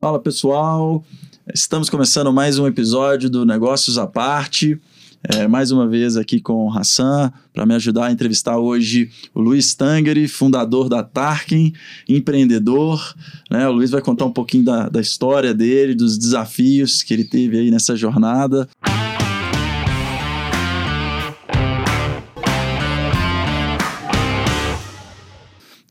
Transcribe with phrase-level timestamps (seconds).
[0.00, 1.04] Fala pessoal,
[1.52, 4.80] estamos começando mais um episódio do Negócios à Parte.
[5.24, 9.40] É, mais uma vez aqui com o Hassan para me ajudar a entrevistar hoje o
[9.40, 11.72] Luiz Tangeri, fundador da Tarkin,
[12.08, 13.12] empreendedor.
[13.50, 13.66] Né?
[13.68, 17.58] O Luiz vai contar um pouquinho da, da história dele, dos desafios que ele teve
[17.58, 18.68] aí nessa jornada.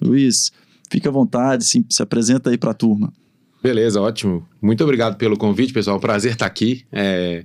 [0.01, 0.53] Luiz,
[0.89, 3.11] fica à vontade, se, se apresenta aí para a turma.
[3.61, 4.47] Beleza, ótimo.
[4.61, 5.99] Muito obrigado pelo convite, pessoal.
[5.99, 6.85] Prazer estar aqui.
[6.91, 7.43] É,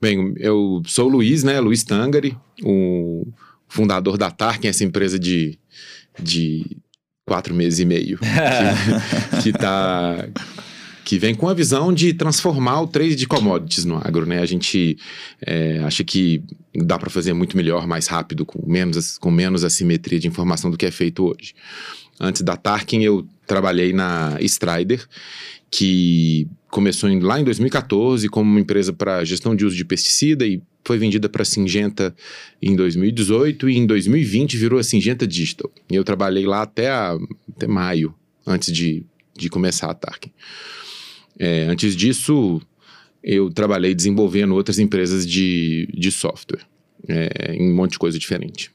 [0.00, 1.60] bem, eu sou o Luiz, né?
[1.60, 3.26] Luiz Tangari, o
[3.68, 5.58] fundador da Tarkin, essa empresa de,
[6.20, 6.76] de
[7.26, 8.18] quatro meses e meio.
[9.40, 10.28] que, que, tá,
[11.04, 14.40] que vem com a visão de transformar o trade de commodities no agro, né?
[14.40, 14.98] A gente
[15.40, 16.42] é, acha que
[16.74, 20.76] dá para fazer muito melhor, mais rápido, com menos, com menos assimetria de informação do
[20.76, 21.54] que é feito hoje.
[22.20, 25.06] Antes da Tarkin, eu trabalhei na Strider,
[25.70, 30.46] que começou em, lá em 2014 como uma empresa para gestão de uso de pesticida
[30.46, 32.14] e foi vendida para a Singenta
[32.60, 35.70] em 2018 e em 2020 virou a Singenta Digital.
[35.90, 37.16] E eu trabalhei lá até, a,
[37.54, 38.14] até maio,
[38.46, 39.04] antes de,
[39.36, 40.30] de começar a Tarkin.
[41.38, 42.60] É, antes disso,
[43.22, 46.66] eu trabalhei desenvolvendo outras empresas de, de software,
[47.08, 48.70] é, em um monte de coisa diferente.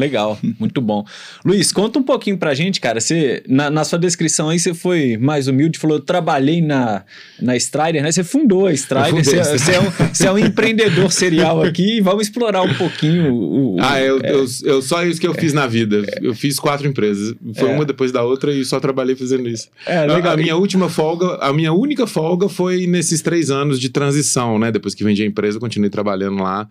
[0.00, 1.04] Legal, muito bom.
[1.44, 3.00] Luiz, conta um pouquinho pra gente, cara.
[3.00, 7.04] Você, na, na sua descrição aí, você foi mais humilde, falou: eu trabalhei na,
[7.40, 8.10] na Strider, né?
[8.10, 12.26] Você fundou a Strider, você, você, é um, você é um empreendedor serial aqui vamos
[12.26, 13.76] explorar um pouquinho o.
[13.76, 16.02] o ah, eu, é, eu, eu, só isso que eu fiz na vida.
[16.20, 17.34] Eu fiz quatro empresas.
[17.54, 17.74] Foi é.
[17.74, 19.68] uma depois da outra e só trabalhei fazendo isso.
[19.86, 20.32] É, legal.
[20.32, 24.58] A, a minha última folga, a minha única folga foi nesses três anos de transição,
[24.58, 24.70] né?
[24.70, 26.68] Depois que vendi a empresa, eu continuei trabalhando lá.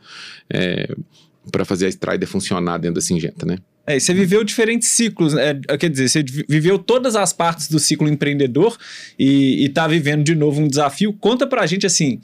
[0.52, 0.96] É,
[1.52, 3.58] para fazer a Strider funcionar dentro da Singenta, né?
[3.86, 8.08] É, você viveu diferentes ciclos, é, quer dizer, você viveu todas as partes do ciclo
[8.08, 8.78] empreendedor
[9.18, 11.12] e está vivendo de novo um desafio.
[11.14, 12.22] Conta para a gente assim,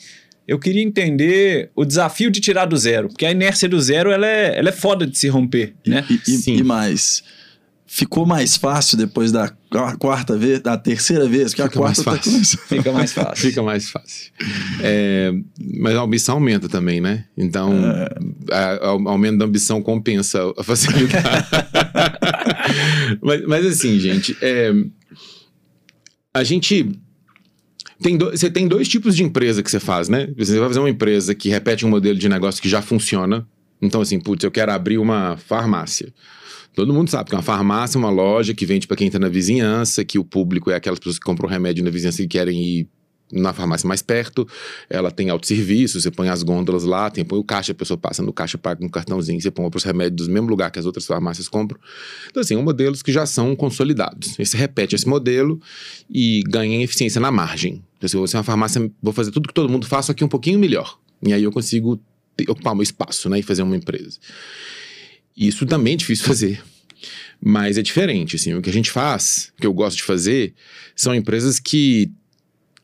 [0.48, 4.28] eu queria entender o desafio de tirar do zero, porque a inércia do zero ela
[4.28, 6.06] é, ela é foda de se romper, né?
[6.08, 7.24] E, e, e mais,
[7.88, 9.52] ficou mais fácil depois da
[9.98, 12.58] quarta vez, da terceira vez, que Fica a quarta mais tá fácil.
[12.60, 13.48] Tá Fica mais fácil.
[13.50, 14.32] Fica mais fácil.
[14.82, 15.32] É,
[15.80, 17.26] mas a ambição aumenta também, né?
[17.36, 18.10] Então, é...
[18.50, 21.48] o aumento da ambição compensa a facilidade.
[23.22, 24.72] mas, mas, assim, gente, é,
[26.34, 26.90] a gente
[28.02, 30.28] tem do, você tem dois tipos de empresa que você faz, né?
[30.38, 33.48] Você vai fazer uma empresa que repete um modelo de negócio que já funciona.
[33.82, 36.14] Então, assim, putz, eu quero abrir uma farmácia.
[36.74, 39.30] Todo mundo sabe que uma farmácia é uma loja que vende para quem está na
[39.30, 42.90] vizinhança, que o público é aquelas pessoas que compram remédio na vizinhança e querem ir
[43.36, 44.48] na farmácia mais perto,
[44.90, 48.24] ela tem autosserviço, você põe as gôndolas lá, tem põe o caixa, a pessoa passa
[48.24, 51.06] no caixa, paga um cartãozinho, você põe os remédios do mesmo lugar que as outras
[51.06, 51.80] farmácias compram.
[52.30, 54.36] Então, assim, são modelos que já são consolidados.
[54.38, 55.60] Você repete esse modelo
[56.10, 57.84] e ganha eficiência na margem.
[57.98, 60.24] Então, se você é uma farmácia, vou fazer tudo que todo mundo faz, só que
[60.24, 60.98] um pouquinho melhor.
[61.22, 62.00] E aí eu consigo
[62.48, 64.18] ocupar meu espaço, né, e fazer uma empresa.
[65.36, 66.64] Isso também é difícil fazer.
[67.42, 68.54] Mas é diferente, assim.
[68.54, 70.54] O que a gente faz, o que eu gosto de fazer,
[70.96, 72.12] são empresas que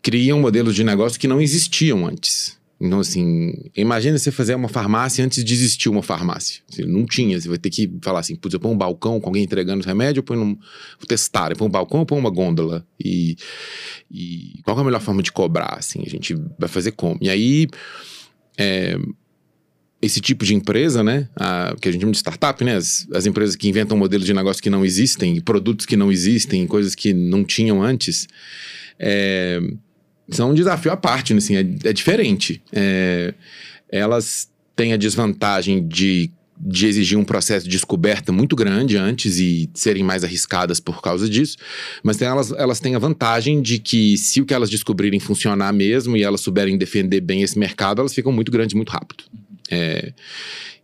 [0.02, 2.60] criam modelos de negócio que não existiam antes.
[2.84, 6.64] Então, assim, imagina você fazer uma farmácia antes de existir uma farmácia.
[6.68, 9.30] Assim, não tinha, você vai ter que falar assim, putz, eu ponho um balcão com
[9.30, 10.56] alguém entregando remédio, eu ponho num...
[10.56, 12.84] Vou testar, ponho um balcão, eu ponho uma gôndola.
[13.00, 13.38] E,
[14.10, 16.02] e qual é a melhor forma de cobrar, assim?
[16.04, 17.20] A gente vai fazer como?
[17.22, 17.68] E aí,
[18.58, 18.98] é,
[20.02, 21.30] esse tipo de empresa, né?
[21.36, 22.78] A, que a gente chama de startup, né?
[22.78, 26.66] As, as, empresas que inventam modelos de negócio que não existem, produtos que não existem,
[26.66, 28.28] coisas que não tinham antes,
[28.98, 29.60] é,
[30.32, 32.62] são um desafio à parte, assim, é, é diferente.
[32.72, 33.34] É,
[33.90, 39.70] elas têm a desvantagem de, de exigir um processo de descoberta muito grande antes e
[39.74, 41.58] serem mais arriscadas por causa disso,
[42.02, 46.16] mas elas, elas têm a vantagem de que se o que elas descobrirem funcionar mesmo
[46.16, 49.26] e elas souberem defender bem esse mercado, elas ficam muito grandes muito rápido.
[49.70, 50.14] É,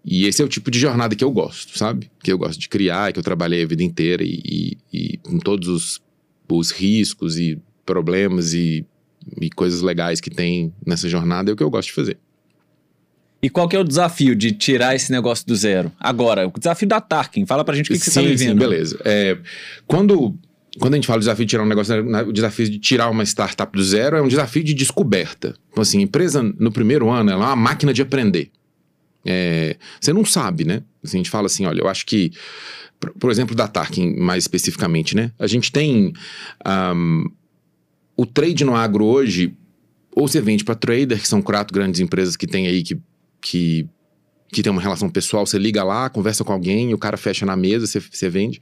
[0.04, 2.10] e esse é o tipo de jornada que eu gosto, sabe?
[2.24, 5.38] Que eu gosto de criar, que eu trabalhei a vida inteira e, e, e com
[5.38, 6.02] todos os,
[6.50, 8.86] os riscos e problemas e,
[9.40, 12.18] e coisas legais que tem nessa jornada é o que eu gosto de fazer.
[13.42, 15.92] E qual que é o desafio de tirar esse negócio do zero?
[16.00, 17.46] Agora, o desafio da Tarkin.
[17.46, 18.54] Fala pra gente o que, que você tá vivendo.
[18.54, 19.00] Sim, beleza.
[19.06, 19.38] É,
[19.86, 20.36] quando,
[20.80, 21.96] quando a gente fala do desafio de tirar um negócio,
[22.28, 25.56] o desafio de tirar uma startup do zero é um desafio de descoberta.
[25.72, 28.50] Então, assim, a empresa no primeiro ano ela é uma máquina de aprender.
[29.24, 30.82] É, você não sabe, né?
[31.04, 32.32] Assim, a gente fala assim, olha, eu acho que,
[33.00, 35.32] por, por exemplo, da Tarkin mais especificamente, né?
[35.38, 36.12] A gente tem
[36.66, 37.30] um,
[38.18, 39.56] o trade no agro hoje,
[40.12, 43.00] ou você vende para trader, que são quatro grandes empresas que tem aí que,
[43.40, 43.88] que,
[44.52, 47.56] que tem uma relação pessoal, você liga lá, conversa com alguém, o cara fecha na
[47.56, 48.60] mesa, você, você vende.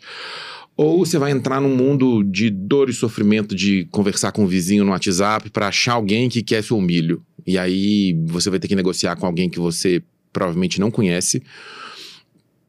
[0.76, 4.84] Ou você vai entrar num mundo de dor e sofrimento de conversar com o vizinho
[4.84, 7.24] no WhatsApp para achar alguém que quer seu milho.
[7.48, 10.04] E aí você vai ter que negociar com alguém que você
[10.34, 11.42] provavelmente não conhece,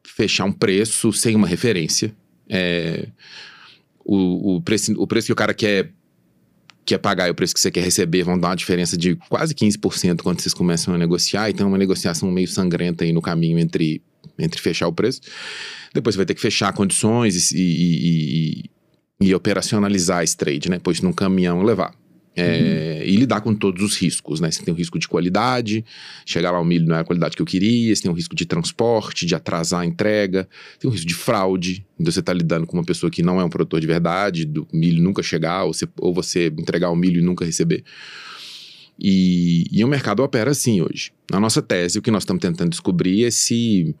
[0.05, 2.15] fechar um preço sem uma referência.
[2.47, 3.09] É,
[4.05, 5.91] o, o, preço, o preço que o cara quer,
[6.87, 9.53] quer pagar e o preço que você quer receber vão dar uma diferença de quase
[9.53, 11.49] 15% quando vocês começam a negociar.
[11.49, 14.01] Então é uma negociação meio sangrenta aí no caminho entre,
[14.39, 15.19] entre fechar o preço.
[15.93, 18.63] Depois você vai ter que fechar condições e, e,
[19.21, 20.79] e, e operacionalizar esse trade, né?
[20.81, 21.93] Pois num caminhão levar.
[22.39, 23.03] É, uhum.
[23.07, 24.51] E lidar com todos os riscos, né?
[24.51, 25.83] Você tem o risco de qualidade,
[26.23, 28.35] chegar lá o milho não é a qualidade que eu queria, você tem o risco
[28.35, 30.47] de transporte, de atrasar a entrega,
[30.79, 33.43] tem o risco de fraude, então você está lidando com uma pessoa que não é
[33.43, 37.19] um produtor de verdade, do milho nunca chegar, ou você, ou você entregar o milho
[37.19, 37.83] e nunca receber.
[38.99, 41.11] E, e o mercado opera assim hoje.
[41.31, 43.95] Na nossa tese, o que nós estamos tentando descobrir é se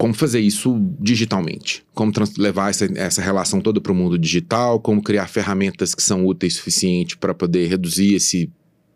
[0.00, 5.02] como fazer isso digitalmente, como levar essa, essa relação toda para o mundo digital, como
[5.02, 8.50] criar ferramentas que são úteis o suficiente para poder reduzir esse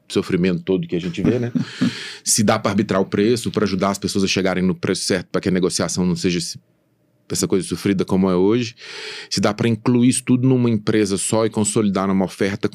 [0.08, 1.52] sofrimento todo que a gente vê, né?
[2.24, 5.28] Se dá para arbitrar o preço, para ajudar as pessoas a chegarem no preço certo,
[5.30, 6.38] para que a negociação não seja
[7.28, 8.74] essa coisa sofrida como é hoje.
[9.28, 12.66] Se dá para incluir isso tudo numa empresa só e consolidar numa oferta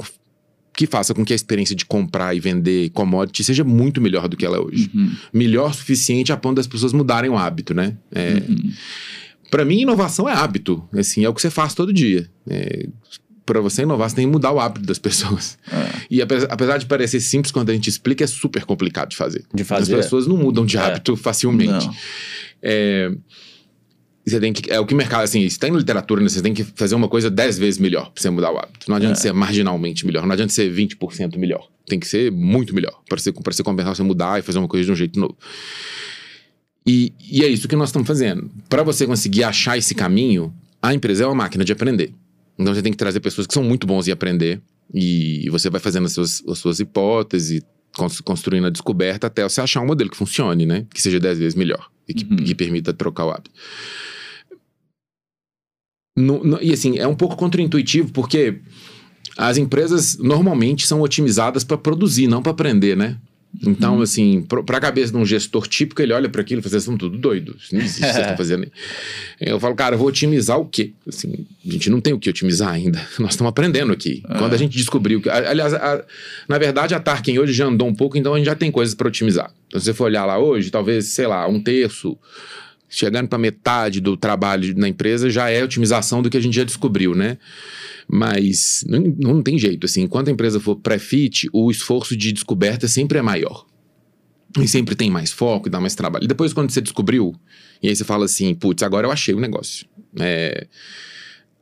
[0.79, 4.37] que faça com que a experiência de comprar e vender commodity seja muito melhor do
[4.37, 4.89] que ela é hoje.
[4.95, 5.11] Uhum.
[5.33, 7.97] Melhor o suficiente a ponto das pessoas mudarem o hábito, né?
[8.09, 8.71] É, uhum.
[9.51, 10.81] Para mim, inovação é hábito.
[10.93, 12.31] Assim, é o que você faz todo dia.
[12.49, 12.87] É,
[13.45, 15.57] para você inovar, você tem que mudar o hábito das pessoas.
[15.69, 15.99] É.
[16.09, 19.43] E apesar de parecer simples quando a gente explica, é super complicado de fazer.
[19.53, 19.95] De fazer.
[19.95, 20.79] As pessoas não mudam de é.
[20.79, 21.87] hábito facilmente.
[21.87, 21.93] Não.
[22.63, 23.11] É,
[24.25, 24.71] você tem que.
[24.71, 27.07] É o que o mercado, assim, se tem literatura, né, você tem que fazer uma
[27.07, 28.89] coisa 10 vezes melhor pra você mudar o hábito.
[28.89, 29.21] Não adianta é.
[29.21, 31.67] ser marginalmente melhor, não adianta ser 20% melhor.
[31.87, 34.67] Tem que ser muito melhor para você, pra você compensar você mudar e fazer uma
[34.67, 35.35] coisa de um jeito novo.
[36.85, 38.49] E, e é isso que nós estamos fazendo.
[38.67, 42.13] Para você conseguir achar esse caminho, a empresa é uma máquina de aprender.
[42.57, 44.61] Então você tem que trazer pessoas que são muito bons em aprender.
[44.93, 47.61] E você vai fazendo as suas, as suas hipóteses,
[48.23, 50.85] construindo a descoberta até você achar um modelo que funcione, né?
[50.93, 52.37] Que seja 10 vezes melhor e que, uhum.
[52.37, 53.51] que permita trocar o hábito.
[56.17, 58.59] No, no, e assim, é um pouco contraintuitivo, porque
[59.37, 63.17] as empresas normalmente são otimizadas para produzir, não para aprender, né?
[63.65, 64.01] Então, uhum.
[64.03, 66.83] assim, para a cabeça de um gestor típico, ele olha para aquilo e fala: vocês
[66.83, 68.71] estão tudo doidos, não existe o que vocês estão fazendo.
[69.41, 70.93] Eu falo, cara, eu vou otimizar o quê?
[71.07, 72.99] Assim, a gente não tem o que otimizar ainda.
[73.19, 74.21] Nós estamos aprendendo aqui.
[74.25, 74.37] Ah.
[74.37, 75.29] Quando a gente descobriu que.
[75.29, 76.05] Aliás, a,
[76.47, 78.93] na verdade, a Tarkin hoje já andou um pouco, então a gente já tem coisas
[78.93, 79.51] para otimizar.
[79.67, 82.17] Então, se você for olhar lá hoje, talvez, sei lá, um terço
[82.89, 86.63] chegando para metade do trabalho na empresa já é otimização do que a gente já
[86.63, 87.37] descobriu, né?
[88.07, 92.87] Mas não, não tem jeito, assim, enquanto a empresa for pré-fit, o esforço de descoberta
[92.87, 93.65] sempre é maior.
[94.59, 96.25] E sempre tem mais foco e dá mais trabalho.
[96.25, 97.35] E depois, quando você descobriu,
[97.83, 99.85] e aí você fala assim, putz, agora eu achei o negócio.
[100.19, 100.65] É,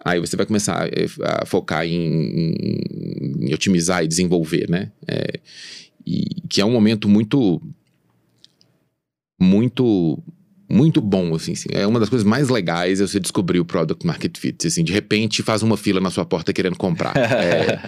[0.04, 2.54] aí você vai começar a, a focar em,
[3.42, 4.92] em, otimizar e desenvolver, né?
[5.06, 5.40] É,
[6.06, 7.62] e que é um momento muito
[9.40, 10.24] muito
[10.70, 14.06] muito bom, assim, assim, É uma das coisas mais legais é você descobrir o Product
[14.06, 14.68] Market Fit.
[14.68, 17.16] Assim, de repente faz uma fila na sua porta querendo comprar.
[17.16, 17.80] é,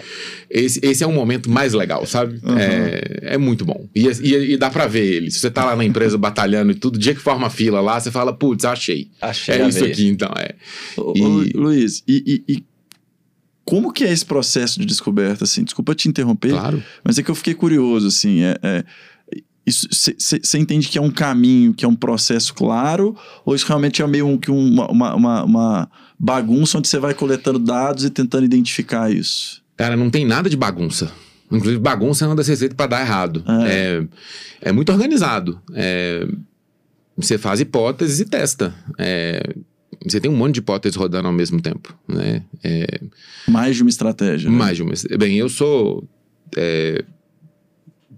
[0.48, 2.40] esse, esse é um momento mais legal, sabe?
[2.42, 2.58] Uhum.
[2.58, 3.86] É, é muito bom.
[3.94, 5.30] E, e, e, dá pra ver ele.
[5.30, 8.00] Se você tá lá na empresa batalhando e tudo, dia que forma a fila lá,
[8.00, 9.10] você fala, putz, achei.
[9.20, 9.56] Achei.
[9.56, 10.32] É isso aqui, então.
[10.38, 10.54] É.
[10.96, 11.52] Ô, e...
[11.52, 12.64] Luiz, e, e
[13.70, 15.62] como que é esse processo de descoberta, assim?
[15.62, 16.82] Desculpa te interromper, claro.
[17.04, 18.84] mas é que eu fiquei curioso, assim, é, é
[19.72, 24.06] você entende que é um caminho, que é um processo claro, ou isso realmente é
[24.06, 29.10] meio um, que uma, uma, uma bagunça onde você vai coletando dados e tentando identificar
[29.10, 29.62] isso?
[29.76, 31.10] Cara, não tem nada de bagunça.
[31.50, 33.42] Inclusive, bagunça é uma das receitas para dar errado.
[33.46, 34.06] É.
[34.62, 35.60] é, é muito organizado.
[35.74, 36.26] É,
[37.16, 38.74] você faz hipóteses e testa.
[38.98, 39.42] É,
[40.04, 41.96] você tem um monte de hipóteses rodando ao mesmo tempo.
[42.06, 42.42] Né?
[42.62, 43.00] É,
[43.48, 44.48] mais de uma estratégia.
[44.48, 44.56] Né?
[44.56, 44.92] Mais de uma.
[45.18, 46.08] Bem, eu sou.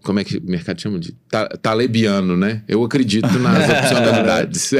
[0.02, 1.12] Como é que o mercado chama de
[1.60, 2.62] talebiano, né?
[2.66, 4.72] Eu acredito nas opcionalidades.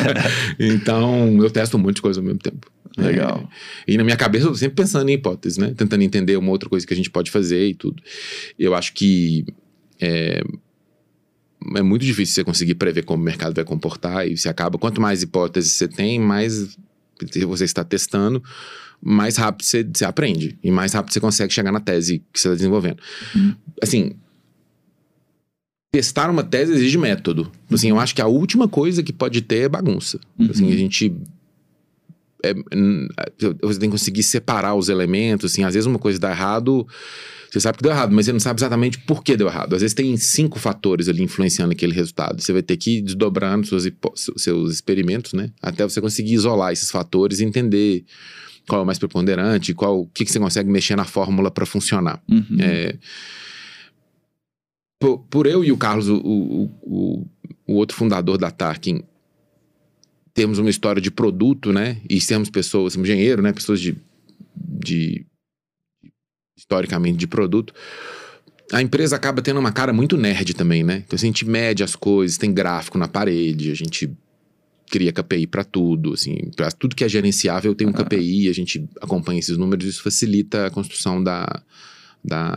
[0.58, 2.70] então, eu testo um monte de coisa ao mesmo tempo.
[2.96, 3.48] Legal.
[3.86, 5.72] É, e na minha cabeça eu tô sempre pensando em hipóteses, né?
[5.76, 8.02] Tentando entender uma outra coisa que a gente pode fazer e tudo.
[8.58, 9.44] Eu acho que
[10.00, 10.42] é,
[11.76, 15.00] é muito difícil você conseguir prever como o mercado vai comportar e você acaba, quanto
[15.00, 16.76] mais hipóteses você tem, mais
[17.46, 18.42] você está testando,
[19.00, 22.48] mais rápido você, você aprende e mais rápido você consegue chegar na tese que você
[22.48, 22.98] está desenvolvendo.
[23.34, 23.54] Uhum.
[23.82, 24.12] Assim,
[25.92, 27.50] testar uma tese exige método.
[27.70, 30.20] Assim, eu acho que a última coisa que pode ter é bagunça.
[30.38, 30.50] Uhum.
[30.50, 31.12] Assim, a gente
[32.42, 32.54] é,
[33.60, 36.86] você tem que conseguir separar os elementos, assim, às vezes uma coisa dá errado,
[37.50, 39.74] Você sabe que deu errado, mas você não sabe exatamente por que deu errado.
[39.74, 42.40] Às vezes tem cinco fatores ali influenciando aquele resultado.
[42.40, 43.90] Você vai ter que ir desdobrando suas
[44.36, 45.50] seus experimentos, né?
[45.60, 48.04] Até você conseguir isolar esses fatores e entender
[48.68, 51.66] qual é o mais preponderante, qual o que, que você consegue mexer na fórmula para
[51.66, 52.22] funcionar.
[52.30, 52.56] Uhum.
[52.60, 52.96] É,
[55.00, 57.26] por, por, eu e o Carlos, o, o, o,
[57.66, 59.02] o outro fundador da Tarkin,
[60.34, 62.00] temos uma história de produto, né?
[62.08, 63.52] E sermos pessoas, engenheiro, né?
[63.52, 63.96] Pessoas de,
[64.54, 65.26] de
[66.56, 67.72] historicamente de produto.
[68.72, 71.02] A empresa acaba tendo uma cara muito nerd também, né?
[71.06, 74.08] Então a gente mede as coisas, tem gráfico na parede, a gente
[74.90, 78.04] cria KPI para tudo, assim, para tudo que é gerenciável tem um ah.
[78.04, 81.62] KPI, a gente acompanha esses números, isso facilita a construção da,
[82.22, 82.54] da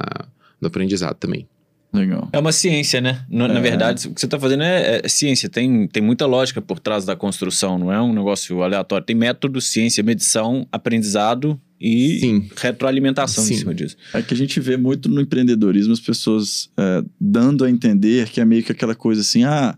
[0.59, 1.47] do aprendizado também.
[1.93, 2.27] Legal.
[2.33, 3.23] É uma ciência, né?
[3.29, 3.47] Na, é.
[3.49, 5.47] na verdade, o que você está fazendo é, é, ciência.
[5.47, 9.05] Tem, tem muita lógica por trás da construção, não é um negócio aleatório.
[9.05, 12.49] Tem método, ciência, medição, aprendizado e Sim.
[12.57, 13.53] retroalimentação Sim.
[13.53, 13.95] em cima disso.
[14.11, 18.41] É que a gente vê muito no empreendedorismo as pessoas é, dando a entender que
[18.41, 19.77] é meio que aquela coisa assim, ah,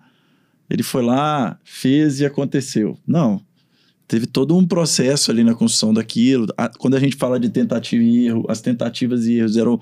[0.69, 2.97] ele foi lá, fez e aconteceu.
[3.05, 3.41] Não.
[4.07, 6.47] Teve todo um processo ali na construção daquilo.
[6.77, 9.81] Quando a gente fala de tentativa e erro, as tentativas e erros eram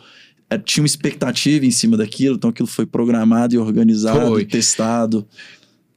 [0.58, 4.46] tinha uma expectativa em cima daquilo, então aquilo foi programado e organizado, foi.
[4.46, 5.28] testado.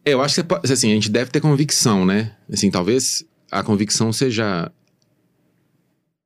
[0.04, 2.32] É, eu acho que assim, a gente deve ter convicção, né?
[2.50, 4.70] Assim, talvez a convicção seja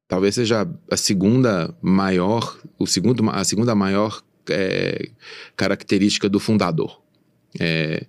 [0.06, 5.08] talvez seja a segunda maior, o segundo, a segunda maior é,
[5.56, 7.00] característica do fundador.
[7.58, 8.06] É,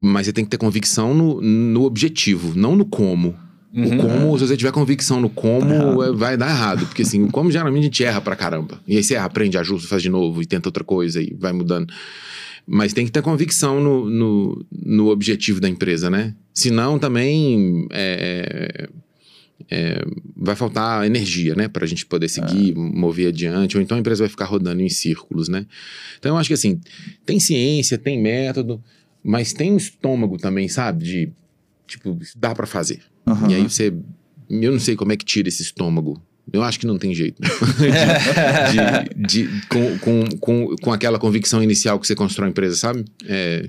[0.00, 3.36] mas você tem que ter convicção no, no objetivo, não no como.
[3.72, 3.84] Uhum.
[3.84, 6.86] O como, se você tiver convicção no como, é, vai dar errado.
[6.86, 8.80] Porque assim, o como geralmente a gente erra pra caramba.
[8.86, 11.52] E aí você erra, aprende, ajusta, faz de novo e tenta outra coisa e vai
[11.52, 11.92] mudando.
[12.66, 16.34] Mas tem que ter convicção no, no, no objetivo da empresa, né?
[16.52, 18.88] Senão também é,
[19.70, 20.04] é,
[20.36, 21.68] vai faltar energia, né?
[21.68, 22.74] Pra gente poder seguir, é.
[22.74, 23.76] mover adiante.
[23.76, 25.66] Ou então a empresa vai ficar rodando em círculos, né?
[26.18, 26.80] Então eu acho que assim,
[27.24, 28.82] tem ciência, tem método,
[29.22, 31.04] mas tem um estômago também, sabe?
[31.04, 31.32] De,
[31.86, 33.00] tipo, dá para fazer.
[33.28, 33.50] Uhum.
[33.50, 33.92] E aí você.
[34.50, 36.22] Eu não sei como é que tira esse estômago.
[36.50, 37.42] Eu acho que não tem jeito.
[37.42, 37.48] Né?
[38.70, 42.76] de, de, de, com, com, com, com aquela convicção inicial que você constrói a empresa,
[42.76, 43.04] sabe?
[43.26, 43.68] É,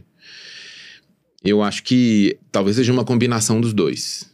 [1.43, 4.29] eu acho que talvez seja uma combinação dos dois.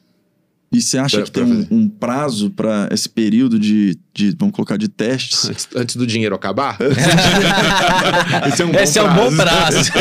[0.75, 4.53] E você acha pra, que tem um, um, prazo para esse período de, de, vamos
[4.53, 5.45] colocar, de testes?
[5.49, 6.77] Antes, antes do dinheiro acabar?
[8.51, 9.07] esse é um bom esse prazo.
[9.07, 9.91] É um bom prazo.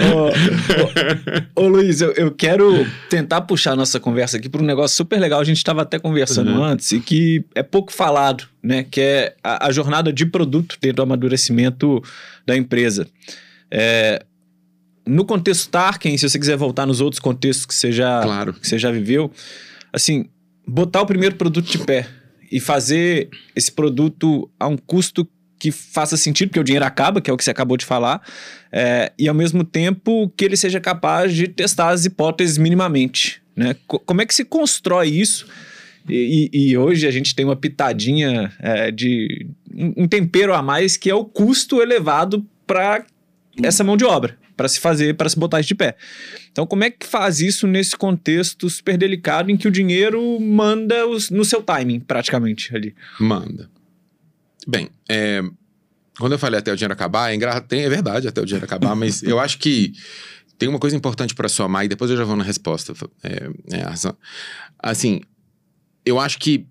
[1.54, 4.66] ô, ô, ô, Luiz, eu, eu quero tentar puxar a nossa conversa aqui para um
[4.66, 5.40] negócio super legal.
[5.40, 6.64] A gente estava até conversando uhum.
[6.64, 8.86] antes e que é pouco falado, né?
[8.90, 12.02] Que é a, a jornada de produto dentro do amadurecimento
[12.46, 13.06] da empresa.
[13.70, 14.24] É,
[15.10, 18.52] no contexto Tarkin, se você quiser voltar nos outros contextos que você já, claro.
[18.52, 19.30] que você já viveu,
[19.92, 20.26] assim,
[20.66, 22.06] botar o primeiro produto de pé
[22.50, 27.28] e fazer esse produto a um custo que faça sentido, porque o dinheiro acaba, que
[27.28, 28.22] é o que você acabou de falar,
[28.70, 33.42] é, e ao mesmo tempo que ele seja capaz de testar as hipóteses minimamente.
[33.56, 33.74] Né?
[33.86, 35.46] como é que se constrói isso?
[36.08, 41.10] E, e, hoje a gente tem uma pitadinha é, de um tempero a mais que
[41.10, 43.04] é o custo elevado para
[43.62, 45.96] essa mão de obra para se fazer, para se botar de pé.
[46.52, 51.06] Então, como é que faz isso nesse contexto super delicado em que o dinheiro manda
[51.06, 52.94] os, no seu timing, praticamente ali?
[53.18, 53.70] Manda.
[54.68, 55.42] Bem, é,
[56.18, 58.94] quando eu falei até o dinheiro acabar, é, tem, é verdade até o dinheiro acabar,
[58.94, 59.94] mas eu acho que
[60.58, 62.92] tem uma coisa importante para somar e depois eu já vou na resposta.
[63.22, 63.48] É,
[63.78, 63.86] é,
[64.78, 65.22] assim,
[66.04, 66.66] eu acho que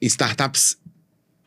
[0.00, 0.78] startups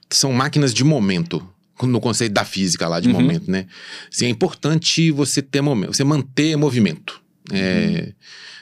[0.08, 1.52] são máquinas de momento
[1.88, 3.14] no conceito da física lá de uhum.
[3.14, 3.66] momento, né?
[4.12, 7.22] Assim, é importante você ter momento, você manter movimento.
[7.52, 8.14] É, uhum.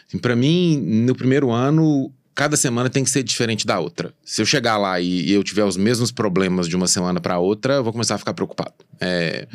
[0.08, 4.14] Assim, para mim, no primeiro ano, cada semana tem que ser diferente da outra.
[4.24, 7.40] Se eu chegar lá e, e eu tiver os mesmos problemas de uma semana para
[7.40, 8.74] outra, eu vou começar a ficar preocupado.
[9.00, 9.48] É,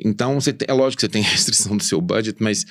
[0.00, 2.64] então, você tem, é lógico que você tem restrição do seu budget, mas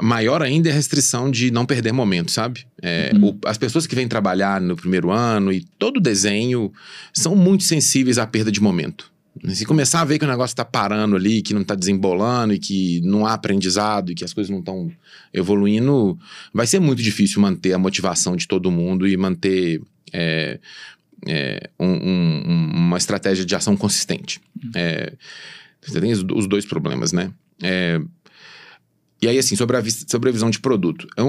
[0.00, 2.66] maior ainda é a restrição de não perder momento, sabe?
[2.80, 3.30] É, uhum.
[3.30, 6.72] o, as pessoas que vêm trabalhar no primeiro ano e todo desenho
[7.12, 9.10] são muito sensíveis à perda de momento.
[9.54, 12.58] Se começar a ver que o negócio está parando ali, que não está desembolando e
[12.58, 14.90] que não há aprendizado e que as coisas não estão
[15.32, 16.18] evoluindo,
[16.52, 19.80] vai ser muito difícil manter a motivação de todo mundo e manter
[20.12, 20.58] é,
[21.26, 24.40] é, um, um, uma estratégia de ação consistente.
[24.74, 25.12] É,
[25.80, 27.32] você tem os dois problemas, né?
[27.62, 28.00] É,
[29.20, 31.08] e aí, assim, sobre a, sobre a visão de produto.
[31.16, 31.22] É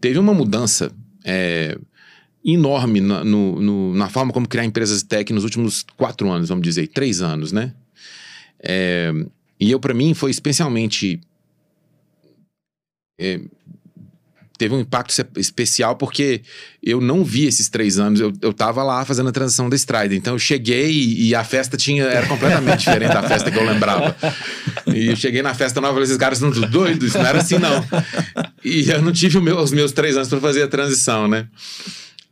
[0.00, 0.92] teve uma mudança
[1.24, 1.76] é,
[2.52, 6.64] enorme na, no, no, na forma como criar empresas tech nos últimos quatro anos, vamos
[6.64, 7.74] dizer, três anos, né?
[8.60, 9.12] É,
[9.60, 11.20] e eu, para mim, foi especialmente
[13.20, 13.40] é,
[14.58, 16.42] teve um impacto especial porque
[16.82, 18.20] eu não vi esses três anos.
[18.20, 20.18] Eu, eu tava lá fazendo a transição da Strider.
[20.18, 23.64] Então eu cheguei e, e a festa tinha era completamente diferente da festa que eu
[23.64, 24.14] lembrava.
[24.88, 27.58] E eu cheguei na festa nova e falei, esses caras são doidos, não era assim
[27.58, 27.84] não.
[28.64, 31.46] E eu não tive meu, os meus três anos para fazer a transição, né?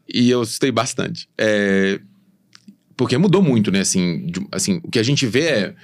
[0.08, 1.28] E eu assustei bastante.
[1.36, 2.00] É,
[2.96, 3.80] porque mudou muito, né?
[3.80, 5.74] Assim, de, assim, o que a gente vê é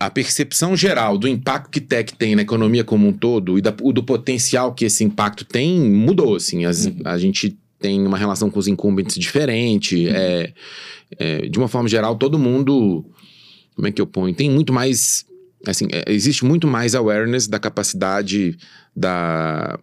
[0.00, 3.70] a percepção geral do impacto que tech tem na economia como um todo e da,
[3.70, 6.64] do potencial que esse impacto tem mudou, assim.
[6.64, 6.96] As, uhum.
[7.04, 10.06] A gente tem uma relação com os incumbents diferente.
[10.06, 10.12] Uhum.
[10.14, 10.52] É,
[11.18, 13.04] é, de uma forma geral, todo mundo...
[13.74, 14.34] Como é que eu ponho?
[14.34, 15.24] Tem muito mais...
[15.66, 18.56] Assim, é, existe muito mais awareness da capacidade
[18.94, 19.78] da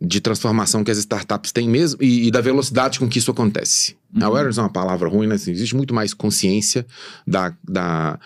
[0.00, 3.96] de transformação que as startups têm mesmo e, e, da velocidade com que isso acontece.
[4.14, 4.24] Uhum.
[4.24, 5.36] Awareness é uma palavra ruim, né?
[5.36, 6.86] Assim, existe muito mais consciência
[7.26, 8.18] da, da,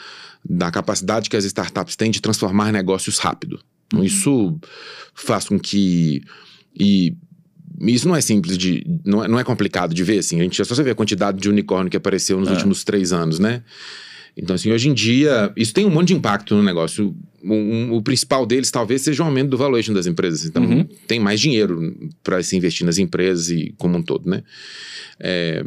[0.44, 3.60] da capacidade que as startups têm de transformar negócios rápido.
[3.86, 4.04] Então, uhum.
[4.04, 4.58] isso
[5.14, 6.22] faz com que.
[6.78, 7.16] E
[7.82, 8.84] isso não é simples de.
[9.04, 10.40] Não é, não é complicado de ver, assim.
[10.40, 12.52] A gente é só você ver a quantidade de unicórnio que apareceu nos é.
[12.52, 13.62] últimos três anos, né?
[14.36, 17.14] Então, assim, hoje em dia, isso tem um monte de impacto no negócio.
[17.42, 20.44] Um, um, o principal deles talvez seja o aumento do valuation das empresas.
[20.44, 20.86] Então, uhum.
[21.06, 24.42] tem mais dinheiro para se investir nas empresas e como um todo, né?
[25.18, 25.64] É,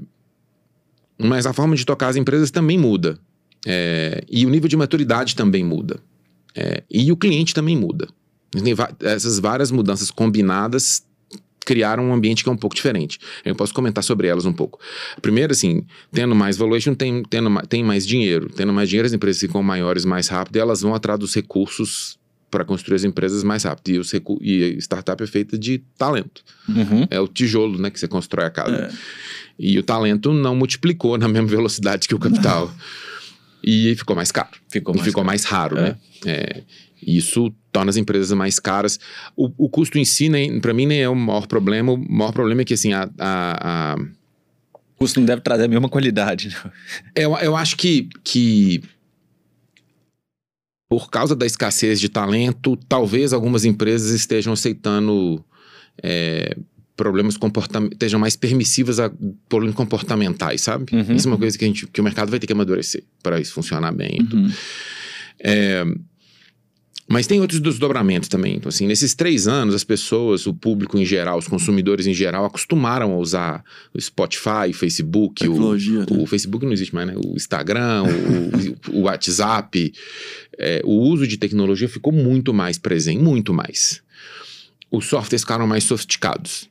[1.17, 3.17] mas a forma de tocar as empresas também muda.
[3.65, 5.99] É, e o nível de maturidade também muda.
[6.55, 8.07] É, e o cliente também muda.
[8.99, 11.03] Essas várias mudanças combinadas
[11.63, 13.19] criaram um ambiente que é um pouco diferente.
[13.43, 14.79] Eu posso comentar sobre elas um pouco.
[15.21, 18.49] Primeiro, assim, tendo mais valuation, tem, tendo, tem mais dinheiro.
[18.49, 22.17] Tendo mais dinheiro, as empresas ficam maiores mais rápido e elas vão atrás dos recursos
[22.51, 23.89] para construir as empresas mais rápido.
[23.89, 26.43] E, os e a startup é feita de talento.
[26.69, 27.07] Uhum.
[27.09, 28.75] É o tijolo né, que você constrói a casa.
[28.75, 28.91] É.
[29.57, 32.71] E o talento não multiplicou na mesma velocidade que o capital.
[33.63, 34.51] e ficou mais caro.
[34.69, 35.27] Ficou mais, ficou caro.
[35.27, 35.95] mais raro, né?
[36.25, 36.29] é.
[36.29, 36.33] né?
[36.33, 36.63] É,
[37.05, 38.99] isso torna as empresas mais caras.
[39.35, 40.29] O, o custo em si,
[40.61, 41.91] para mim, nem é o maior problema.
[41.91, 43.95] O maior problema é que, assim, a, a, a...
[44.75, 46.49] O custo não deve trazer a mesma qualidade.
[46.49, 46.71] Né?
[47.15, 48.81] Eu, eu acho que, que
[50.89, 55.43] por causa da escassez de talento, talvez algumas empresas estejam aceitando
[56.01, 56.55] é,
[56.95, 59.11] problemas comportamentais, estejam mais permissivas a
[59.49, 60.95] problemas comportamentais, sabe?
[60.95, 63.03] Uhum, isso é uma coisa que, a gente, que o mercado vai ter que amadurecer
[63.23, 64.19] para isso funcionar bem.
[64.31, 64.51] Uhum.
[65.39, 65.83] É,
[67.07, 68.55] mas tem outros desdobramentos também.
[68.55, 72.45] Então, assim, nesses três anos, as pessoas, o público em geral, os consumidores em geral,
[72.45, 73.63] acostumaram a usar
[73.93, 76.05] o Spotify, o Facebook, o, né?
[76.09, 77.15] o, Facebook não existe mais, né?
[77.17, 78.03] O Instagram,
[78.91, 79.93] o, o, WhatsApp.
[80.57, 84.01] É, o uso de tecnologia ficou muito mais presente, muito mais.
[84.89, 86.69] Os softwares ficaram mais sofisticados.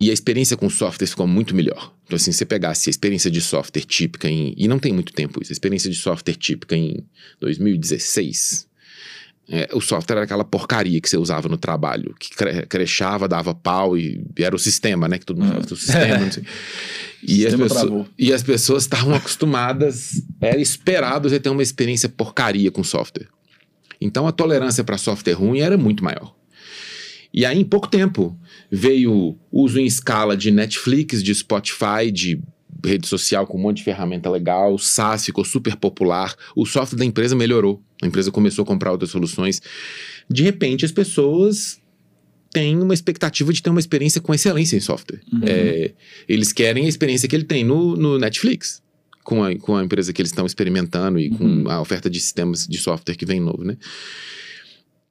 [0.00, 1.94] E a experiência com softwares ficou muito melhor.
[2.04, 4.54] Então, assim, se você pegasse a experiência de software típica em.
[4.56, 7.06] E não tem muito tempo isso, a experiência de software típica em
[7.40, 8.73] 2016
[9.48, 13.54] é, o software era aquela porcaria que você usava no trabalho, que cre crechava, dava
[13.54, 15.18] pau e, e, era o sistema, né?
[15.18, 16.44] Que todo mundo falava, o sistema, não sei.
[17.26, 22.70] E, as pessoas, e as pessoas estavam acostumadas, era esperado você ter uma experiência porcaria
[22.70, 23.28] com software.
[23.98, 26.34] Então a tolerância para software ruim era muito maior.
[27.32, 28.38] E aí, em pouco tempo,
[28.70, 32.40] veio uso em escala de Netflix, de Spotify, de
[32.84, 36.98] rede social com um monte de ferramenta legal, o SaaS ficou super popular, o software
[36.98, 39.60] da empresa melhorou, a empresa começou a comprar outras soluções.
[40.28, 41.80] De repente, as pessoas
[42.52, 45.20] têm uma expectativa de ter uma experiência com excelência em software.
[45.32, 45.40] Uhum.
[45.44, 45.92] É,
[46.28, 48.82] eles querem a experiência que ele tem no, no Netflix.
[49.24, 51.64] Com a, com a empresa que eles estão experimentando e uhum.
[51.64, 53.76] com a oferta de sistemas de software que vem novo, né?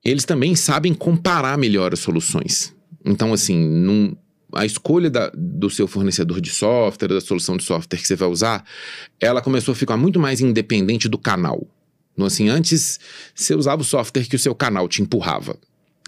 [0.06, 2.74] Eles também sabem comparar melhor as soluções.
[3.04, 4.16] Então, assim, num,
[4.56, 8.30] a escolha da, do seu fornecedor de software, da solução de software que você vai
[8.30, 8.66] usar,
[9.20, 11.68] ela começou a ficar muito mais independente do canal.
[12.14, 13.00] Então, assim, antes
[13.34, 15.58] você usava o software que o seu canal te empurrava.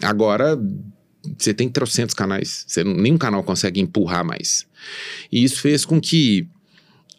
[0.02, 0.58] Agora
[1.36, 4.66] você tem trocentos canais, você, nenhum canal consegue empurrar mais.
[5.32, 6.48] E isso fez com que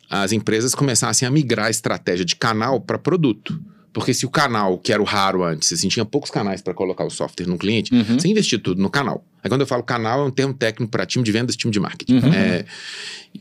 [0.09, 3.59] as empresas começassem a migrar a estratégia de canal para produto.
[3.93, 7.03] Porque se o canal, que era o raro antes, assim, tinha poucos canais para colocar
[7.03, 8.19] o software no cliente, uhum.
[8.19, 9.25] você investia tudo no canal.
[9.43, 11.79] Aí quando eu falo canal, é um termo técnico para time de vendas, time de
[11.79, 12.15] marketing.
[12.15, 12.33] Uhum.
[12.33, 12.65] É,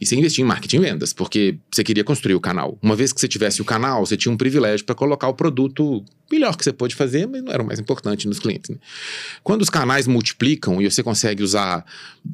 [0.01, 2.79] e você investia em marketing e vendas, porque você queria construir o canal.
[2.83, 6.05] Uma vez que você tivesse o canal, você tinha um privilégio para colocar o produto
[6.31, 8.71] melhor que você pôde fazer, mas não era o mais importante nos clientes.
[8.71, 8.77] Né?
[9.43, 11.85] Quando os canais multiplicam e você consegue usar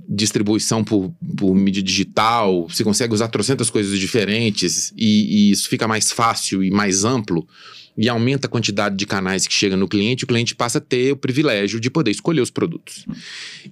[0.08, 5.86] distribuição por, por mídia digital, você consegue usar trocentas coisas diferentes e, e isso fica
[5.86, 7.46] mais fácil e mais amplo,
[7.96, 11.12] e aumenta a quantidade de canais que chega no cliente, o cliente passa a ter
[11.12, 13.04] o privilégio de poder escolher os produtos.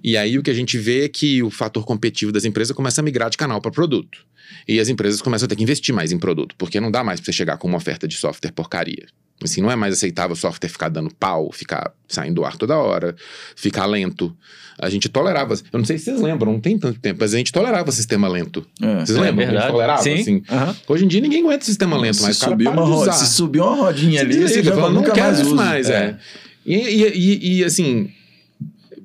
[0.03, 3.01] E aí o que a gente vê é que o fator competitivo das empresas começa
[3.01, 4.25] a migrar de canal para produto.
[4.67, 7.19] E as empresas começam a ter que investir mais em produto, porque não dá mais
[7.19, 9.07] para você chegar com uma oferta de software porcaria.
[9.43, 12.77] Assim, não é mais aceitável o software ficar dando pau, ficar saindo do ar toda
[12.77, 13.15] hora,
[13.55, 14.35] ficar lento.
[14.79, 15.53] A gente tolerava.
[15.71, 18.27] Eu não sei se vocês lembram, não tem tanto tempo, mas a gente tolerava sistema
[18.27, 18.65] lento.
[18.81, 19.05] É.
[19.05, 19.43] Vocês É lembram?
[19.43, 19.61] a verdade.
[19.65, 20.13] gente tolerava, Sim.
[20.13, 20.43] assim.
[20.49, 20.75] Aham.
[20.87, 23.13] Hoje em dia ninguém aguenta sistema lento, se, mas para uma roda, usar.
[23.13, 25.55] se subir uma rodinha ali, você desliga, já fala, não nunca quero mais isso usa.
[25.55, 26.17] mais, é.
[26.65, 28.09] E, e- e- e, assim,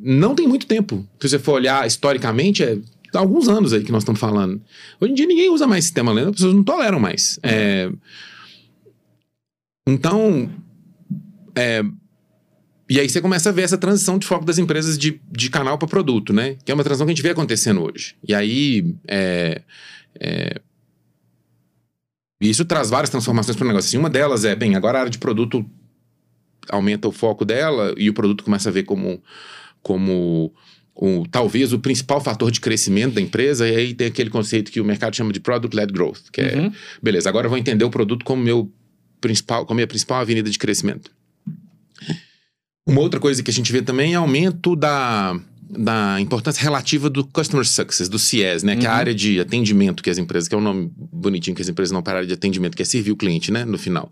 [0.00, 1.06] não tem muito tempo.
[1.20, 2.78] Se você for olhar historicamente, é
[3.14, 4.60] alguns anos aí que nós estamos falando.
[5.00, 7.38] Hoje em dia ninguém usa mais sistema lento, as pessoas não toleram mais.
[7.42, 7.90] É,
[9.86, 10.50] então,
[11.54, 11.82] é,
[12.88, 15.76] e aí você começa a ver essa transição de foco das empresas de, de canal
[15.78, 16.56] para produto, né?
[16.64, 18.14] Que é uma transição que a gente vê acontecendo hoje.
[18.26, 19.62] E aí, é,
[20.20, 20.60] é,
[22.40, 23.88] isso traz várias transformações para o negócio.
[23.88, 25.64] Assim, uma delas é, bem, agora a área de produto
[26.68, 29.22] aumenta o foco dela e o produto começa a ver como,
[29.82, 30.52] como
[30.94, 33.68] o, talvez o principal fator de crescimento da empresa.
[33.68, 36.72] E aí tem aquele conceito que o mercado chama de product-led growth, que é, Uhum.
[37.02, 38.70] beleza, agora eu vou entender o produto como meu
[39.26, 41.10] principal, como minha principal avenida de crescimento.
[42.86, 45.36] Uma outra coisa que a gente vê também é aumento da,
[45.68, 48.76] da importância relativa do Customer Success, do CS, né?
[48.76, 48.98] Que é a Uhum.
[48.98, 52.02] área de atendimento que as empresas, que é um nome bonitinho que as empresas não
[52.02, 53.64] pararam de atendimento, que é servir o cliente, né?
[53.64, 54.10] No final.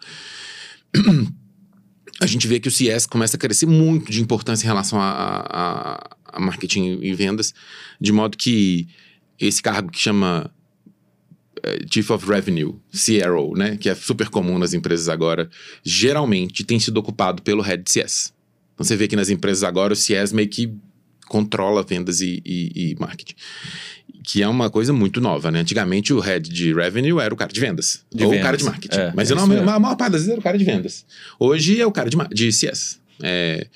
[2.20, 5.10] A gente vê que o CS começa a crescer muito de importância em relação a,
[5.50, 7.52] a, a marketing e vendas,
[8.00, 8.86] de modo que
[9.38, 10.48] esse cargo que chama
[11.92, 15.48] Chief of Revenue, CRO, né, que é super comum nas empresas agora,
[15.82, 18.32] geralmente tem sido ocupado pelo Head de CS.
[18.74, 20.72] Então você vê que nas empresas agora o CS meio que
[21.28, 23.34] controla vendas e, e- e marketing.
[24.22, 25.60] Que é uma coisa muito nova, né?
[25.60, 28.04] Antigamente o head de revenue era o cara de vendas.
[28.12, 28.42] De ou vendas.
[28.42, 28.96] o cara de marketing.
[28.98, 29.70] É, Mas é não, isso mesmo.
[29.70, 31.04] a maior parte das vezes era o cara de vendas.
[31.38, 33.00] Hoje é o cara de, de CS.
[33.22, 33.66] É,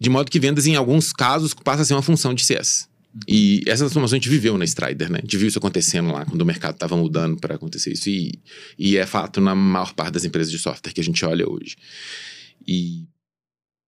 [0.00, 2.88] de modo que vendas, em alguns casos, passa a ser uma função de CS.
[3.26, 5.18] E essa transformação a gente viveu na Strider, né?
[5.18, 8.08] A gente viu isso acontecendo lá, quando o mercado estava mudando para acontecer isso.
[8.08, 8.38] E,
[8.78, 11.76] e é fato na maior parte das empresas de software que a gente olha hoje.
[12.66, 13.06] E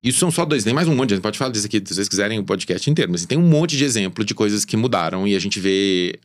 [0.03, 1.95] isso são só dois, tem mais um monte de gente pode falar disso aqui se
[1.95, 5.29] vocês quiserem o podcast inteiro, mas tem um monte de exemplo de coisas que mudaram
[5.29, 6.19] e a gente vê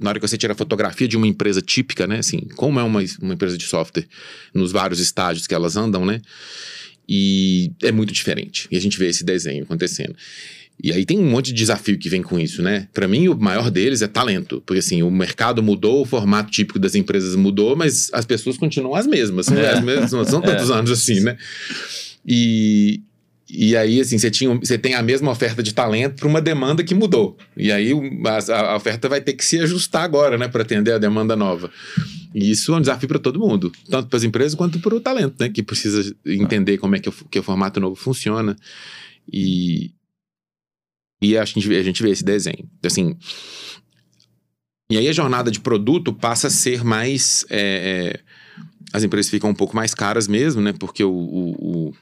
[0.00, 2.82] na hora que você tira a fotografia de uma empresa típica, né, assim, como é
[2.82, 4.06] uma, uma empresa de software
[4.54, 6.22] nos vários estágios que elas andam, né,
[7.08, 8.66] e é muito diferente.
[8.70, 10.16] E a gente vê esse desenho acontecendo.
[10.82, 12.86] E aí tem um monte de desafio que vem com isso, né?
[12.92, 14.62] Para mim, o maior deles é talento.
[14.66, 18.94] Porque assim, o mercado mudou, o formato típico das empresas mudou, mas as pessoas continuam
[18.94, 19.46] as mesmas.
[19.46, 19.70] São, É.
[19.70, 21.36] as mesmas, não são tantos anos assim, né?
[22.26, 23.00] E,
[23.48, 26.84] e aí, assim, você, tinha, você tem a mesma oferta de talento para uma demanda
[26.84, 27.38] que mudou.
[27.56, 27.92] E aí
[28.26, 30.46] a, a oferta vai ter que se ajustar agora, né?
[30.46, 31.70] Para atender a demanda nova.
[32.34, 35.00] E isso é um desafio para todo mundo, tanto para as empresas quanto para o
[35.00, 35.48] talento, né?
[35.48, 38.54] Que precisa entender como é que o, que o formato novo funciona.
[39.32, 39.90] E,
[41.30, 42.68] e a gente, vê- a gente vê esse desenho.
[42.84, 43.16] Assim,
[44.90, 47.44] e aí a jornada de produto passa a ser mais.
[47.50, 48.20] é, é,
[48.92, 50.72] as empresas ficam um pouco mais caras mesmo, né?
[50.72, 51.92] Porque o, o,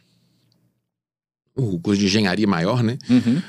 [1.56, 2.98] o, o custo de engenharia é maior, né?
[3.08, 3.40] Uhum.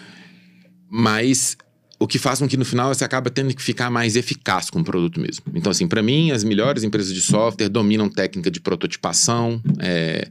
[0.90, 1.58] Mas
[2.00, 4.80] o que faz com que no final você acaba tendo que ficar mais eficaz com
[4.80, 5.44] o produto mesmo.
[5.54, 10.30] Então, assim, para mim, as melhores empresas de software dominam técnica de prototipação, é,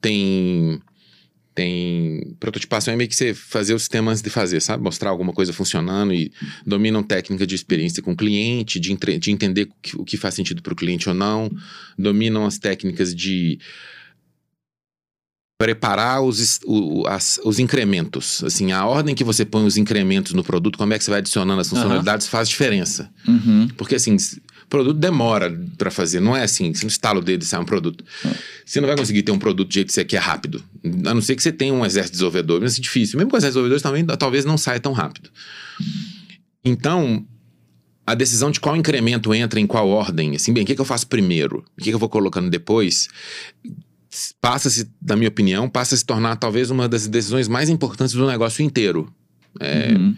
[0.00, 0.80] tem.
[1.58, 2.36] Tem.
[2.38, 4.80] Prototipação é meio que você fazer o sistema antes de fazer, sabe?
[4.80, 6.30] Mostrar alguma coisa funcionando e
[6.64, 10.62] dominam técnica de experiência com o cliente, de, entre- de entender o que, faz sentido
[10.62, 11.50] para o cliente ou não,
[11.98, 13.58] dominam as técnicas de
[15.60, 18.44] preparar os, o- as- os incrementos.
[18.44, 21.18] Assim, a ordem que você põe os incrementos no produto, como é que você vai
[21.18, 23.10] adicionando as funcionalidades, faz diferença.
[23.26, 23.66] Uhum.
[23.76, 24.16] Porque assim,
[24.68, 27.64] produto demora para fazer, não é assim, você não estala o dedo e sai um
[27.64, 28.04] produto.
[28.64, 30.62] Você não vai conseguir ter um produto do jeito que você quer rápido.
[31.06, 33.18] A não ser que você tenha um exército de desenvolvedores, mas é difícil.
[33.18, 35.30] Mesmo com exército de desenvolvedores também, talvez não saia tão rápido.
[36.64, 37.26] Então,
[38.06, 40.84] a decisão de qual incremento entra em qual ordem, assim, bem, o que, que eu
[40.84, 41.64] faço primeiro?
[41.76, 43.08] O que, que eu vou colocando depois?
[44.40, 48.26] Passa-se, na minha opinião, passa a se tornar talvez uma das decisões mais importantes do
[48.26, 49.12] negócio inteiro.
[49.60, 50.14] É, Uhum.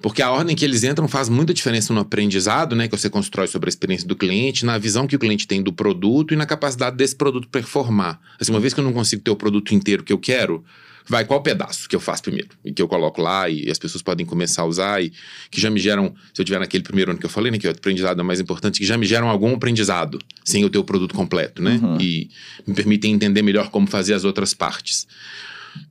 [0.00, 2.86] Porque a ordem que eles entram faz muita diferença no aprendizado, né?
[2.86, 5.72] Que você constrói sobre a experiência do cliente, na visão que o cliente tem do
[5.72, 8.20] produto e na capacidade desse produto performar.
[8.38, 10.62] Assim, uma vez que eu não consigo ter o produto inteiro que eu quero,
[11.06, 12.50] vai qual pedaço que eu faço primeiro?
[12.64, 15.10] E que eu coloco lá e as pessoas podem começar a usar e
[15.50, 17.58] que já me geram, se eu tiver naquele primeiro ano que eu falei, né?
[17.58, 20.68] Que o aprendizado é o mais importante, que já me geram algum aprendizado sem eu
[20.68, 21.80] ter o produto completo, né?
[21.82, 21.98] Uhum.
[21.98, 22.30] E
[22.66, 25.06] me permitem entender melhor como fazer as outras partes.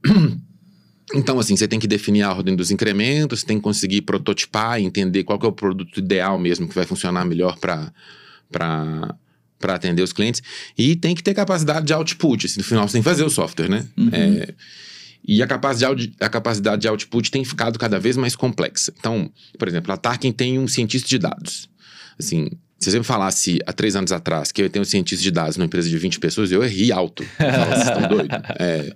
[1.14, 4.82] Então, assim, você tem que definir a ordem dos incrementos, você tem que conseguir prototipar
[4.82, 9.16] e entender qual é o produto ideal mesmo que vai funcionar melhor para
[9.62, 10.42] atender os clientes.
[10.78, 12.48] E tem que ter capacidade de output.
[12.48, 13.86] Assim, no final, você tem que fazer o software, né?
[13.96, 14.10] Uhum.
[14.12, 14.54] É,
[15.26, 18.94] e a capacidade, de, a capacidade de output tem ficado cada vez mais complexa.
[19.00, 21.70] Então, por exemplo, a Tarkin tem um cientista de dados.
[22.20, 25.32] Assim, Se você me falasse há três anos atrás que eu tenho um cientista de
[25.32, 27.24] dados numa empresa de 20 pessoas, eu ri alto.
[27.40, 28.38] Vocês estão doidos.
[28.60, 28.94] É,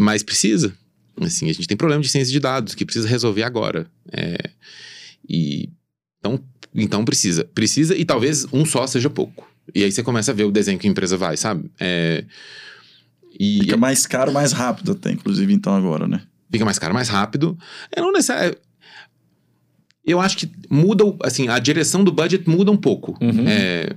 [0.00, 0.74] mas precisa.
[1.20, 3.86] Assim, a gente tem problema de ciência de dados que precisa resolver agora.
[4.12, 4.36] É,
[5.28, 5.68] e
[6.18, 6.40] então,
[6.74, 7.44] então precisa.
[7.44, 9.48] Precisa e talvez um só seja pouco.
[9.74, 11.70] E aí você começa a ver o desenho que a empresa vai, sabe?
[11.78, 12.24] É,
[13.38, 16.22] e Fica mais caro, mais rápido até, inclusive, então, agora, né?
[16.50, 17.56] Fica mais caro, mais rápido.
[17.92, 18.58] É não necessariamente.
[20.04, 23.16] Eu acho que muda, assim, a direção do budget muda um pouco.
[23.22, 23.46] Uhum.
[23.46, 23.94] É,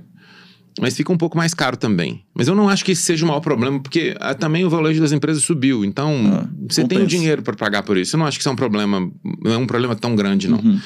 [0.80, 2.24] mas fica um pouco mais caro também.
[2.34, 4.94] Mas eu não acho que esse seja o maior problema, porque ah, também o valor
[4.94, 5.84] das empresas subiu.
[5.84, 6.88] Então, ah, você compensa.
[6.88, 8.16] tem o dinheiro para pagar por isso.
[8.16, 9.10] Eu não acho que isso é um problema,
[9.42, 10.58] não é um problema tão grande, não.
[10.58, 10.80] Uhum.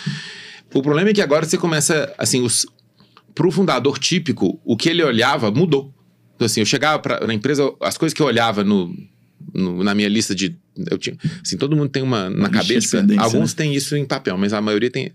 [0.75, 2.67] O problema é que agora você começa, assim, os,
[3.35, 5.95] pro fundador típico, o que ele olhava mudou.
[6.35, 8.95] Então, assim, eu chegava pra, na empresa, as coisas que eu olhava no,
[9.55, 10.57] no, na minha lista de.
[10.91, 13.05] Eu tinha, assim, todo mundo tem uma na cabeça.
[13.19, 13.57] Alguns né?
[13.57, 15.13] têm isso em papel, mas a maioria tem.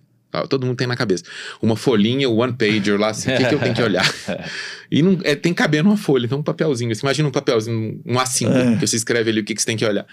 [0.50, 1.24] Todo mundo tem na cabeça.
[1.62, 4.14] Uma folhinha, o one pager lá, assim, o que, que eu tenho que olhar?
[4.90, 6.94] e não, é, tem que caber numa folha, então um papelzinho.
[6.94, 8.78] Você imagina um papelzinho, um A5, é.
[8.78, 10.06] que você escreve ali o que, que você tem que olhar.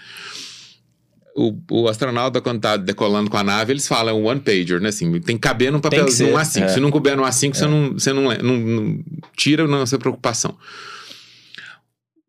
[1.35, 4.89] O, o, astronauta, quando tá decolando com a nave, eles falam one pager, né?
[4.89, 6.63] Assim, tem que caber num papelzinho, um A5.
[6.63, 6.67] É.
[6.67, 7.53] Se não couber no A5, é.
[7.53, 8.99] você, não, você não, não, não
[9.37, 10.57] tira a sua preocupação.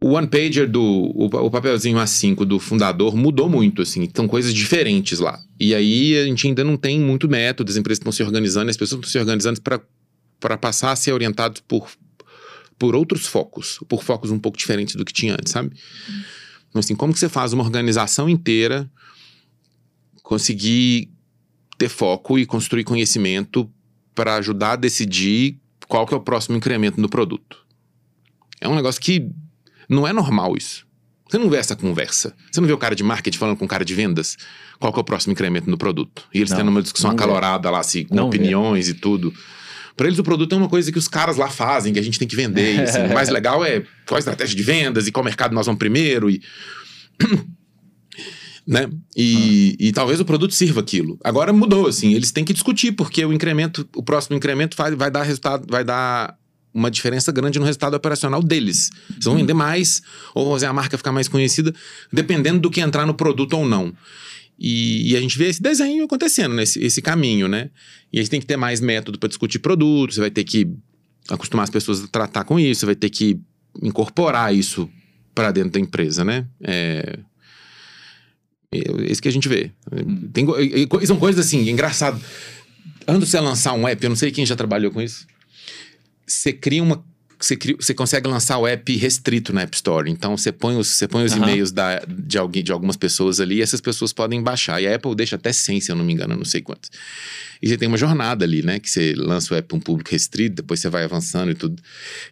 [0.03, 4.55] O one pager do o, o, papelzinho A5 do fundador mudou muito, assim, são coisas
[4.55, 5.39] diferentes lá.
[5.59, 8.79] E aí a gente ainda não tem muito método, as empresas estão se organizando, as
[8.79, 11.87] pessoas estão se organizando para passar a ser orientados por,
[12.79, 15.77] por outros focos, por focos um pouco diferentes do que tinha antes, sabe?
[16.71, 18.91] Então, assim, como que você faz uma organização inteira
[20.23, 21.11] conseguir
[21.77, 23.71] ter foco e construir conhecimento
[24.15, 27.67] para ajudar a decidir qual que é o próximo incremento no produto?
[28.61, 29.29] É um negócio que
[29.91, 30.87] não é normal isso.
[31.29, 32.35] Você não vê essa conversa.
[32.51, 34.37] Você não vê o cara de marketing falando com o cara de vendas
[34.79, 36.25] qual que é o próximo incremento no produto.
[36.35, 37.73] E eles não, tendo uma discussão acalorada vê.
[37.73, 38.93] lá, assim, com não opiniões vê.
[38.93, 39.33] e tudo.
[39.97, 42.19] Para eles, o produto é uma coisa que os caras lá fazem, que a gente
[42.19, 42.77] tem que vender.
[42.77, 45.67] E, assim, o mais legal é qual a estratégia de vendas e qual mercado nós
[45.67, 46.31] vamos primeiro.
[46.31, 46.43] E.
[48.67, 48.89] né?
[49.17, 49.85] E, ah.
[49.85, 51.19] e, talvez o produto sirva aquilo.
[51.23, 55.11] Agora mudou, assim, eles têm que discutir, porque o incremento, o próximo incremento vai, vai
[55.11, 56.40] dar resultado, vai dar
[56.73, 58.91] uma diferença grande no resultado operacional deles.
[59.11, 60.03] Eles vão vender mais
[60.35, 61.75] ou fazer a marca ficar mais conhecida,
[62.13, 63.93] dependendo do que entrar no produto ou não.
[64.59, 66.63] E, e a gente vê esse desenho acontecendo, né?
[66.63, 67.71] esse, esse caminho, né?
[68.13, 70.69] E a gente tem que ter mais método para discutir produtos, você vai ter que
[71.29, 73.41] acostumar as pessoas a tratar com isso, você vai ter que
[73.83, 74.89] incorporar isso
[75.35, 76.47] para dentro da empresa, né?
[76.61, 77.19] É,
[78.73, 79.73] é isso que a gente vê.
[80.33, 80.47] Tem,
[81.07, 82.21] são coisas assim, engraçado.
[83.09, 85.27] Antes de você lançar um app, eu não sei quem já trabalhou com isso
[86.33, 87.05] você cria uma
[87.41, 90.11] você, cria, você consegue lançar o app restrito na App Store.
[90.11, 91.43] Então você põe os, você põe os uhum.
[91.43, 94.81] e-mails da, de, alguém, de algumas pessoas ali e essas pessoas podem baixar.
[94.81, 96.91] E a Apple deixa até 100, se eu não me engano, não sei quantos.
[97.63, 98.79] E você tem uma jornada ali, né?
[98.79, 101.83] Que você lança o app para um público restrito, depois você vai avançando e tudo.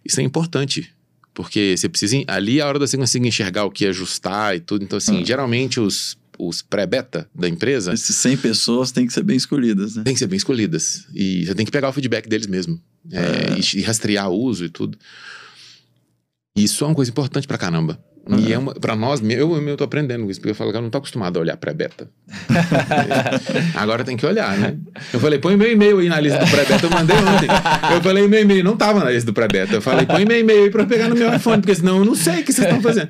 [0.05, 0.93] Isso é importante.
[1.33, 2.23] Porque você precisa.
[2.27, 4.85] Ali é a hora de você conseguir enxergar o que ajustar e tudo.
[4.85, 5.25] Então, assim, uhum.
[5.25, 7.93] geralmente os os pré-beta da empresa.
[7.93, 10.05] Esses 100 pessoas têm que ser bem escolhidas, né?
[10.05, 11.07] Tem que ser bem escolhidas.
[11.15, 12.81] E você tem que pegar o feedback deles mesmo.
[13.11, 13.59] É, é.
[13.59, 14.99] E, e, rastrear o uso e tudo.
[16.63, 17.99] Isso é uma coisa importante pra caramba.
[18.29, 18.41] Uhum.
[18.41, 20.83] E é uma, pra nós, eu, eu tô aprendendo isso, porque eu falo que eu
[20.83, 22.11] não tô acostumado a olhar pré-beta.
[23.75, 24.77] Agora tem que olhar, né?
[25.15, 27.49] Eu falei, põe meu e-mail aí na lista do pré-beta, eu mandei ontem.
[27.91, 29.77] Eu falei, meu e-mail não tava na lista do pré-beta.
[29.77, 32.15] Eu falei, põe meu e-mail aí pra pegar no meu iPhone, porque senão eu não
[32.15, 33.09] sei o que vocês estão fazendo.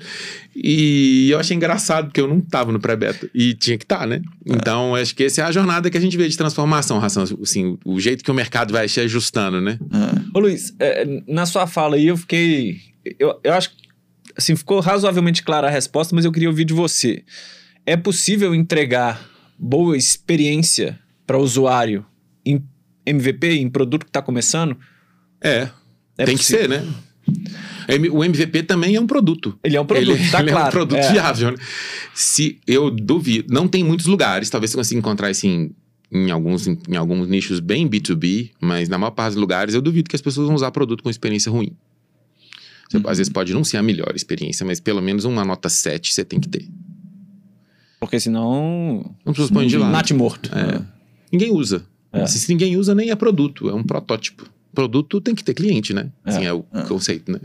[0.54, 3.28] E eu achei engraçado, porque eu não tava no pré-beta.
[3.34, 4.22] E tinha que estar, tá, né?
[4.46, 7.24] Então, acho que essa é a jornada que a gente vê de transformação, Ração.
[7.42, 9.78] Assim, o jeito que o mercado vai se ajustando, né?
[10.32, 12.76] Ô, Luiz, é, na sua fala aí, eu fiquei.
[13.18, 13.88] Eu, eu acho que
[14.36, 17.24] assim, ficou razoavelmente clara a resposta, mas eu queria ouvir de você.
[17.84, 22.06] É possível entregar boa experiência para o usuário
[22.44, 22.62] em
[23.04, 24.76] MVP, em produto que está começando?
[25.40, 25.68] É.
[26.16, 26.68] é tem possível.
[26.68, 26.94] que ser, né?
[28.12, 29.58] O MVP também é um produto.
[29.64, 30.66] Ele é um produto, ele, tá ele claro.
[30.66, 31.12] é um produto é.
[31.12, 31.52] viável.
[31.52, 31.58] Né?
[32.14, 35.70] Se eu duvido, não tem muitos lugares, talvez você consiga encontrar assim
[36.10, 40.08] em alguns, em alguns nichos bem B2B, mas na maior parte dos lugares eu duvido
[40.08, 41.76] que as pessoas vão usar produto com experiência ruim.
[42.88, 43.02] Você, uhum.
[43.06, 46.24] Às vezes pode não ser a melhor experiência, mas pelo menos uma nota 7 você
[46.24, 46.66] tem que ter.
[48.00, 49.14] Porque senão.
[49.24, 49.92] Não precisa pôr de lado.
[49.92, 50.50] Nate morto.
[50.54, 50.80] É.
[51.32, 51.84] Ninguém usa.
[52.12, 52.26] É.
[52.26, 54.48] Se ninguém usa, nem é produto, é um protótipo.
[54.74, 56.10] Produto tem que ter cliente, né?
[56.24, 56.30] É.
[56.30, 56.82] Assim é o é.
[56.82, 57.40] conceito, né?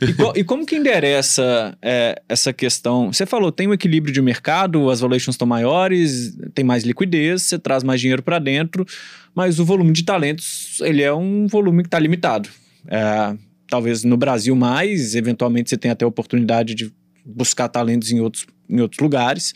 [0.00, 3.12] E, co e, como que endereça é, essa questão?
[3.12, 7.58] Você falou, tem um equilíbrio de mercado, as valuations estão maiores, tem mais liquidez, você
[7.58, 8.86] traz mais dinheiro para dentro,
[9.34, 12.48] mas o volume de talentos, ele é um volume que está limitado.
[13.70, 16.92] Talvez no Brasil mais, eventualmente você tem até a oportunidade de
[17.24, 19.54] buscar talentos em outros, em outros lugares.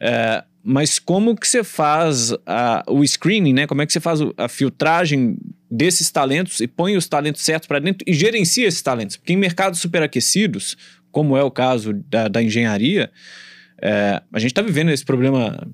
[0.00, 3.66] É, mas como que você faz a, o screening, né?
[3.66, 5.36] Como é que você faz a filtragem
[5.70, 9.16] desses talentos e põe os talentos certos para dentro e gerencia esses talentos.
[9.16, 10.76] Porque em mercados superaquecidos,
[11.10, 13.10] como é o caso da, da engenharia,
[13.80, 15.66] é, a gente está vivendo esse problema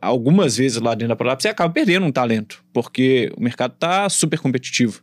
[0.00, 4.08] algumas vezes lá dentro da Prolab, você acaba perdendo um talento, porque o mercado está
[4.08, 5.02] super competitivo.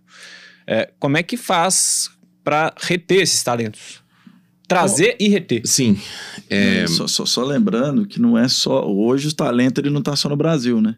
[0.67, 2.09] É, como é que faz
[2.43, 4.01] para reter esses talentos?
[4.67, 5.61] Trazer e reter.
[5.65, 5.99] Sim.
[6.49, 6.87] É...
[6.87, 8.87] Só, só, só, lembrando que não é só.
[8.87, 10.95] Hoje o talento ele não está só no Brasil, né?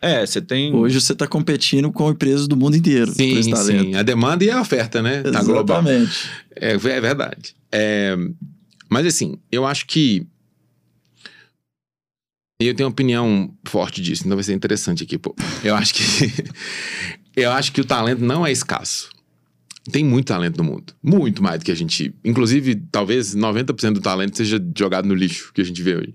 [0.00, 0.72] É, você tem.
[0.74, 3.12] Hoje você está competindo com empresas do mundo inteiro.
[3.12, 3.94] Sim, sim.
[3.96, 5.22] A demanda e a oferta, né?
[5.24, 5.46] Exatamente.
[5.46, 5.82] global.
[6.54, 7.56] É, é verdade.
[7.72, 8.16] É,
[8.88, 10.26] mas assim, eu acho que.
[12.60, 15.34] Eu tenho uma opinião forte disso, então vai ser interessante aqui, pô.
[15.64, 16.02] Eu acho que.
[17.42, 19.10] Eu acho que o talento não é escasso.
[19.90, 20.92] Tem muito talento no mundo.
[21.02, 22.14] Muito mais do que a gente.
[22.24, 26.14] Inclusive, talvez 90% do talento seja jogado no lixo que a gente vê hoje.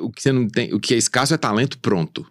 [0.00, 2.26] O que, você não tem, o que é escasso é talento pronto.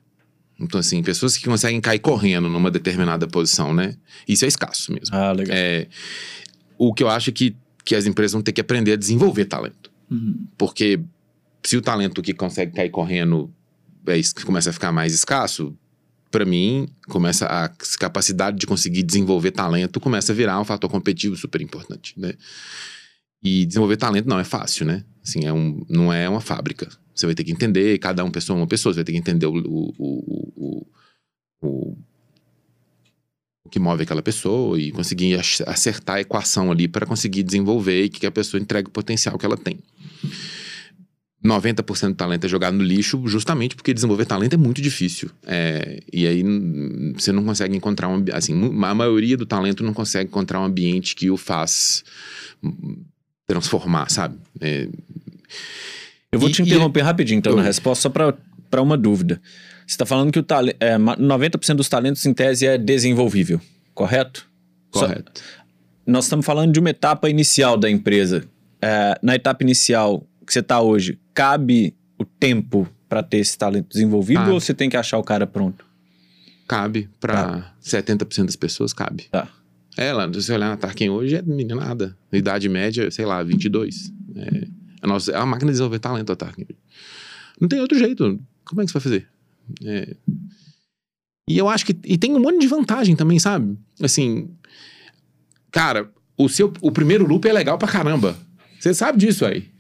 [0.60, 3.96] Então, assim, pessoas que conseguem cair correndo numa determinada posição, né?
[4.28, 5.16] Isso é escasso mesmo.
[5.16, 5.58] Ah, legal.
[5.58, 5.88] É,
[6.78, 9.92] o que eu acho que, que as empresas vão ter que aprender a desenvolver talento.
[10.10, 10.46] Uhum.
[10.58, 11.00] Porque
[11.64, 13.52] se o talento que consegue cair correndo
[14.06, 15.76] é, começa a ficar mais escasso,
[16.32, 21.36] para mim, começa a capacidade de conseguir desenvolver talento começa a virar um fator competitivo
[21.36, 22.34] super importante, né?
[23.44, 25.04] E desenvolver talento não é fácil, né?
[25.22, 26.90] Assim, é um, não é uma fábrica.
[27.14, 29.18] Você vai ter que entender, cada um pessoa é uma pessoa, você vai ter que
[29.18, 30.88] entender o, o, o,
[31.62, 31.98] o,
[33.66, 38.10] o que move aquela pessoa e conseguir acertar a equação ali para conseguir desenvolver e
[38.10, 39.80] que a pessoa entregue o potencial que ela tem.
[41.44, 45.30] 90% do talento é jogado no lixo justamente porque desenvolver talento é muito difícil.
[45.46, 46.44] É, e aí
[47.16, 51.16] você não consegue encontrar um assim, a maioria do talento não consegue encontrar um ambiente
[51.16, 52.04] que o faz
[53.48, 54.38] transformar, sabe?
[54.60, 54.88] É,
[56.32, 57.04] eu vou e, te interromper e...
[57.04, 59.42] rapidinho, então, na resposta, só para uma dúvida.
[59.86, 60.76] Você está falando que o tale...
[60.80, 63.60] é, 90% dos talentos, em tese, é desenvolvível,
[63.94, 64.48] correto?
[64.92, 65.32] Correto.
[65.36, 65.44] Só...
[66.06, 68.46] Nós estamos falando de uma etapa inicial da empresa.
[68.82, 73.88] É, na etapa inicial que você está hoje, cabe o tempo para ter esse talento
[73.88, 74.52] desenvolvido cabe.
[74.52, 75.86] ou você tem que achar o cara pronto?
[76.68, 77.10] Cabe.
[77.22, 79.30] Para 70% das pessoas, cabe.
[79.32, 79.48] Tá.
[79.96, 82.18] É, lá, se você olhar na Tarkin hoje, é meninada.
[82.34, 84.12] Idade média, sei lá, 22.
[84.36, 84.68] É,
[85.02, 86.66] a, nossa, é uma máquina de desenvolver talento a Tarkin.
[87.60, 88.38] Não tem outro jeito.
[88.66, 89.28] Como é que você vai fazer?
[89.86, 90.16] É...
[91.48, 91.98] E eu acho que.
[92.04, 93.78] E tem um monte de vantagem também, sabe?
[94.02, 94.50] Assim.
[95.72, 98.38] Cara, o seu o primeiro loop é legal pra caramba.
[98.80, 99.71] Você sabe disso aí.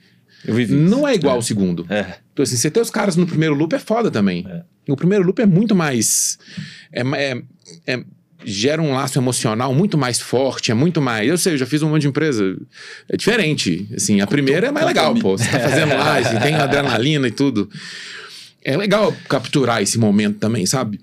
[0.69, 1.37] Não é igual é.
[1.37, 1.85] ao segundo.
[1.89, 2.15] É.
[2.33, 4.45] Então, assim, você ter os caras no primeiro loop é foda também.
[4.49, 4.63] É.
[4.91, 6.37] O primeiro loop é muito mais.
[6.91, 7.41] É, é,
[7.87, 8.03] é,
[8.43, 11.27] gera um laço emocional muito mais forte, é muito mais.
[11.27, 12.57] Eu sei, eu já fiz um monte de empresa.
[13.07, 13.87] É diferente.
[13.95, 15.37] Assim, a primeira é mais legal, pô.
[15.37, 17.69] Você tá fazendo lá, assim, tem adrenalina e tudo.
[18.63, 20.99] É legal capturar esse momento também, sabe?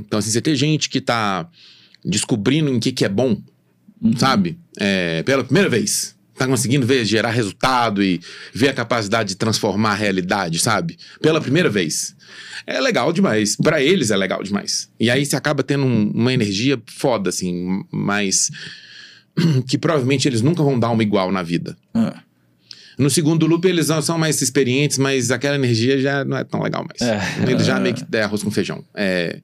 [0.00, 1.48] Então, assim, você ter gente que tá
[2.04, 3.36] descobrindo em que, que é bom,
[4.00, 4.16] uhum.
[4.16, 4.58] sabe?
[4.78, 8.20] É, pela primeira vez tá conseguindo ver, gerar resultado e
[8.52, 10.96] ver a capacidade de transformar a realidade, sabe?
[11.20, 12.16] Pela primeira vez.
[12.66, 13.56] É legal demais.
[13.56, 14.90] para eles é legal demais.
[15.00, 18.50] E aí você acaba tendo um, uma energia foda, assim, mais.
[19.66, 21.76] que provavelmente eles nunca vão dar uma igual na vida.
[21.94, 22.22] Ah.
[22.98, 26.84] No segundo loop, eles são mais experientes, mas aquela energia já não é tão legal
[26.84, 27.00] mais.
[27.00, 27.50] É.
[27.50, 28.84] Eles já meio que é arroz com feijão.
[28.92, 29.40] É.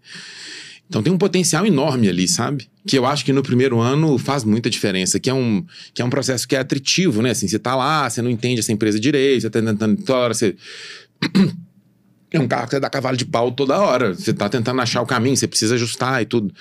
[0.88, 2.68] Então tem um potencial enorme ali, sabe?
[2.86, 6.04] Que eu acho que no primeiro ano faz muita diferença, que é um, que é
[6.04, 7.30] um processo que é atritivo, né?
[7.30, 10.34] Assim, você tá lá, você não entende essa empresa direito, você tá tentando toda hora,
[10.34, 10.54] você...
[12.30, 14.12] É um carro que você dá cavalo de pau toda hora.
[14.12, 16.52] Você tá tentando achar o caminho, você precisa ajustar e tudo.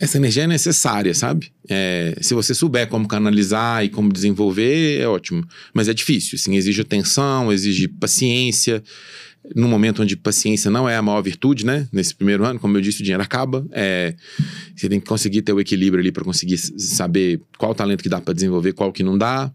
[0.00, 1.52] Essa energia é necessária, sabe?
[1.68, 5.46] É, se você souber como canalizar e como desenvolver, é ótimo.
[5.74, 8.82] Mas é difícil, assim, exige atenção, exige paciência
[9.54, 11.88] num momento onde paciência não é a maior virtude, né?
[11.92, 13.66] Nesse primeiro ano, como eu disse, o dinheiro acaba.
[13.72, 14.14] É,
[14.74, 18.20] você tem que conseguir ter o equilíbrio ali para conseguir saber qual talento que dá
[18.20, 19.52] para desenvolver, qual que não dá.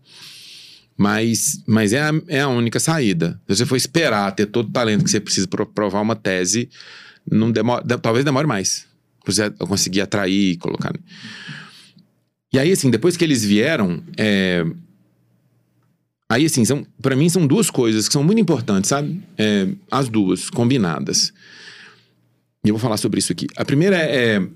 [0.97, 3.39] Mas, mas é, a, é a única saída.
[3.47, 6.69] Se você for esperar ter todo o talento que você precisa para provar uma tese,
[7.29, 8.85] não demora, talvez demore mais.
[9.23, 10.93] Pra você conseguir atrair e colocar.
[12.51, 14.65] E aí, assim, depois que eles vieram, é,
[16.31, 19.21] Aí, assim, são, para mim são duas coisas que são muito importantes, sabe?
[19.35, 21.33] É, as duas, combinadas.
[22.63, 23.47] E eu vou falar sobre isso aqui.
[23.57, 24.47] A primeira é, é.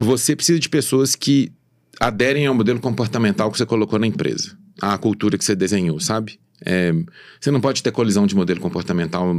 [0.00, 1.50] Você precisa de pessoas que
[1.98, 6.38] aderem ao modelo comportamental que você colocou na empresa, à cultura que você desenhou, sabe?
[6.64, 6.92] É,
[7.40, 9.34] você não pode ter colisão de modelo comportamental,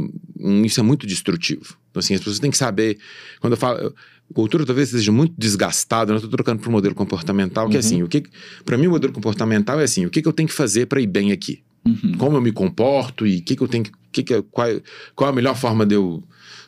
[0.64, 1.76] isso é muito destrutivo.
[1.90, 2.98] Então, assim, as pessoas têm que saber.
[3.40, 3.94] Quando eu falo.
[4.32, 7.98] Cultura talvez seja muito desgastada, eu estou trocando para o modelo comportamental, que é assim,
[7.98, 8.06] uhum.
[8.06, 8.22] o que.
[8.64, 11.00] Para mim, o modelo comportamental é assim: o que, que eu tenho que fazer para
[11.00, 11.64] ir bem aqui?
[11.84, 12.12] Uhum.
[12.16, 13.90] Como eu me comporto e que, que eu tenho que.
[14.12, 14.68] que, que qual,
[15.16, 16.22] qual a melhor forma de eu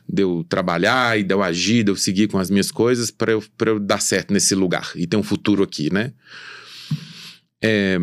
[0.09, 3.33] de eu trabalhar e de eu agir, de eu seguir com as minhas coisas para
[3.33, 6.13] eu, eu dar certo nesse lugar e ter um futuro aqui, né?
[7.63, 7.99] É,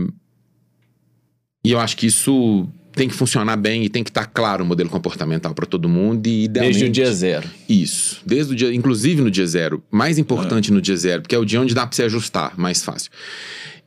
[1.63, 4.63] e eu acho que isso tem que funcionar bem e tem que estar tá claro
[4.63, 6.79] o modelo comportamental para todo mundo e idealmente...
[6.79, 7.49] Desde o dia zero.
[7.67, 8.21] Isso.
[8.25, 9.83] Desde o dia, inclusive no dia zero.
[9.89, 10.73] Mais importante é.
[10.73, 13.11] no dia zero, porque é o dia onde dá para você ajustar mais fácil.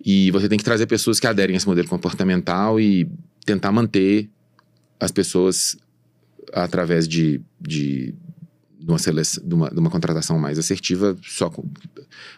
[0.04, 3.08] E você tem que trazer pessoas que aderem a esse modelo comportamental e
[3.44, 4.28] tentar manter
[4.98, 5.76] as pessoas
[6.52, 8.14] através de, de,
[8.82, 11.62] de uma, seleção, de, uma, de uma contratação mais assertiva, só com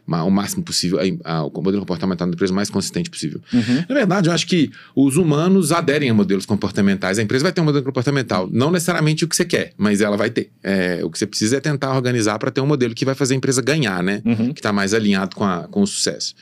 [0.06, 3.40] o máximo possível, a, a, o modelo comportamental da empresa mais consistente possível.
[3.52, 3.84] Uhum.
[3.88, 7.18] Na verdade, eu acho que os humanos aderem a modelos comportamentais.
[7.18, 10.16] A empresa vai ter um modelo comportamental, não necessariamente o que você quer, mas ela
[10.16, 10.50] vai ter.
[10.62, 13.34] É, o que você precisa é tentar organizar para ter um modelo que vai fazer
[13.34, 14.20] a empresa ganhar, né?
[14.24, 14.52] Uhum.
[14.52, 16.34] Que está mais alinhado com, a, com o sucesso.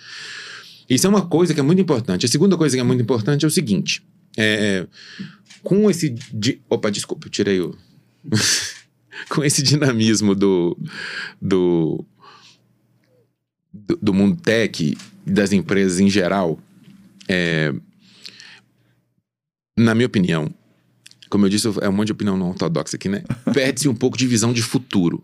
[0.88, 2.26] Isso é uma coisa que é muito importante.
[2.26, 4.02] A segunda coisa que é muito importante é o seguinte:
[4.36, 4.86] é,
[5.62, 6.10] com esse.
[6.32, 6.60] Di...
[6.68, 7.76] Opa, desculpa, eu tirei o.
[9.28, 10.76] com esse dinamismo do,
[11.40, 12.04] do,
[13.72, 14.96] do, do, mundo tech
[15.26, 16.58] e das empresas em geral,
[17.28, 17.72] é,
[19.76, 20.52] na minha opinião,
[21.30, 23.24] como eu disse, é um monte de opinião não ortodoxa aqui, né?
[23.54, 25.22] Perde-se um pouco de visão de futuro.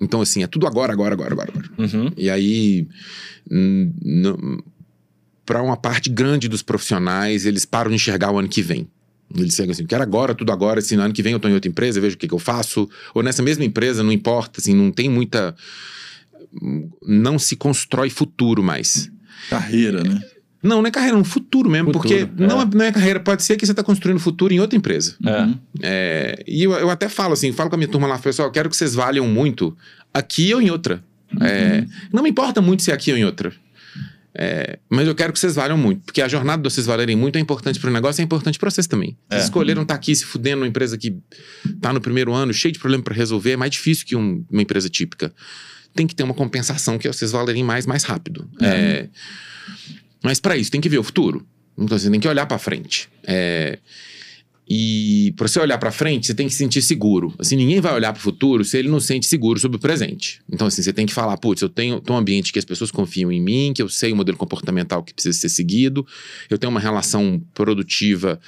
[0.00, 1.52] Então, assim, é tudo agora, agora, agora, agora.
[1.52, 1.70] agora.
[1.78, 2.10] Uhum.
[2.16, 2.88] E aí,
[5.44, 8.88] para uma parte grande dos profissionais, eles param de enxergar o ano que vem.
[9.36, 11.54] Eles chegam assim, quero agora, tudo agora, assim, no ano que vem eu estou em
[11.54, 12.88] outra empresa, vejo o que, que eu faço.
[13.14, 15.54] Ou nessa mesma empresa, não importa, assim, não tem muita.
[17.06, 19.10] Não se constrói futuro mais.
[19.48, 20.22] Carreira, né?
[20.62, 22.46] Não, não é carreira, é um futuro mesmo, futuro, porque é.
[22.46, 25.16] Não, é, não é carreira, pode ser que você está construindo futuro em outra empresa.
[25.26, 25.48] É.
[25.82, 28.52] é e eu, eu, até falo assim, falo com a minha turma lá, pessoal, eu
[28.52, 29.76] quero que vocês valham muito
[30.14, 31.02] aqui ou em outra.
[31.32, 31.44] Uhum.
[31.44, 33.52] É, não me importa muito se é aqui ou em outra.
[34.34, 37.36] É, mas eu quero que vocês valham muito, porque a jornada de vocês valerem muito
[37.36, 39.16] é importante para o negócio e é importante para vocês também.
[39.28, 39.34] É.
[39.34, 41.14] Vocês escolheram estar tá aqui se fudendo numa empresa que
[41.66, 44.62] está no primeiro ano, cheio de problema para resolver, é mais difícil que um, uma
[44.62, 45.32] empresa típica.
[45.94, 48.48] Tem que ter uma compensação que vocês valerem mais, mais rápido.
[48.60, 48.66] É.
[48.66, 49.08] É,
[50.22, 51.46] mas para isso tem que ver o futuro.
[51.76, 53.08] Então você tem que olhar para frente.
[53.24, 53.78] É,
[54.74, 57.34] e para você olhar para frente, você tem que se sentir seguro.
[57.38, 59.78] Assim, ninguém vai olhar para o futuro se ele não se sente seguro sobre o
[59.78, 60.40] presente.
[60.50, 63.30] Então, assim, você tem que falar, putz, eu tenho, um ambiente que as pessoas confiam
[63.30, 66.06] em mim, que eu sei o modelo comportamental que precisa ser seguido,
[66.48, 68.40] eu tenho uma relação produtiva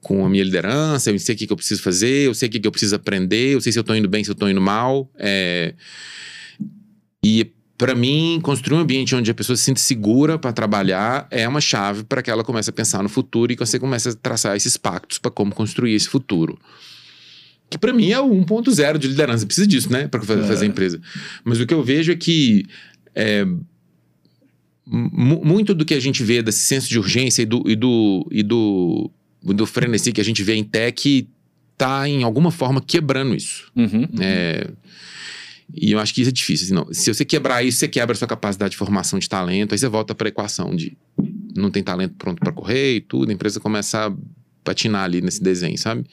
[0.00, 2.52] com a minha liderança, eu sei o que, que eu preciso fazer, eu sei o
[2.52, 4.48] que, que eu preciso aprender, eu sei se eu estou indo bem, se eu estou
[4.48, 5.10] indo mal.
[5.18, 5.74] É...
[7.24, 7.50] E
[7.82, 11.60] para mim, construir um ambiente onde a pessoa se sinta segura para trabalhar é uma
[11.60, 14.56] chave para que ela comece a pensar no futuro e que você comece a traçar
[14.56, 16.56] esses pactos para como construir esse futuro.
[17.68, 19.44] Que para mim é o 1.0 de liderança.
[19.44, 20.06] Precisa disso, né?
[20.06, 20.46] Para fazer, é.
[20.46, 21.00] fazer a empresa.
[21.42, 22.64] Mas o que eu vejo é que
[23.16, 23.44] é,
[24.86, 28.44] muito do que a gente vê desse senso de urgência e do, e do, e
[28.44, 29.10] do,
[29.42, 31.28] do frenesi que a gente vê em tech
[31.72, 33.72] está, em alguma forma, quebrando isso.
[33.74, 34.08] Uhum, uhum.
[34.20, 34.70] É,
[35.74, 36.66] e eu acho que isso é difícil.
[36.66, 36.92] Assim, não.
[36.92, 39.88] Se você quebrar isso, você quebra a sua capacidade de formação de talento, aí você
[39.88, 40.96] volta para a equação de
[41.54, 44.12] não tem talento pronto para correr e tudo, a empresa começa a
[44.64, 46.04] patinar ali nesse desenho, sabe?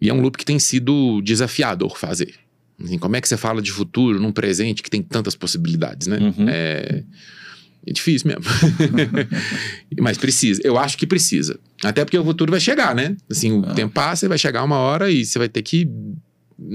[0.00, 2.34] E é um loop que tem sido desafiador fazer.
[2.82, 6.18] Assim, como é que você fala de futuro num presente que tem tantas possibilidades, né?
[6.18, 6.46] Uhum.
[6.48, 7.02] É,
[7.86, 8.44] é difícil mesmo.
[9.98, 10.60] Mas precisa.
[10.62, 11.58] Eu acho que precisa.
[11.82, 13.16] Até porque o futuro vai chegar, né?
[13.30, 13.72] Assim, o ah.
[13.72, 15.88] tempo passa, vai chegar uma hora e você vai ter que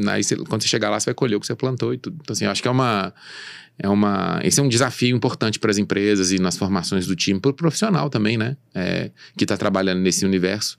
[0.07, 2.17] Aí você, quando você chegar lá, você vai colher o que você plantou e tudo.
[2.21, 3.13] Então, assim, eu acho que é uma.
[3.79, 7.39] É uma, esse é um desafio importante para as empresas e nas formações do time,
[7.39, 8.55] para o profissional também, né?
[8.75, 10.77] É, que está trabalhando nesse universo.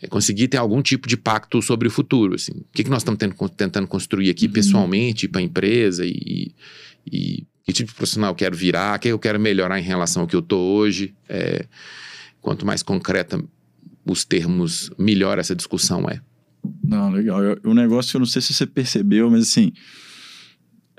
[0.00, 2.34] É conseguir ter algum tipo de pacto sobre o futuro.
[2.34, 2.52] Assim.
[2.52, 3.18] O que, que nós estamos
[3.56, 4.52] tentando construir aqui uhum.
[4.52, 6.54] pessoalmente para a empresa e,
[7.06, 10.22] e, que tipo de profissional eu quero virar, o que eu quero melhorar em relação
[10.22, 11.14] ao que eu estou hoje.
[11.28, 11.66] É,
[12.40, 13.42] quanto mais concreta
[14.06, 16.20] os termos, melhor essa discussão é.
[16.82, 17.40] Não, legal.
[17.64, 19.72] O um negócio, eu não sei se você percebeu, mas assim,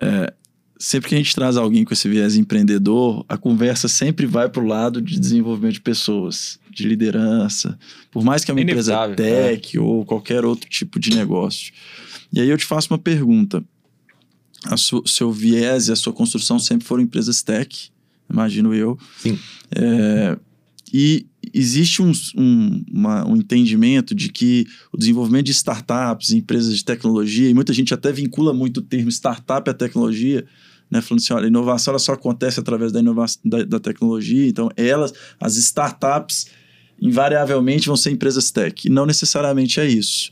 [0.02, 0.34] é,
[0.78, 4.62] sempre que a gente traz alguém com esse viés empreendedor, a conversa sempre vai para
[4.62, 7.78] o lado de desenvolvimento de pessoas, de liderança,
[8.12, 9.80] por mais que é uma empresa tech é.
[9.80, 11.74] ou qualquer outro tipo de negócio.
[12.34, 13.64] E aí eu te faço uma pergunta.
[14.66, 17.92] A sua, seu viés e a sua construção sempre foram empresas tech,
[18.30, 18.98] imagino eu.
[19.18, 19.40] Sim.
[19.76, 20.38] É,
[20.98, 26.86] e existe um, um, uma, um entendimento de que o desenvolvimento de startups, empresas de
[26.86, 30.46] tecnologia, e muita gente até vincula muito o termo startup à tecnologia,
[30.90, 31.02] né?
[31.02, 34.70] Falando assim, olha, a inovação ela só acontece através da, inovação, da, da tecnologia, então
[34.78, 36.48] elas, as startups,
[37.02, 38.88] invariavelmente vão ser empresas tech.
[38.88, 40.32] E não necessariamente é isso.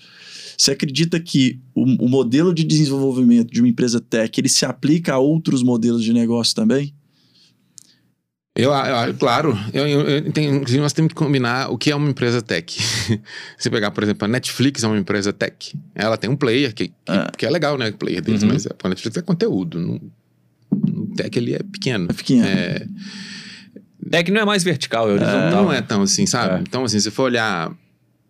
[0.58, 5.16] Você acredita que o, o modelo de desenvolvimento de uma empresa tech ele se aplica
[5.16, 6.94] a outros modelos de negócio também?
[8.56, 12.40] Eu, eu, claro, eu, eu, tenho, nós temos que combinar o que é uma empresa
[12.40, 12.80] tech.
[13.58, 15.76] Se pegar, por exemplo, a Netflix é uma empresa tech.
[15.96, 17.32] Ela tem um player que, que, ah.
[17.36, 17.90] que é legal, né?
[17.90, 18.50] O player deles, uhum.
[18.50, 19.80] mas a Netflix é conteúdo.
[19.80, 22.06] No tech ele é pequeno.
[22.12, 22.46] É pequeno.
[22.46, 22.86] É,
[24.12, 25.48] tech não é mais vertical, é horizontal.
[25.48, 26.60] É, não é tão assim, sabe?
[26.60, 26.60] É.
[26.60, 27.76] Então, assim, se for olhar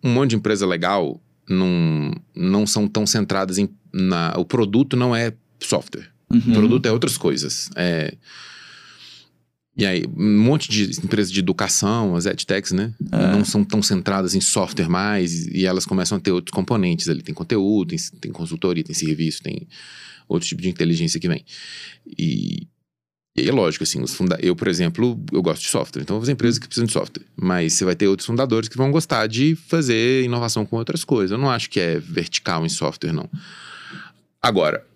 [0.02, 3.68] um monte de empresa legal, não, não são tão centradas em.
[3.92, 6.08] Na, o produto não é software.
[6.32, 6.40] Uhum.
[6.46, 7.68] O produto é outras coisas.
[7.76, 8.14] É
[9.76, 12.94] e aí, um monte de empresas de educação, as edtechs, né?
[13.10, 13.32] É.
[13.32, 17.22] Não são tão centradas em software mais e elas começam a ter outros componentes ali.
[17.22, 19.66] Tem conteúdo, tem, tem consultoria, tem serviço, tem
[20.28, 21.44] outro tipo de inteligência que vem.
[22.06, 22.68] E,
[23.36, 26.14] e aí é lógico, assim, os funda eu, por exemplo, eu gosto de software, então
[26.14, 27.24] eu vou fazer empresas que precisam de software.
[27.34, 31.32] Mas você vai ter outros fundadores que vão gostar de fazer inovação com outras coisas.
[31.32, 33.28] Eu não acho que é vertical em software, não.
[34.40, 34.86] Agora,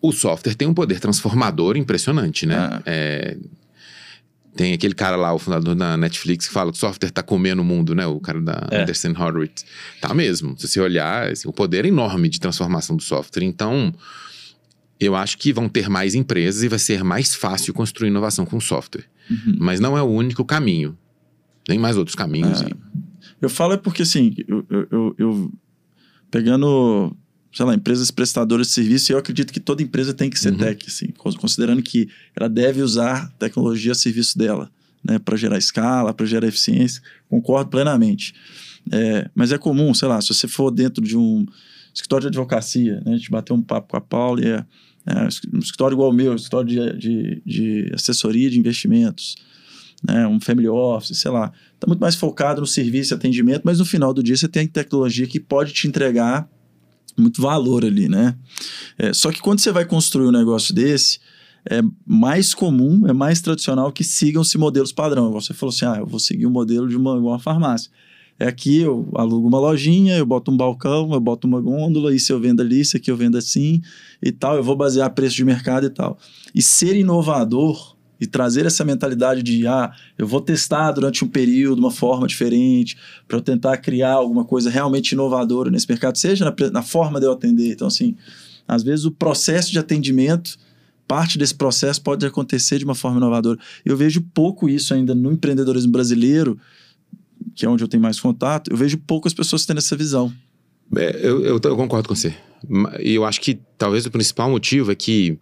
[0.00, 2.56] o software tem um poder transformador impressionante, né?
[2.56, 2.82] Ah.
[2.86, 3.36] É,
[4.54, 7.62] tem aquele cara lá, o fundador da Netflix, que fala que o software tá comendo
[7.62, 8.06] o mundo, né?
[8.06, 8.82] O cara da é.
[8.82, 9.64] Anderson Horowitz.
[10.00, 10.58] Tá mesmo.
[10.58, 13.44] Se você olhar, assim, o poder é enorme de transformação do software.
[13.44, 13.94] Então,
[15.00, 18.60] eu acho que vão ter mais empresas e vai ser mais fácil construir inovação com
[18.60, 19.04] software.
[19.30, 19.56] Uhum.
[19.58, 20.96] Mas não é o único caminho.
[21.64, 22.60] Tem mais outros caminhos.
[22.60, 22.68] É.
[23.40, 25.52] Eu falo é porque, assim, eu, eu, eu
[26.30, 27.16] pegando
[27.52, 30.52] sei lá, empresas prestadoras de serviço, e eu acredito que toda empresa tem que ser
[30.52, 30.58] uhum.
[30.58, 34.70] tech, assim, considerando que ela deve usar tecnologia a serviço dela,
[35.04, 38.34] né, para gerar escala, para gerar eficiência, concordo plenamente.
[38.90, 41.46] É, mas é comum, sei lá, se você for dentro de um
[41.92, 44.64] escritório de advocacia, né, a gente bateu um papo com a Paula e é,
[45.06, 49.36] é um escritório igual o meu, um escritório de, de, de assessoria de investimentos,
[50.02, 53.78] né, um family office, sei lá, está muito mais focado no serviço e atendimento, mas
[53.78, 56.48] no final do dia você tem tecnologia que pode te entregar
[57.18, 58.36] muito valor ali, né?
[58.98, 61.18] É, só que quando você vai construir um negócio desse,
[61.68, 65.30] é mais comum, é mais tradicional que sigam-se modelos padrão.
[65.32, 67.90] Você falou assim, ah, eu vou seguir o um modelo de uma, uma farmácia.
[68.38, 72.32] É aqui, eu alugo uma lojinha, eu boto um balcão, eu boto uma gôndola, isso
[72.32, 73.80] eu vendo ali, isso aqui eu vendo assim
[74.20, 74.56] e tal.
[74.56, 76.18] Eu vou basear preço de mercado e tal.
[76.52, 81.80] E ser inovador e trazer essa mentalidade de ah, eu vou testar durante um período
[81.80, 82.96] uma forma diferente
[83.26, 87.26] para eu tentar criar alguma coisa realmente inovadora nesse mercado, seja na, na, forma de
[87.26, 87.72] eu atender.
[87.72, 88.14] Então, assim,
[88.68, 90.56] às vezes o processo de atendimento,
[91.08, 93.58] parte desse processo pode acontecer de uma forma inovadora.
[93.84, 96.56] Eu vejo pouco isso ainda no empreendedorismo brasileiro,
[97.56, 100.32] que é onde eu tenho mais contato, eu vejo poucas pessoas tendo essa visão.
[100.96, 102.32] É, eu, eu, eu concordo com você.
[103.00, 105.36] E eu acho que talvez o principal motivo é que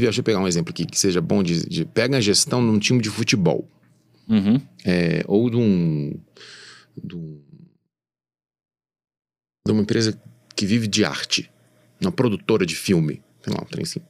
[0.00, 2.78] Deixa eu pegar um exemplo aqui que seja bom de, de pega a gestão num
[2.78, 3.68] time de futebol.
[4.28, 4.60] Uhum.
[4.84, 6.18] É, ou de um,
[7.02, 7.40] de um,
[9.66, 10.20] de uma empresa
[10.54, 11.50] que vive de arte,
[12.00, 14.00] uma produtora de filme, sei lá, um trem assim.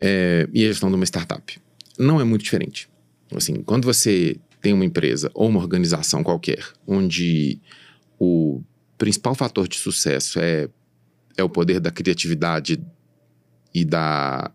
[0.00, 1.58] É, e a gestão de uma startup.
[1.98, 2.88] Não é muito diferente.
[3.34, 7.60] Assim, quando você tem uma empresa ou uma organização qualquer, onde
[8.18, 8.62] o
[8.96, 10.68] principal fator de sucesso é,
[11.36, 12.80] é o poder da criatividade
[13.74, 14.50] e da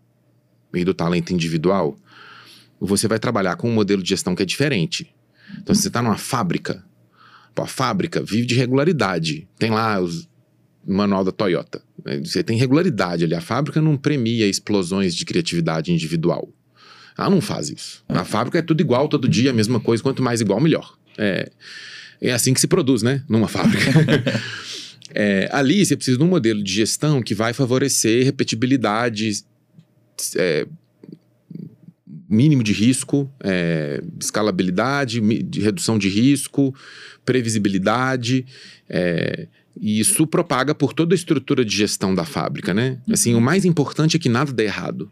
[0.74, 1.96] e do talento individual,
[2.80, 5.12] você vai trabalhar com um modelo de gestão que é diferente.
[5.60, 6.84] Então, se você está numa fábrica,
[7.56, 9.46] a fábrica vive de regularidade.
[9.58, 10.28] Tem lá os,
[10.86, 11.82] o manual da Toyota.
[12.04, 12.20] Né?
[12.24, 13.34] Você tem regularidade ali.
[13.34, 16.48] A fábrica não premia explosões de criatividade individual.
[17.18, 18.02] Ela não faz isso.
[18.08, 20.02] Na fábrica é tudo igual, todo dia, a mesma coisa.
[20.02, 20.96] Quanto mais igual, melhor.
[21.18, 21.50] É,
[22.20, 23.22] é assim que se produz, né?
[23.28, 23.90] Numa fábrica.
[25.14, 29.44] é, ali você precisa de um modelo de gestão que vai favorecer repetibilidade
[30.36, 30.66] é,
[32.28, 36.74] mínimo de risco, é, escalabilidade, de redução de risco,
[37.24, 38.46] previsibilidade.
[38.88, 39.48] É,
[39.80, 42.98] e isso propaga por toda a estrutura de gestão da fábrica, né?
[43.10, 45.10] Assim, o mais importante é que nada dê errado.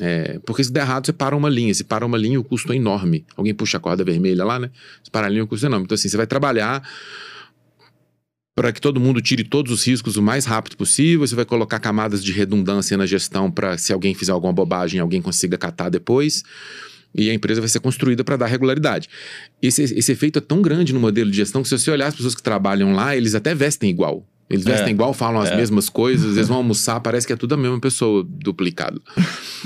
[0.00, 1.72] É, porque se der errado, você para uma linha.
[1.72, 3.24] Se para uma linha, o custo é enorme.
[3.36, 4.70] Alguém puxa a corda vermelha lá, né?
[5.02, 5.84] Se para a linha, o custo é enorme.
[5.84, 6.82] Então, assim, você vai trabalhar
[8.54, 11.26] para que todo mundo tire todos os riscos o mais rápido possível.
[11.26, 15.20] Você vai colocar camadas de redundância na gestão para se alguém fizer alguma bobagem, alguém
[15.20, 16.44] consiga catar depois.
[17.14, 19.08] E a empresa vai ser construída para dar regularidade.
[19.62, 22.14] Esse, esse efeito é tão grande no modelo de gestão que se você olhar as
[22.14, 24.26] pessoas que trabalham lá, eles até vestem igual.
[24.50, 25.56] Eles vestem é, igual, falam as é.
[25.56, 29.00] mesmas coisas, eles vão almoçar, parece que é tudo a mesma pessoa, duplicado.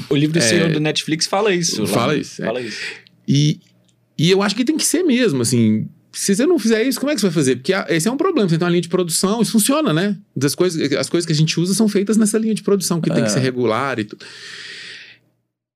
[0.09, 1.86] O livro é, do Netflix fala isso.
[1.86, 2.41] Fala isso.
[2.43, 2.47] É.
[2.47, 2.78] Fala isso.
[3.26, 3.61] E,
[4.16, 7.11] e eu acho que tem que ser mesmo, assim se você não fizer isso, como
[7.11, 7.56] é que você vai fazer?
[7.56, 8.48] Porque esse é um problema.
[8.48, 10.16] Você tem uma linha de produção, isso funciona, né?
[10.34, 13.11] Das coisas, as coisas que a gente usa são feitas nessa linha de produção, que
[13.11, 13.14] é.
[13.14, 13.42] tem que ser é.
[13.42, 14.24] regular e tudo.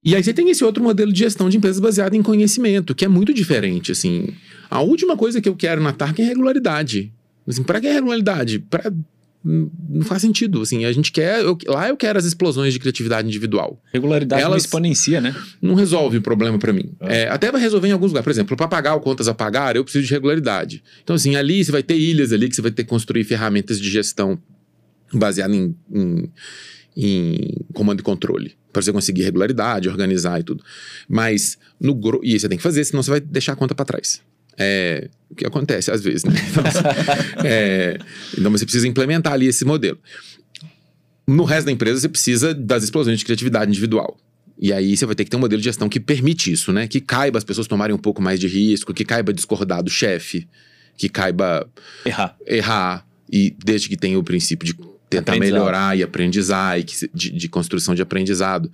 [0.05, 3.05] E aí você tem esse outro modelo de gestão de empresas baseado em conhecimento, que
[3.05, 4.35] é muito diferente, assim.
[4.69, 7.13] A última coisa que eu quero na TARC é regularidade.
[7.47, 8.59] Assim, para que regularidade?
[8.59, 8.93] Para
[9.45, 10.63] não faz sentido.
[10.63, 11.43] Assim, a gente quer.
[11.43, 13.83] Eu, lá eu quero as explosões de criatividade individual.
[13.93, 15.35] Regularidade Elas não exponencia, né?
[15.61, 16.93] Não resolve o problema para mim.
[17.01, 17.23] É.
[17.23, 18.25] É, até vai resolver em alguns lugares.
[18.25, 20.83] Por exemplo, para pagar o contas a pagar, eu preciso de regularidade.
[21.03, 23.81] Então, assim, ali você vai ter ilhas ali que você vai ter que construir ferramentas
[23.81, 24.39] de gestão
[25.13, 26.31] baseadas em, em,
[26.97, 28.57] em comando e controle.
[28.73, 30.65] Para você conseguir regularidade, organizar e tudo.
[31.09, 34.23] Mas, no e você tem que fazer, senão você vai deixar a conta para trás.
[34.59, 36.35] É, o que acontece às vezes, né?
[36.51, 36.65] Então,
[37.45, 37.99] é,
[38.37, 39.99] então você precisa implementar ali esse modelo.
[41.27, 44.19] No resto da empresa, você precisa das explosões de criatividade individual.
[44.59, 46.87] E aí você vai ter que ter um modelo de gestão que permite isso, né?
[46.87, 50.47] Que caiba as pessoas tomarem um pouco mais de risco, que caiba discordar do chefe,
[50.97, 51.69] que caiba
[52.05, 52.37] errar.
[52.47, 53.07] errar.
[53.31, 54.75] E desde que tenha o princípio de
[55.09, 58.71] tentar melhorar e aprendizar, e que, de, de construção de aprendizado.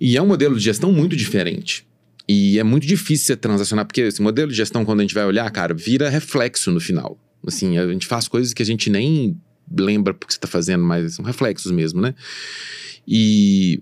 [0.00, 1.86] E é um modelo de gestão muito diferente.
[2.28, 5.24] E é muito difícil você transacionar, porque esse modelo de gestão, quando a gente vai
[5.24, 7.18] olhar, cara, vira reflexo no final.
[7.46, 9.36] Assim, a gente faz coisas que a gente nem
[9.70, 12.14] lembra porque você está fazendo, mas são reflexos mesmo, né?
[13.06, 13.80] E,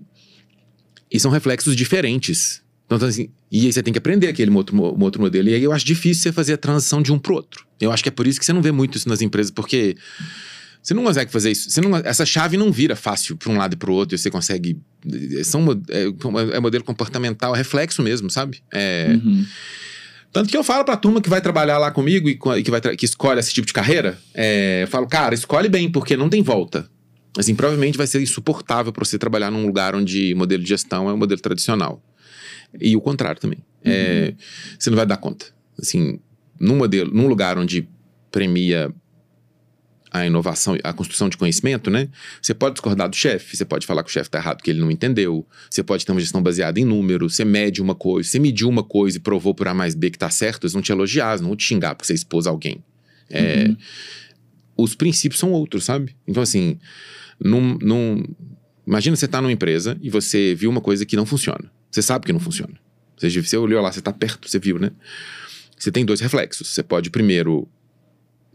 [1.11, 2.61] e são reflexos diferentes.
[2.85, 5.49] Então, assim, e aí você tem que aprender aquele outro, um outro modelo.
[5.49, 7.65] E aí eu acho difícil você fazer a transição de um para outro.
[7.81, 9.95] Eu acho que é por isso que você não vê muito isso nas empresas, porque
[10.85, 11.71] você não consegue fazer isso.
[11.71, 14.19] Você não, essa chave não vira fácil para um lado e para o outro e
[14.19, 14.79] você consegue.
[15.43, 18.61] São, é, é modelo comportamental, é reflexo mesmo, sabe?
[18.71, 19.07] É.
[19.09, 19.43] Uhum.
[20.31, 23.05] Tanto que eu falo pra turma que vai trabalhar lá comigo e que, vai que
[23.05, 26.87] escolhe esse tipo de carreira, é, eu falo, cara, escolhe bem, porque não tem volta.
[27.35, 31.13] Assim, provavelmente vai ser insuportável para você trabalhar num lugar onde modelo de gestão é
[31.13, 31.99] um modelo tradicional.
[32.79, 33.57] E o contrário também.
[33.83, 33.95] É, uhum.
[33.95, 34.33] É,
[34.77, 35.47] você não vai dar conta.
[35.81, 36.19] Assim,
[36.59, 37.87] num modelo, num lugar onde
[38.29, 38.93] premia
[40.15, 42.07] a inovação, a construção de conhecimento, né?
[42.41, 44.79] Você pode discordar do chefe, você pode falar que o chefe está errado, que ele
[44.79, 45.45] não entendeu.
[45.69, 48.83] Você pode ter uma gestão baseada em números, você mede uma coisa, você mediu uma
[48.83, 51.41] coisa e provou por A mais B que está certo, eles vão te elogiar, eles
[51.41, 52.83] não vão te xingar porque você expôs alguém.
[53.29, 53.77] É, uhum.
[54.77, 56.15] Os princípios são outros, sabe?
[56.25, 56.79] Então, assim,
[57.39, 58.23] num, num,
[58.87, 61.69] imagina você está numa empresa e você viu uma coisa que não funciona.
[61.91, 62.73] Você sabe que não funciona.
[63.17, 64.91] Você, você olhou lá, você está perto, você viu, né?
[65.77, 66.69] Você tem dois reflexos.
[66.69, 67.67] Você pode primeiro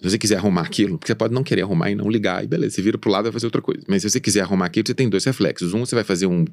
[0.01, 2.47] se você quiser arrumar aquilo, porque você pode não querer arrumar e não ligar, e
[2.47, 3.83] beleza, você vira pro lado e vai fazer outra coisa.
[3.87, 5.75] Mas se você quiser arrumar aquilo, você tem dois reflexos.
[5.75, 6.47] Um, você vai fazer um,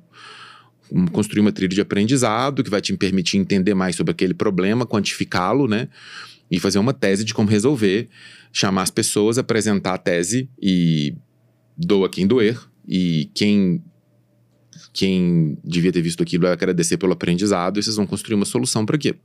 [1.14, 5.66] construir uma trilha de aprendizado que vai te permitir entender mais sobre aquele problema, quantificá-lo,
[5.66, 5.88] né?
[6.52, 8.10] E fazer uma tese de como resolver,
[8.52, 11.16] chamar as pessoas, apresentar a tese e
[11.78, 12.60] doa quem doer.
[12.86, 13.82] E quem
[14.92, 18.86] quem devia ter visto aquilo vai agradecer pelo aprendizado e vocês vão construir uma solução
[18.86, 19.18] para aquilo.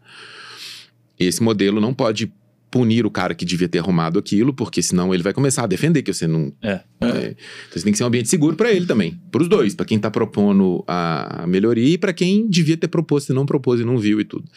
[1.18, 2.32] Esse modelo não pode
[2.72, 6.02] punir o cara que devia ter arrumado aquilo, porque senão ele vai começar a defender
[6.02, 6.50] que você não.
[6.62, 6.80] É.
[7.02, 7.36] é.
[7.68, 9.20] Então você tem que ser um ambiente seguro para ele também.
[9.30, 13.30] Para os dois, para quem está propondo a melhoria e para quem devia ter proposto
[13.30, 14.48] e não propôs e não viu e tudo.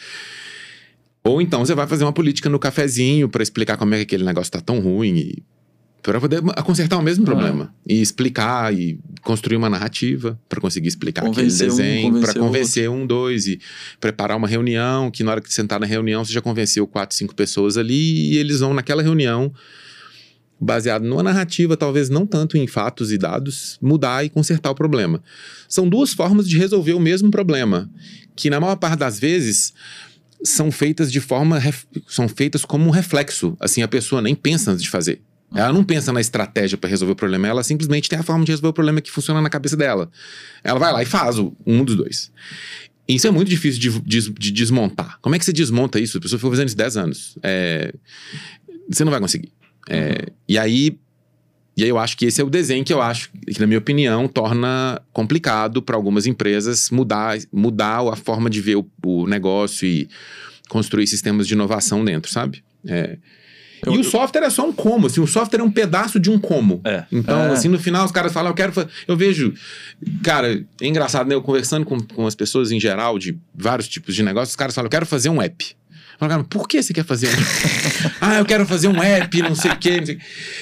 [1.25, 4.23] Ou então você vai fazer uma política no cafezinho para explicar como é que aquele
[4.23, 5.43] negócio está tão ruim e
[6.05, 7.25] para poder consertar o mesmo ah.
[7.25, 12.33] problema e explicar e construir uma narrativa para conseguir explicar convencer aquele desenho, um, para
[12.35, 13.59] convencer um, dois e
[13.99, 17.33] preparar uma reunião que na hora que sentar na reunião você já convenceu quatro, cinco
[17.33, 19.51] pessoas ali e eles vão naquela reunião
[20.59, 25.21] baseado numa narrativa, talvez não tanto em fatos e dados, mudar e consertar o problema.
[25.67, 27.89] São duas formas de resolver o mesmo problema,
[28.35, 29.73] que na maior parte das vezes
[30.43, 31.59] são feitas de forma
[32.07, 35.21] são feitas como um reflexo, assim a pessoa nem pensa antes de fazer.
[35.53, 38.51] Ela não pensa na estratégia para resolver o problema, ela simplesmente tem a forma de
[38.51, 40.09] resolver o problema que funciona na cabeça dela.
[40.63, 42.31] Ela vai lá e faz um dos dois.
[43.07, 45.19] Isso é muito difícil de, de, de desmontar.
[45.21, 46.17] Como é que você desmonta isso?
[46.17, 47.37] A pessoa ficou fazendo isso 10 anos.
[47.43, 47.93] É,
[48.89, 49.51] você não vai conseguir.
[49.87, 50.35] É, uhum.
[50.47, 50.97] E aí.
[51.77, 53.77] E aí eu acho que esse é o desenho que eu acho, que na minha
[53.77, 59.85] opinião, torna complicado para algumas empresas mudar, mudar a forma de ver o, o negócio
[59.85, 60.07] e
[60.69, 62.63] construir sistemas de inovação dentro, sabe?
[62.87, 63.17] É,
[63.85, 66.29] eu, e o software é só um como, assim, o software é um pedaço de
[66.29, 66.81] um como.
[66.83, 67.03] É.
[67.11, 67.51] Então, é.
[67.51, 68.73] assim, no final os caras falam, eu quero
[69.07, 69.53] Eu vejo,
[70.23, 71.35] cara, é engraçado, né?
[71.35, 74.73] Eu conversando com, com as pessoas em geral, de vários tipos de negócios, os caras
[74.73, 75.75] falam, eu quero fazer um app.
[76.19, 77.31] Eu falo, por que você quer fazer um
[78.21, 80.05] Ah, eu quero fazer um app, não sei o quê.
[80.05, 80.17] Sei...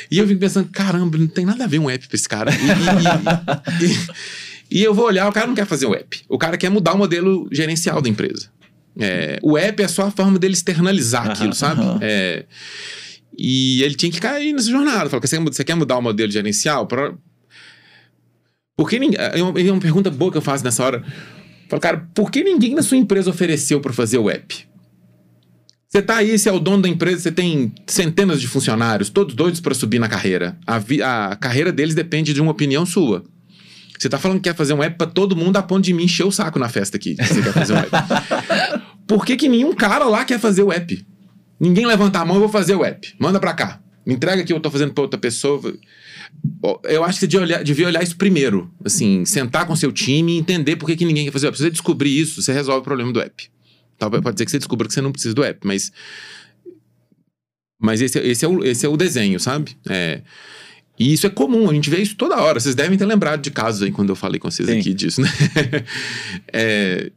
[0.10, 2.52] E eu fico pensando, caramba, não tem nada a ver um app pra esse cara.
[2.52, 6.22] E, e, e, e eu vou olhar, o cara não quer fazer um app.
[6.28, 8.50] O cara quer mudar o modelo gerencial da empresa.
[9.00, 11.82] É, o app é só a forma dele externalizar aquilo, sabe?
[12.02, 12.46] É,
[13.38, 15.10] e ele tinha que cair nessa jornada.
[15.10, 16.88] Falou: você quer mudar o modelo gerencial?
[16.88, 17.14] Pra...
[18.76, 19.20] Por que ninguém.
[19.20, 21.04] É uma, é uma pergunta boa que eu faço nessa hora.
[21.70, 24.68] Falo, cara, por que ninguém na sua empresa ofereceu para fazer o app?
[25.88, 29.36] Você tá aí, você é o dono da empresa, você tem centenas de funcionários, todos
[29.36, 30.58] doidos para subir na carreira.
[30.66, 33.24] A, vi, a carreira deles depende de uma opinião sua.
[33.98, 36.04] Você tá falando que quer fazer um app para todo mundo a ponto de me
[36.04, 37.16] encher o saco na festa aqui.
[37.16, 37.92] Você quer fazer um app.
[39.08, 41.06] Por que, que nenhum cara lá quer fazer o app?
[41.64, 43.16] Ninguém levanta a mão, eu vou fazer o app.
[43.18, 43.80] Manda pra cá.
[44.06, 45.74] me entrega que eu tô fazendo para outra pessoa.
[46.84, 48.70] Eu acho que você devia olhar, devia olhar isso primeiro.
[48.84, 51.50] Assim, sentar com seu time e entender por que, que ninguém quer fazer.
[51.54, 53.50] Se você descobrir isso, você resolve o problema do app.
[53.98, 55.90] Talvez pode ser que você descubra que você não precisa do app, mas.
[57.80, 59.78] Mas esse, esse, é, o, esse é o desenho, sabe?
[59.90, 60.22] É.
[61.00, 62.60] E isso é comum, a gente vê isso toda hora.
[62.60, 64.80] Vocês devem ter lembrado de casos aí quando eu falei com vocês Sim.
[64.80, 65.30] aqui disso, né?
[66.52, 67.10] é,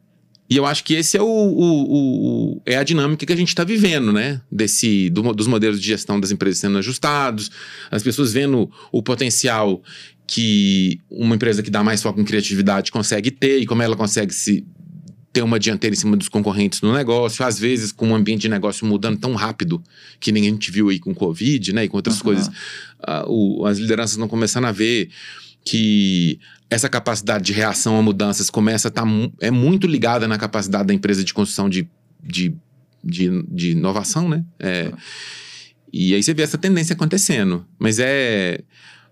[0.48, 3.48] e eu acho que esse é o, o, o é a dinâmica que a gente
[3.48, 4.40] está vivendo, né?
[4.50, 7.50] Desse, do, dos modelos de gestão das empresas sendo ajustados,
[7.90, 9.82] as pessoas vendo o potencial
[10.26, 14.32] que uma empresa que dá mais foco em criatividade consegue ter e como ela consegue
[14.32, 14.64] se
[15.36, 18.42] ter uma dianteira em cima dos concorrentes no negócio, às vezes com o um ambiente
[18.42, 19.84] de negócio mudando tão rápido
[20.18, 21.84] que nem a gente viu aí com o Covid, né?
[21.84, 22.22] E com outras uhum.
[22.22, 25.10] coisas, uh, o, as lideranças não começando a ver
[25.62, 29.08] que essa capacidade de reação a mudanças começa a estar tá,
[29.38, 31.86] é muito ligada na capacidade da empresa de construção de,
[32.24, 32.54] de,
[33.04, 34.42] de, de inovação, né?
[34.58, 34.90] É,
[35.92, 37.66] E aí você vê essa tendência acontecendo.
[37.78, 38.60] Mas é.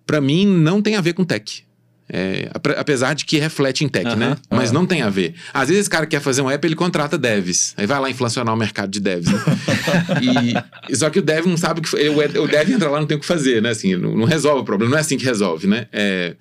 [0.06, 1.66] para mim, não tem a ver com tech.
[2.06, 4.36] É, apesar de que reflete em tech, né?
[4.50, 5.34] Mas não tem a ver.
[5.54, 7.74] Às vezes esse cara quer fazer um app, ele contrata devs.
[7.78, 9.26] Aí vai lá inflacionar o mercado de devs.
[9.26, 9.40] Né?
[10.90, 11.96] e, só que o dev não sabe o que.
[11.96, 13.70] O, o dev entra lá não tem o que fazer, né?
[13.70, 14.90] Assim, não, não resolve o problema.
[14.90, 15.86] Não é assim que resolve, né?
[15.92, 16.36] É,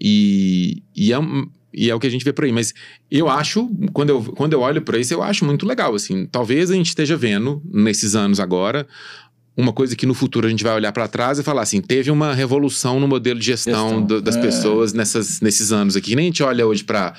[0.00, 1.16] e, e, é,
[1.74, 2.52] e é o que a gente vê por aí.
[2.52, 2.72] Mas
[3.10, 5.92] eu acho, quando eu, quando eu olho para isso, eu acho muito legal.
[5.92, 8.86] Assim, talvez a gente esteja vendo, nesses anos agora,
[9.56, 12.10] uma coisa que no futuro a gente vai olhar para trás e falar assim: teve
[12.10, 14.02] uma revolução no modelo de gestão, gestão.
[14.02, 14.40] Do, das é.
[14.40, 16.16] pessoas nessas, nesses anos aqui.
[16.16, 17.14] nem a gente olha hoje para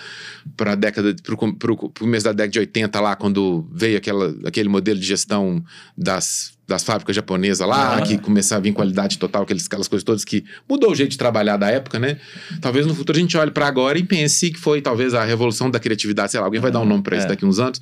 [0.59, 4.99] a década, para o começo da década de 80, lá, quando veio aquela, aquele modelo
[4.99, 5.63] de gestão
[5.97, 8.01] das das fábricas japonesas lá, ah.
[8.01, 11.17] que começava a vir qualidade total, aquelas, aquelas coisas todas que mudou o jeito de
[11.17, 12.17] trabalhar da época, né?
[12.61, 15.69] Talvez no futuro a gente olhe para agora e pense que foi talvez a revolução
[15.69, 17.29] da criatividade, sei lá, alguém vai dar um nome para isso é.
[17.29, 17.81] daqui uns anos.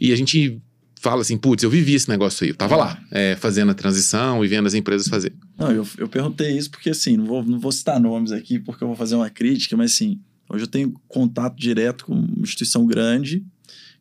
[0.00, 0.62] E a gente
[1.02, 4.44] fala assim, putz, eu vivi esse negócio aí, eu tava lá, é, fazendo a transição
[4.44, 5.34] e vendo as empresas fazer.
[5.58, 8.84] Não, eu, eu perguntei isso porque assim, não vou, não vou citar nomes aqui porque
[8.84, 12.86] eu vou fazer uma crítica, mas assim, hoje eu tenho contato direto com uma instituição
[12.86, 13.44] grande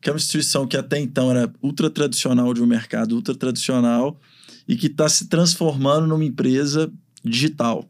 [0.02, 4.20] que é uma instituição que até então era ultra tradicional de um mercado ultra tradicional
[4.68, 6.92] e que está se transformando numa empresa
[7.24, 7.88] digital.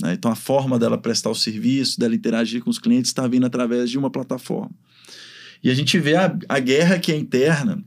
[0.00, 0.12] Né?
[0.12, 3.90] Então, a forma dela prestar o serviço, dela interagir com os clientes, está vindo através
[3.90, 4.70] de uma plataforma.
[5.62, 7.82] E a gente vê a, a guerra que é interna.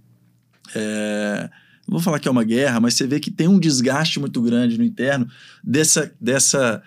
[0.75, 1.49] É,
[1.87, 4.41] não vou falar que é uma guerra, mas você vê que tem um desgaste muito
[4.41, 5.27] grande no interno
[5.63, 6.81] dessa, dessa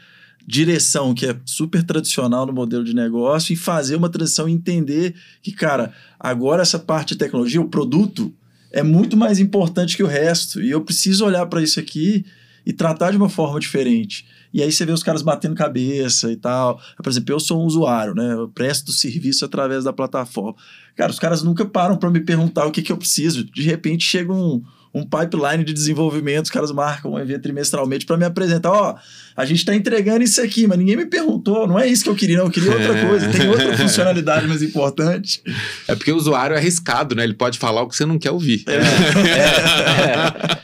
[0.47, 5.15] direção que é super tradicional no modelo de negócio e fazer uma transição e entender
[5.43, 8.33] que, cara, agora essa parte de tecnologia, o produto,
[8.71, 10.61] é muito mais importante que o resto.
[10.61, 12.25] E eu preciso olhar para isso aqui
[12.67, 14.27] e tratar de uma forma diferente.
[14.55, 16.81] E aí você vê os caras batendo cabeça e tal.
[17.03, 18.35] Por exemplo, eu sou um usuário, né?
[18.35, 20.55] Eu presto serviço através da plataforma.
[20.95, 23.45] Cara, os caras nunca param para me perguntar o que, que eu preciso.
[23.45, 24.63] De repente chega um,
[24.95, 28.95] um pipeline de desenvolvimento, os caras marcam um evento trimestralmente para me apresentar, ó,
[29.37, 32.15] a gente está entregando isso aqui, mas ninguém me perguntou, não é isso que eu
[32.15, 35.43] queria, não, eu queria outra coisa, tem outra funcionalidade mais importante.
[35.89, 37.25] É porque o usuário é arriscado, né?
[37.25, 38.63] Ele pode falar o que você não quer ouvir.
[38.69, 38.77] É,
[39.27, 40.64] é,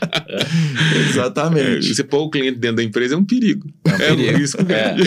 [1.21, 1.93] Exatamente.
[1.93, 3.67] Você pôr o cliente dentro da empresa é um perigo.
[3.85, 4.33] É um, perigo.
[4.33, 5.03] um risco grande.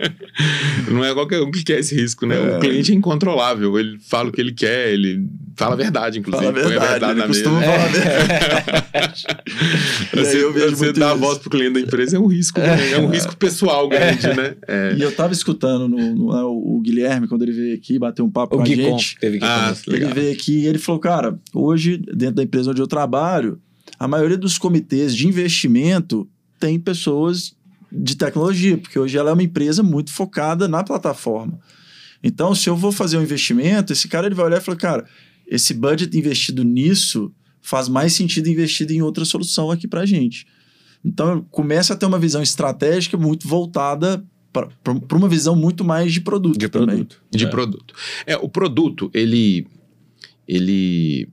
[0.90, 2.56] Não é qualquer um que quer esse risco, né?
[2.56, 5.26] O cliente é incontrolável, ele fala o que ele quer, ele
[5.56, 6.44] fala a verdade, inclusive.
[6.44, 7.72] Fala a verdade, a verdade ele costuma mesa.
[7.72, 9.22] falar a verdade
[10.14, 12.92] você eu vejo você dar a voz pro cliente da empresa é um risco, é,
[12.92, 14.54] é um risco pessoal grande, né?
[14.66, 14.94] É.
[14.96, 18.30] E eu tava escutando no, no, é, o Guilherme, quando ele veio aqui, bater um
[18.30, 19.18] papo o com a gente.
[19.18, 22.80] Teve que ah, ele veio aqui e ele falou, cara, hoje, dentro da empresa onde
[22.80, 23.60] eu trabalho,
[24.02, 26.28] a maioria dos comitês de investimento
[26.58, 27.54] tem pessoas
[27.92, 31.60] de tecnologia, porque hoje ela é uma empresa muito focada na plataforma.
[32.20, 35.08] Então, se eu vou fazer um investimento, esse cara ele vai olhar e falar, cara,
[35.46, 40.48] esse budget investido nisso faz mais sentido investir em outra solução aqui para a gente.
[41.04, 46.20] Então, começa a ter uma visão estratégica muito voltada para uma visão muito mais de
[46.20, 46.58] produto.
[46.58, 47.22] De produto.
[47.30, 47.48] De é.
[47.48, 47.94] produto.
[48.26, 49.64] É, o produto, ele.
[50.48, 51.28] Ele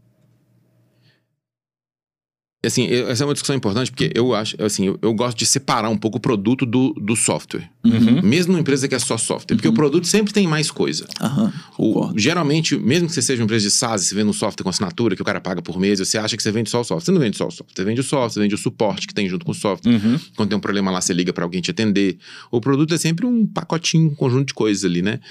[2.62, 5.90] Assim, essa é uma discussão importante porque eu acho, assim, eu, eu gosto de separar
[5.90, 7.70] um pouco o produto do, do software.
[7.86, 8.22] Uhum.
[8.22, 9.56] Mesmo uma empresa que é só software.
[9.56, 9.74] Porque uhum.
[9.74, 11.08] o produto sempre tem mais coisa.
[11.22, 11.52] Uhum.
[11.78, 14.70] O, geralmente, mesmo que você seja uma empresa de SaaS, você vende um software com
[14.70, 17.06] assinatura que o cara paga por mês, você acha que você vende só o software.
[17.06, 17.74] Você não vende só o software.
[17.74, 19.94] Você vende o software, você vende o suporte que tem junto com o software.
[19.94, 20.20] Uhum.
[20.36, 22.18] Quando tem um problema lá, você liga para alguém te atender.
[22.52, 25.22] O produto é sempre um pacotinho, um conjunto de coisas ali, né?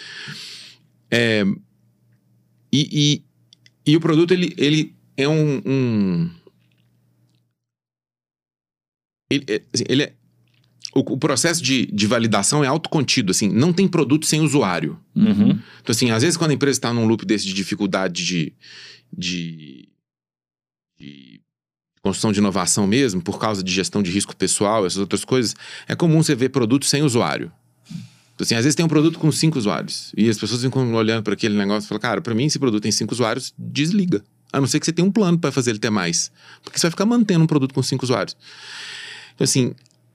[1.11, 1.45] É,
[2.73, 3.23] e,
[3.87, 6.31] e, e o produto, ele, ele é um, um
[9.31, 10.13] ele, é, assim, ele é,
[10.95, 14.99] o, o, processo de, de validação é autocontido, assim, não tem produto sem usuário.
[15.15, 15.51] Uhum.
[15.51, 18.53] Então, assim, às vezes quando a empresa está num loop desse de dificuldade de,
[19.17, 19.89] de,
[20.99, 21.41] de
[22.03, 25.55] construção de inovação mesmo, por causa de gestão de risco pessoal, essas outras coisas,
[25.87, 27.53] é comum você ver produtos sem usuário.
[28.35, 31.25] Então, assim, às vezes tem um produto com cinco usuários e as pessoas ficam olhando
[31.25, 34.25] para aquele negócio e falam, cara, para mim esse produto tem cinco usuários, desliga.
[34.53, 36.31] A não ser que você tenha um plano para fazer ele ter mais.
[36.63, 38.37] Porque você vai ficar mantendo um produto com cinco usuários.
[39.39, 39.73] Então, assim,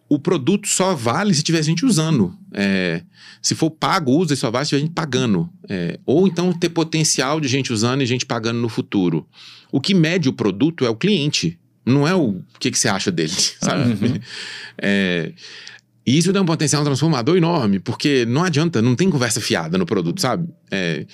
[0.09, 2.38] o produto só vale se tiver gente usando.
[2.53, 3.01] É,
[3.41, 5.49] se for pago, usa, só vale se tiver gente pagando.
[5.69, 9.26] É, ou então ter potencial de gente usando e gente pagando no futuro.
[9.71, 11.57] O que mede o produto é o cliente.
[11.86, 13.91] Não é o que, que você acha dele, sabe?
[13.91, 14.19] Uhum.
[14.78, 15.32] É,
[16.05, 19.86] e isso tem um potencial transformador enorme, porque não adianta, não tem conversa fiada no
[19.86, 20.49] produto, sabe?
[20.69, 21.05] É,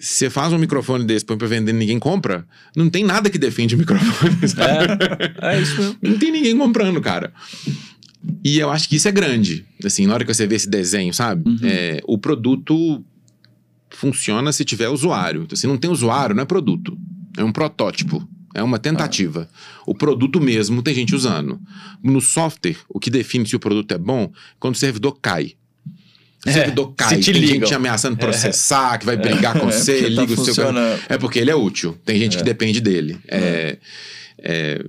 [0.00, 3.38] você faz um microfone desse, põe pra vender e ninguém compra, não tem nada que
[3.38, 4.36] defende o microfone.
[5.40, 5.96] É, é isso mesmo.
[6.02, 7.32] Não tem ninguém comprando, cara.
[8.44, 9.64] E eu acho que isso é grande.
[9.84, 11.48] Assim, na hora que você vê esse desenho, sabe?
[11.48, 11.58] Uhum.
[11.62, 13.04] É, o produto
[13.90, 15.42] funciona se tiver usuário.
[15.42, 16.96] Então, se não tem usuário, não é produto.
[17.36, 18.26] É um protótipo.
[18.54, 19.48] É uma tentativa.
[19.52, 19.82] Ah.
[19.86, 21.60] O produto mesmo tem gente usando.
[22.02, 25.54] No software, o que define se o produto é bom, quando o servidor cai.
[26.44, 27.66] O é, servidor cai, tem ligam.
[27.66, 28.18] gente ameaçando é.
[28.18, 28.98] processar, é.
[28.98, 30.64] que vai brigar com é, você, liga tá o seu.
[31.08, 31.96] É porque ele é útil.
[32.04, 32.44] Tem gente que é.
[32.44, 33.18] depende dele.
[34.42, 34.84] é,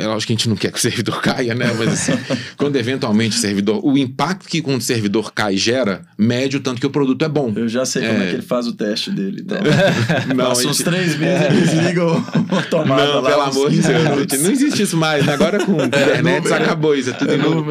[0.00, 1.72] é lógico que a gente não quer que o servidor caia, né?
[1.78, 2.12] Mas assim,
[2.56, 3.84] quando eventualmente o servidor.
[3.84, 7.28] O impacto que quando o servidor cai gera, mede o tanto que o produto é
[7.28, 7.52] bom.
[7.54, 8.08] Eu já sei é.
[8.08, 9.42] como é que ele faz o teste dele.
[9.42, 9.58] Então.
[10.34, 11.52] não, Passa uns três meses, é.
[11.52, 13.30] eles ligam a tomada não, lá.
[13.30, 14.42] Pelo amor de Deus.
[14.42, 15.28] Não existe isso mais.
[15.28, 17.10] Agora com é, internet é, acabou isso.
[17.10, 17.64] É tudo é, não,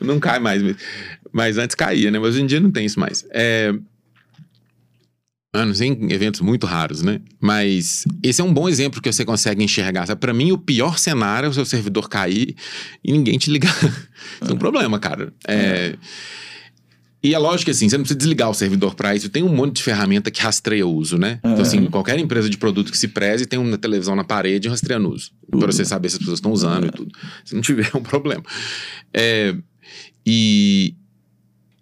[0.00, 0.62] não cai mais.
[1.32, 2.18] Mas antes caía, né?
[2.18, 3.24] Mas hoje em dia não tem isso mais.
[3.30, 3.72] É
[5.52, 7.20] anos em eventos muito raros, né?
[7.40, 10.14] Mas esse é um bom exemplo que você consegue enxergar.
[10.16, 12.54] Para mim, o pior cenário é o seu servidor cair
[13.02, 13.74] e ninguém te ligar.
[14.42, 15.32] Isso é um problema, cara.
[15.46, 15.96] É...
[17.20, 19.28] E é lógico que assim, você não precisa desligar o servidor para isso.
[19.28, 21.40] Tem um monte de ferramenta que rastreia o uso, né?
[21.42, 25.08] Então, assim, qualquer empresa de produto que se preze tem uma televisão na parede rastreando
[25.08, 25.32] o uso.
[25.50, 27.10] Para você saber se as pessoas estão usando e tudo.
[27.44, 28.44] Se não tiver, é um problema.
[29.12, 29.52] É...
[30.24, 30.94] E...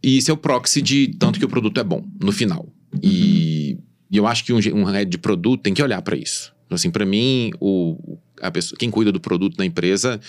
[0.02, 2.66] e isso é o proxy de tanto que o produto é bom, no final.
[3.02, 3.78] E,
[4.10, 6.54] e eu acho que um, um head de produto tem que olhar para isso.
[6.70, 10.20] Assim, para mim, o, a pessoa, quem cuida do produto da empresa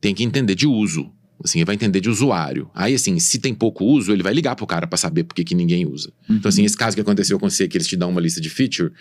[0.00, 1.12] tem que entender de uso.
[1.42, 2.70] Assim, ele vai entender de usuário.
[2.74, 5.42] Aí, assim, se tem pouco uso, ele vai ligar pro cara para saber por que,
[5.42, 6.12] que ninguém usa.
[6.28, 6.36] Uhum.
[6.36, 8.50] Então, assim, esse caso que aconteceu com você, que eles te dão uma lista de
[8.50, 8.92] feature,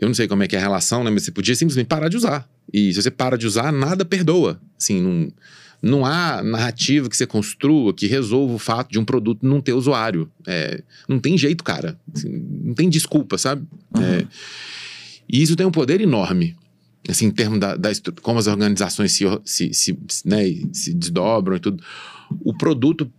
[0.00, 1.10] eu não sei como é que é a relação, né?
[1.10, 2.48] Mas você podia simplesmente parar de usar.
[2.72, 4.60] E se você para de usar, nada perdoa.
[4.78, 5.28] Assim, não
[5.82, 9.72] não há narrativa que você construa que resolva o fato de um produto não ter
[9.72, 10.30] usuário.
[10.46, 11.98] É, não tem jeito, cara.
[12.14, 12.30] Assim,
[12.62, 13.66] não tem desculpa, sabe?
[13.96, 14.02] Uhum.
[14.02, 14.26] É,
[15.28, 16.56] e isso tem um poder enorme.
[17.08, 17.90] Assim, em termos da, da
[18.22, 21.82] como as organizações se, se, se, né, se desdobram e tudo.
[22.44, 23.10] O produto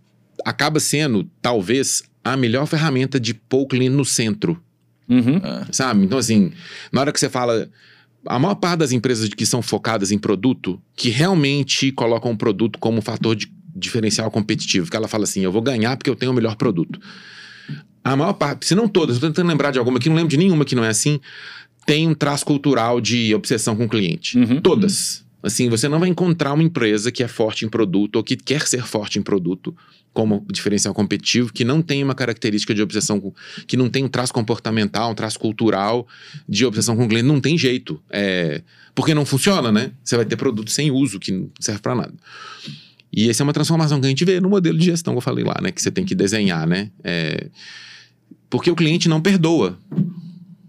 [0.42, 4.58] acaba sendo, talvez, a melhor ferramenta de pôr o cliente no centro.
[5.06, 5.38] Uhum.
[5.70, 6.02] Sabe?
[6.04, 6.50] Então, assim,
[6.90, 7.68] na hora que você fala
[8.26, 12.78] a maior parte das empresas que são focadas em produto, que realmente colocam o produto
[12.78, 16.14] como um fator de diferencial competitivo, que ela fala assim, eu vou ganhar porque eu
[16.14, 17.00] tenho o melhor produto.
[18.04, 20.36] A maior parte, se não todas, estou tentando lembrar de alguma que não lembro de
[20.36, 21.18] nenhuma que não é assim,
[21.86, 24.38] tem um traço cultural de obsessão com o cliente.
[24.38, 24.60] Uhum.
[24.60, 25.23] Todas.
[25.44, 28.66] Assim, você não vai encontrar uma empresa que é forte em produto ou que quer
[28.66, 29.76] ser forte em produto
[30.10, 33.30] como diferencial competitivo que não tem uma característica de obsessão, com,
[33.66, 36.08] que não tem um traço comportamental, um traço cultural
[36.48, 37.26] de obsessão com o cliente.
[37.26, 38.00] Não tem jeito.
[38.08, 38.62] É,
[38.94, 39.92] porque não funciona, né?
[40.02, 42.14] Você vai ter produto sem uso, que não serve para nada.
[43.12, 45.22] E essa é uma transformação que a gente vê no modelo de gestão que eu
[45.22, 45.70] falei lá, né?
[45.70, 46.90] Que você tem que desenhar, né?
[47.02, 47.48] É,
[48.48, 49.78] porque o cliente não perdoa.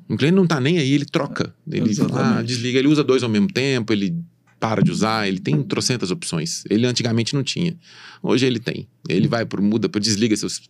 [0.09, 1.55] O cliente não tá nem aí, ele troca.
[1.71, 4.13] Ele ah, desliga, ele usa dois ao mesmo tempo, ele
[4.59, 6.63] para de usar, ele tem trocentas opções.
[6.69, 7.75] Ele antigamente não tinha.
[8.21, 8.87] Hoje ele tem.
[9.07, 10.61] Ele vai por muda, por desliga seus.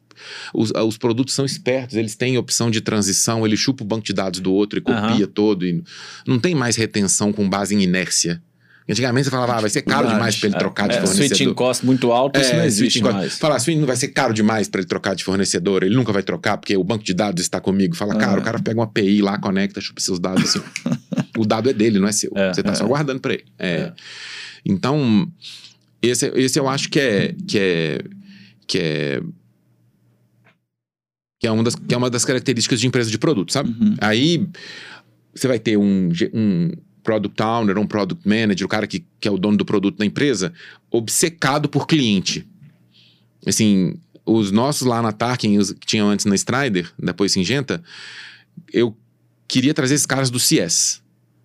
[0.54, 4.14] Os, os produtos são espertos, eles têm opção de transição, ele chupa o banco de
[4.14, 5.32] dados do outro e copia uhum.
[5.32, 5.66] todo.
[5.66, 5.84] E
[6.28, 8.42] não tem mais retenção com base em inércia.
[8.88, 11.28] Antigamente você falava, ah, vai ser caro demais para ele trocar de é, fornecedor.
[11.28, 13.36] Switching cost muito alto, isso é, não existe mais.
[13.40, 16.56] Falar, não vai ser caro demais para ele trocar de fornecedor, ele nunca vai trocar
[16.58, 17.96] porque o banco de dados está comigo.
[17.96, 20.62] Fala, cara, o cara pega uma API lá, conecta, chupa seus dados assim.
[21.38, 22.32] o dado é dele, não é seu.
[22.36, 22.76] É, você está é.
[22.76, 23.46] só guardando para ele.
[23.58, 23.68] É.
[23.68, 23.94] é.
[24.66, 25.32] Então,
[26.02, 28.00] esse, esse eu acho que é, que é,
[28.68, 29.22] que é
[31.40, 33.70] que é uma das, que é uma das características de empresa de produto, sabe?
[33.70, 33.96] Uhum.
[34.00, 34.48] Aí
[35.34, 36.72] você vai ter um, um
[37.04, 40.06] product owner, um product manager, o cara que, que é o dono do produto da
[40.06, 40.52] empresa,
[40.90, 42.48] obcecado por cliente.
[43.46, 47.84] Assim, os nossos lá na Tarkin, os que tinham antes na Strider, depois Singenta,
[48.74, 48.98] eu
[49.48, 51.02] queria trazer esses caras do CS.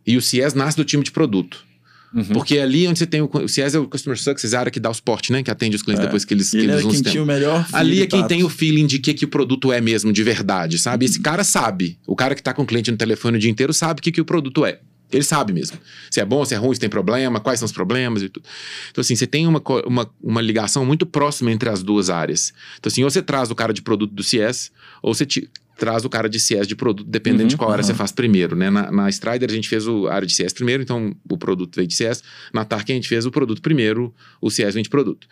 [0.07, 1.65] E o CS nasce do time de produto.
[2.13, 2.25] Uhum.
[2.25, 4.61] Porque é ali onde você tem o, o CS é o Customer Success, é a
[4.61, 5.43] área que dá o suporte, né?
[5.43, 6.07] Que atende os clientes é.
[6.07, 8.43] depois que eles, que ele eles é quem tinha o melhor Ali é quem tem
[8.43, 11.05] o feeling de que, que o produto é mesmo, de verdade, sabe?
[11.05, 11.99] Esse cara sabe.
[12.07, 14.11] O cara que tá com o cliente no telefone o dia inteiro sabe o que,
[14.11, 14.81] que o produto é.
[15.13, 15.77] Ele sabe mesmo.
[16.11, 18.45] Se é bom, se é ruim, se tem problema, quais são os problemas e tudo.
[18.91, 22.53] Então, assim, você tem uma, uma, uma ligação muito próxima entre as duas áreas.
[22.79, 24.71] Então, assim, ou você traz o cara de produto do CS,
[25.03, 25.51] ou você te,
[25.81, 28.55] traz o cara de CS de produto, dependendo uhum, de qual área você faz primeiro,
[28.55, 28.69] né?
[28.69, 31.75] Na, na Strider a gente fez o, a área de CS primeiro, então o produto
[31.75, 32.23] veio de CS.
[32.53, 35.27] Na Tark a gente fez o produto primeiro, o CS vem de produto.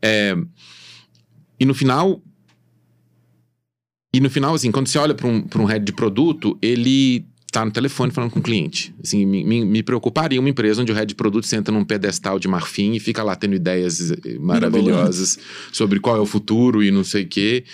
[0.00, 0.34] É,
[1.60, 2.22] e no final...
[4.12, 7.64] E no final, assim, quando você olha para um, um head de produto, ele tá
[7.64, 8.94] no telefone falando com o cliente.
[9.02, 12.46] Assim, me, me, preocuparia uma empresa onde o head de produto senta num pedestal de
[12.46, 15.38] marfim e fica lá tendo ideias eh, maravilhosas
[15.72, 17.64] sobre qual é o futuro e não sei o quê.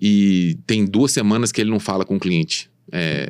[0.00, 2.68] E tem duas semanas que ele não fala com o cliente.
[2.90, 3.28] É.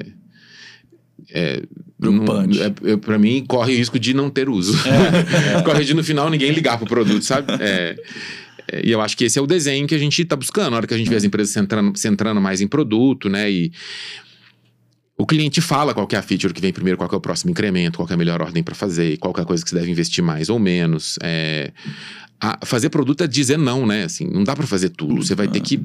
[1.30, 1.62] É,
[1.98, 2.60] Preocupante.
[2.60, 4.76] É, é, pra mim, corre o risco de não ter uso.
[4.88, 5.62] É, é.
[5.64, 7.52] corre de no final ninguém ligar pro produto, sabe?
[7.60, 7.96] É,
[8.70, 10.78] é, e eu acho que esse é o desenho que a gente está buscando, na
[10.78, 13.50] hora que a gente vê as empresas centrando, centrando mais em produto, né?
[13.50, 13.72] E,
[15.22, 17.96] o cliente fala qual é a feature que vem primeiro, qual é o próximo incremento,
[17.96, 20.22] qual é a melhor ordem para fazer, qual é a coisa que você deve investir
[20.22, 21.16] mais ou menos.
[21.22, 21.72] É,
[22.64, 24.02] fazer produto é dizer não, né?
[24.02, 25.24] Assim, não dá para fazer tudo.
[25.24, 25.80] Você vai ter que.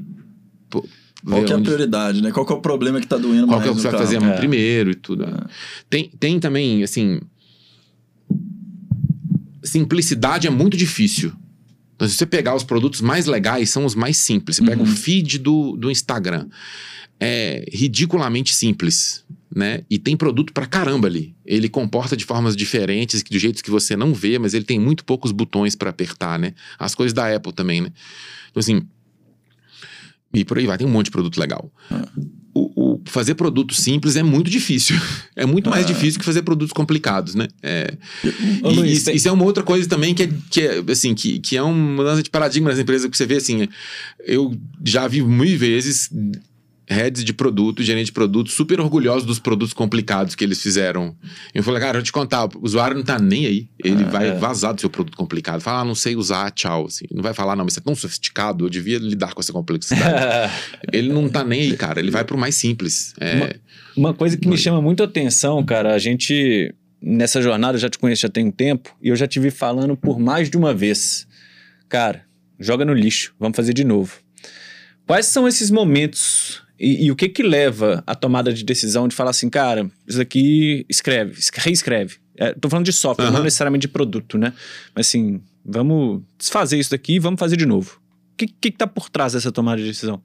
[0.68, 0.84] Pô,
[1.24, 2.32] qual que é a prioridade, né?
[2.32, 3.62] Qual é o problema que tá doendo qual mais?
[3.62, 4.36] Qual que é o que você vai fazer é.
[4.38, 5.22] primeiro e tudo.
[5.22, 5.44] É.
[5.88, 7.20] Tem, tem também, assim.
[9.62, 11.32] Simplicidade é muito difícil.
[11.98, 14.56] Então, se você pegar os produtos mais legais, são os mais simples.
[14.56, 14.88] Você pega uhum.
[14.88, 16.46] o feed do, do Instagram
[17.18, 19.82] é ridiculamente simples, né?
[19.90, 21.34] E tem produto pra caramba ali.
[21.44, 25.04] Ele comporta de formas diferentes, de jeitos que você não vê, mas ele tem muito
[25.04, 26.54] poucos botões para apertar, né?
[26.78, 27.92] As coisas da Apple também, né?
[28.50, 28.82] Então, assim.
[30.32, 31.72] E por aí vai, tem um monte de produto legal.
[31.90, 32.06] Ah.
[32.58, 34.96] O, o, fazer produto simples é muito difícil.
[35.38, 35.86] É muito mais ah.
[35.86, 37.46] difícil que fazer produtos complicados, né?
[37.62, 37.94] É,
[38.60, 39.14] Ô, e, Luiz, isso, tem...
[39.14, 41.72] isso, é uma outra coisa também que é, que é, assim, que, que é uma
[41.72, 43.68] mudança de paradigma nas empresas que você vê assim.
[44.26, 44.52] Eu
[44.84, 46.10] já vi mil vezes
[46.88, 51.14] heads de produto, gerente de produto, super orgulhosos dos produtos complicados que eles fizeram.
[51.54, 53.68] Eu falei, cara, eu te contar, o usuário não tá nem aí.
[53.84, 54.34] Ele ah, vai é.
[54.34, 55.60] vazar do seu produto complicado.
[55.60, 56.86] Fala, ah, não sei usar, tchau.
[56.86, 57.04] Assim.
[57.12, 60.52] Não vai falar, não, mas você é tão sofisticado, eu devia lidar com essa complexidade.
[60.90, 62.00] ele não tá nem aí, cara.
[62.00, 63.12] Ele vai pro mais simples.
[63.20, 63.34] É...
[63.96, 67.90] Uma, uma, coisa que me chama muito atenção, cara, a gente, nessa jornada, eu já
[67.90, 70.56] te conheço já tem um tempo, e eu já te vi falando por mais de
[70.56, 71.26] uma vez.
[71.88, 72.22] Cara,
[72.58, 74.14] joga no lixo, vamos fazer de novo.
[75.06, 79.14] Quais são esses momentos e, e, o que que leva a tomada de decisão de
[79.14, 82.16] falar assim, cara, isso aqui escreve, reescreve.
[82.36, 83.32] É, tô falando de software, uhum.
[83.32, 84.52] não necessariamente de produto, né?
[84.94, 88.00] Mas assim, vamos desfazer isso daqui e vamos fazer de novo.
[88.32, 90.22] O que, que, que tá por trás dessa tomada de decisão?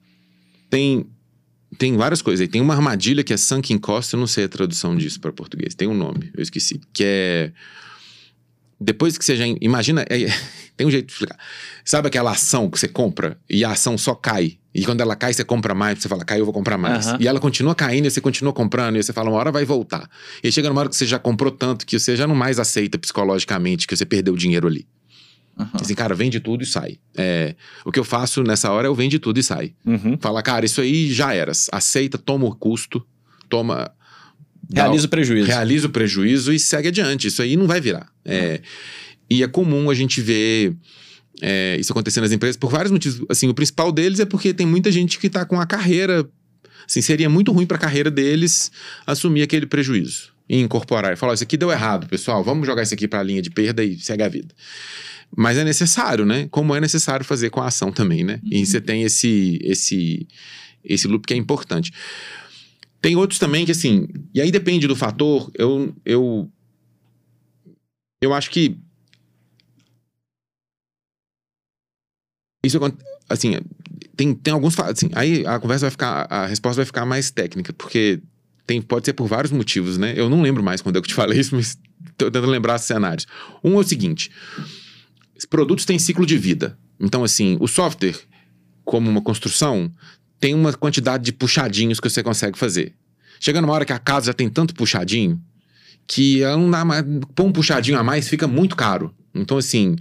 [0.70, 1.04] Tem,
[1.76, 2.48] tem várias coisas aí.
[2.48, 5.74] Tem uma armadilha que é sunken cost, eu não sei a tradução disso para português.
[5.74, 6.80] Tem um nome, eu esqueci.
[6.92, 7.52] Que é.
[8.84, 9.44] Depois que você já.
[9.60, 10.02] Imagina.
[10.02, 10.26] É,
[10.76, 11.38] tem um jeito de explicar.
[11.84, 15.32] Sabe aquela ação que você compra e a ação só cai e quando ela cai,
[15.32, 17.06] você compra mais, você fala, caiu, eu vou comprar mais.
[17.06, 17.18] Uhum.
[17.20, 20.10] E ela continua caindo, e você continua comprando, e você fala, uma hora vai voltar.
[20.42, 22.98] E chega numa hora que você já comprou tanto que você já não mais aceita
[22.98, 24.84] psicologicamente que você perdeu o dinheiro ali.
[25.56, 25.68] Uhum.
[25.74, 26.98] Assim, cara, vende tudo e sai.
[27.16, 27.54] É,
[27.84, 29.72] o que eu faço nessa hora é eu vende tudo e sai.
[29.86, 30.18] Uhum.
[30.20, 31.52] Fala, cara, isso aí já era.
[31.70, 33.06] Aceita, toma o custo,
[33.48, 33.92] toma.
[34.72, 35.46] Realiza o prejuízo.
[35.46, 37.28] Realiza o prejuízo e segue adiante.
[37.28, 38.08] Isso aí não vai virar.
[38.24, 38.60] É,
[39.28, 40.74] e é comum a gente ver
[41.42, 43.24] é, isso acontecendo nas empresas por vários motivos.
[43.28, 46.28] Assim, o principal deles é porque tem muita gente que está com a carreira.
[46.88, 48.70] Assim, seria muito ruim para a carreira deles
[49.06, 51.12] assumir aquele prejuízo e incorporar.
[51.12, 53.50] E falar: Isso aqui deu errado, pessoal, vamos jogar isso aqui para a linha de
[53.50, 54.54] perda e segue a vida.
[55.36, 56.46] Mas é necessário, né?
[56.50, 58.40] Como é necessário fazer com a ação também, né?
[58.44, 58.50] Uhum.
[58.52, 60.28] E você tem esse, esse,
[60.84, 61.92] esse loop que é importante.
[63.04, 65.50] Tem outros também que, assim, e aí depende do fator.
[65.52, 66.50] Eu, eu,
[68.18, 68.78] eu acho que
[72.64, 72.78] Isso
[73.28, 73.60] assim,
[74.16, 77.74] tem, tem alguns assim, aí a conversa vai ficar, a resposta vai ficar mais técnica,
[77.74, 78.22] porque
[78.66, 80.14] tem, pode ser por vários motivos, né?
[80.16, 81.76] Eu não lembro mais quando eu te falei isso, mas
[82.16, 83.26] tô tentando lembrar os cenários.
[83.62, 84.30] Um é o seguinte:
[85.50, 86.78] produtos têm ciclo de vida.
[86.98, 88.18] Então, assim, o software,
[88.82, 89.92] como uma construção,
[90.44, 92.92] tem uma quantidade de puxadinhos que você consegue fazer.
[93.40, 95.40] Chega numa hora que a casa já tem tanto puxadinho
[96.06, 97.02] que ela não dá mais.
[97.34, 99.10] Pôr um puxadinho a mais fica muito caro.
[99.34, 99.96] Então, assim,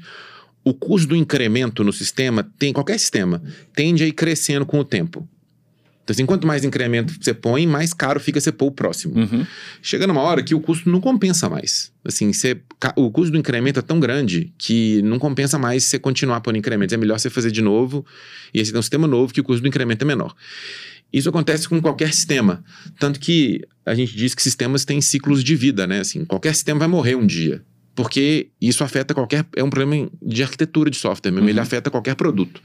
[0.61, 3.41] o custo do incremento no sistema, tem qualquer sistema,
[3.73, 5.25] tende a ir crescendo com o tempo.
[6.03, 9.17] Então, assim, quanto mais incremento você põe, mais caro fica você pôr o próximo.
[9.17, 9.45] Uhum.
[9.81, 11.93] Chega numa hora que o custo não compensa mais.
[12.03, 12.59] Assim, você,
[12.97, 16.93] o custo do incremento é tão grande que não compensa mais você continuar pondo incrementos.
[16.93, 18.05] É melhor você fazer de novo
[18.53, 20.35] e esse é um sistema novo que o custo do incremento é menor.
[21.11, 22.63] Isso acontece com qualquer sistema.
[22.99, 26.01] Tanto que a gente diz que sistemas têm ciclos de vida, né?
[26.01, 27.63] Assim, qualquer sistema vai morrer um dia
[27.95, 29.45] porque isso afeta qualquer.
[29.55, 31.49] É um problema de arquitetura de software mesmo, uhum.
[31.49, 32.61] ele afeta qualquer produto.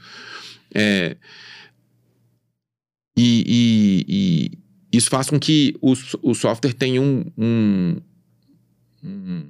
[0.73, 1.15] É,
[3.19, 7.97] e, e, e, isso faz com que o, o software tenha um, um,
[9.03, 9.43] um,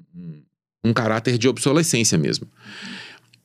[0.84, 2.47] um caráter de obsolescência mesmo.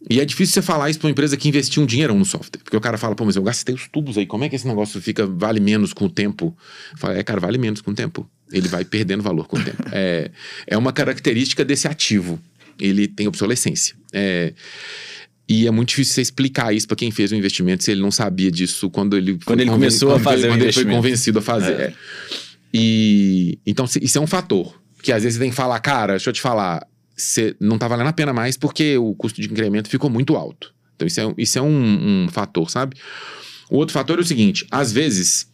[0.09, 2.61] E é difícil você falar isso para uma empresa que investiu um dinheiro no software.
[2.63, 4.67] Porque o cara fala, pô, mas eu gastei os tubos aí, como é que esse
[4.67, 6.57] negócio fica, vale menos com o tempo?
[6.97, 8.29] Fala, é, cara, vale menos com o tempo.
[8.51, 9.83] Ele vai perdendo valor com o tempo.
[9.93, 10.31] É,
[10.67, 12.41] é uma característica desse ativo.
[12.79, 13.95] Ele tem obsolescência.
[14.13, 14.53] É,
[15.49, 18.11] e é muito difícil você explicar isso para quem fez o investimento se ele não
[18.11, 21.43] sabia disso quando ele quando ele começou quando a fazer quando ele foi convencido a
[21.43, 21.81] fazer.
[21.81, 21.93] É.
[22.73, 26.31] E então isso é um fator que às vezes você tem que falar, cara, deixa
[26.31, 29.89] eu te falar, você não tá valendo a pena mais porque o custo de incremento
[29.89, 30.73] ficou muito alto.
[30.97, 32.97] Então isso é, isso é um, um fator, sabe?
[33.71, 35.47] O outro fator é o seguinte: às vezes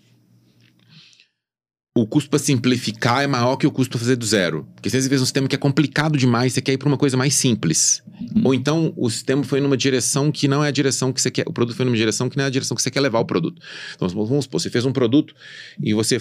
[1.95, 4.66] o custo para simplificar é maior que o custo para fazer do zero.
[4.74, 7.16] Porque você vê um sistema que é complicado demais, você quer ir para uma coisa
[7.16, 8.01] mais simples.
[8.20, 8.43] Uhum.
[8.45, 11.49] Ou então o sistema foi numa direção que não é a direção que você quer.
[11.49, 13.24] O produto foi numa direção que não é a direção que você quer levar o
[13.24, 13.61] produto.
[13.95, 15.34] Então vamos supor, você fez um produto
[15.82, 16.20] e você.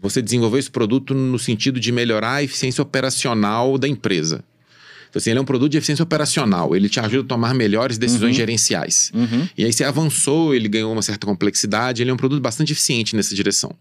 [0.00, 4.44] Você desenvolveu esse produto no sentido de melhorar a eficiência operacional da empresa.
[5.08, 6.74] Então, assim, ele é um produto de eficiência operacional.
[6.76, 8.36] Ele te ajuda a tomar melhores decisões Uhum.
[8.36, 9.10] gerenciais.
[9.14, 9.48] Uhum.
[9.56, 13.16] E aí você avançou, ele ganhou uma certa complexidade, ele é um produto bastante eficiente
[13.16, 13.74] nessa direção.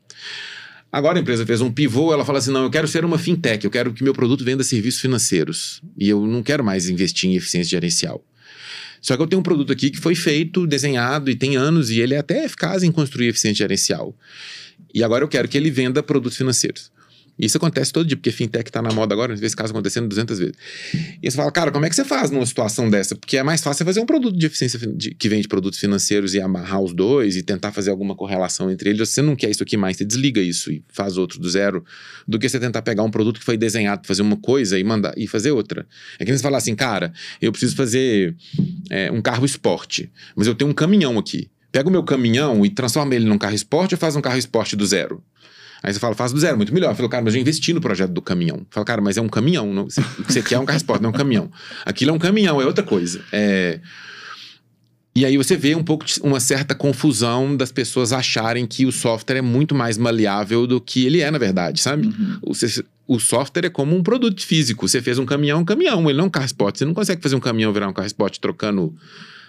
[0.92, 3.64] Agora a empresa fez um pivô, ela fala assim: não, eu quero ser uma fintech,
[3.66, 5.82] eu quero que meu produto venda serviços financeiros.
[5.98, 8.24] E eu não quero mais investir em eficiência gerencial.
[9.02, 12.00] Só que eu tenho um produto aqui que foi feito, desenhado e tem anos, e
[12.00, 14.16] ele é até eficaz em construir eficiência gerencial.
[14.94, 16.90] E agora eu quero que ele venda produtos financeiros.
[17.40, 20.40] Isso acontece todo dia, porque fintech tá na moda agora, às vezes caso acontecendo 200
[20.40, 20.56] vezes.
[21.22, 23.16] E você fala, cara, como é que você faz numa situação dessa?
[23.16, 26.42] Porque é mais fácil fazer um produto de eficiência de- que vende produtos financeiros e
[26.42, 29.10] amarrar os dois e tentar fazer alguma correlação entre eles.
[29.10, 31.86] Você não quer isso aqui mais, você desliga isso e faz outro do zero,
[32.28, 34.84] do que você tentar pegar um produto que foi desenhado para fazer uma coisa e
[34.84, 35.86] mandar e fazer outra.
[36.20, 38.36] É que nem você falar assim, cara, eu preciso fazer
[38.90, 41.50] é, um carro esporte, mas eu tenho um caminhão aqui.
[41.72, 44.76] Pega o meu caminhão e transforma ele num carro esporte ou faz um carro esporte
[44.76, 45.24] do zero?
[45.88, 46.92] Aí você fala, faz do zero, muito melhor.
[46.92, 48.68] Eu falo, cara, mas eu investi no projeto do caminhão.
[48.70, 49.74] Fala, cara, mas é um caminhão.
[49.74, 51.50] Não, você- o que você quer é um carro esporte, não é um caminhão.
[51.86, 53.22] Aquilo é um caminhão, é outra coisa.
[53.32, 53.80] É...
[55.16, 58.92] E aí você vê um pouco de uma certa confusão das pessoas acharem que o
[58.92, 62.08] software é muito mais maleável do que ele é, na verdade, sabe?
[62.08, 62.38] Uhum.
[62.42, 64.86] O, você- o software é como um produto físico.
[64.90, 66.80] Você fez um caminhão, um caminhão, ele não é um carro esporte.
[66.80, 68.94] Você não consegue fazer um caminhão virar um carro esporte trocando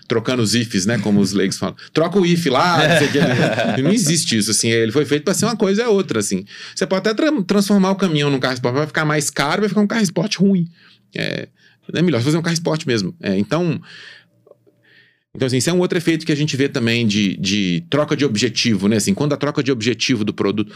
[0.08, 0.98] trocando os ifs, né?
[0.98, 1.76] Como os leigos falam.
[1.92, 3.18] Troca o if lá, não sei o que.
[3.82, 4.70] Não existe isso, assim.
[4.70, 6.44] Ele foi feito para ser uma coisa é outra, assim.
[6.74, 9.68] Você pode até tra- transformar o caminhão num carro esporte, vai ficar mais caro, vai
[9.68, 10.66] ficar um carro esporte ruim.
[11.14, 11.48] É,
[11.92, 13.14] é melhor fazer um carro esporte mesmo.
[13.20, 13.80] É, então,
[15.34, 18.16] então, assim, isso é um outro efeito que a gente vê também de, de troca
[18.16, 18.96] de objetivo, né?
[18.96, 20.74] Assim, quando a troca de objetivo do produto.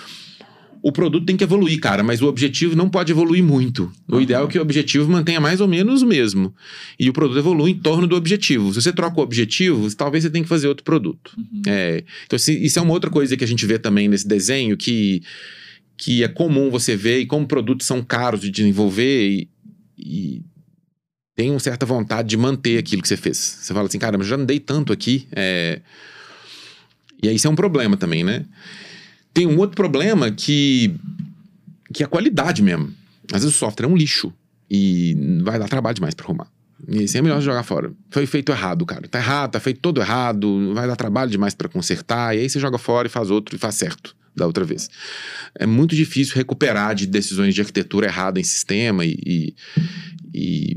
[0.85, 3.93] O produto tem que evoluir, cara, mas o objetivo não pode evoluir muito.
[4.09, 4.20] O Uhum.
[4.20, 6.53] ideal é que o objetivo mantenha mais ou menos o mesmo.
[6.99, 8.72] E o produto evolui em torno do objetivo.
[8.74, 11.33] Se você troca o objetivo, talvez você tenha que fazer outro produto.
[11.39, 11.62] Uhum.
[11.68, 14.76] É, então, assim, isso é uma outra coisa que a gente vê também nesse desenho,
[14.76, 15.22] que,
[15.97, 19.49] que é comum você ver, e como produtos são caros de desenvolver, e,
[19.97, 20.43] e
[21.37, 23.37] tem uma certa vontade de manter aquilo que você fez.
[23.39, 25.28] Você fala assim, cara, mas já não dei tanto aqui.
[25.30, 25.80] é,
[27.22, 28.45] E aí isso é um problema também, né?
[29.33, 30.95] Tem um outro problema que,
[31.93, 32.93] que é a qualidade mesmo.
[33.33, 34.33] Às vezes o software é um lixo
[34.70, 36.49] e vai dar trabalho demais para arrumar.
[36.89, 37.93] E assim é melhor jogar fora.
[38.11, 39.07] Foi feito errado, cara.
[39.09, 42.37] Tá errado, tá feito todo errado, vai dar trabalho demais para consertar.
[42.37, 44.89] E aí você joga fora e faz outro e faz certo da outra vez.
[45.55, 49.55] É muito difícil recuperar de decisões de arquitetura errada em sistema e, e,
[50.35, 50.76] e,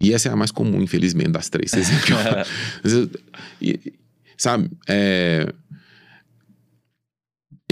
[0.00, 1.72] e essa é a mais comum, infelizmente, das três.
[3.60, 3.92] E-
[4.38, 4.70] sabe?
[4.86, 5.52] É,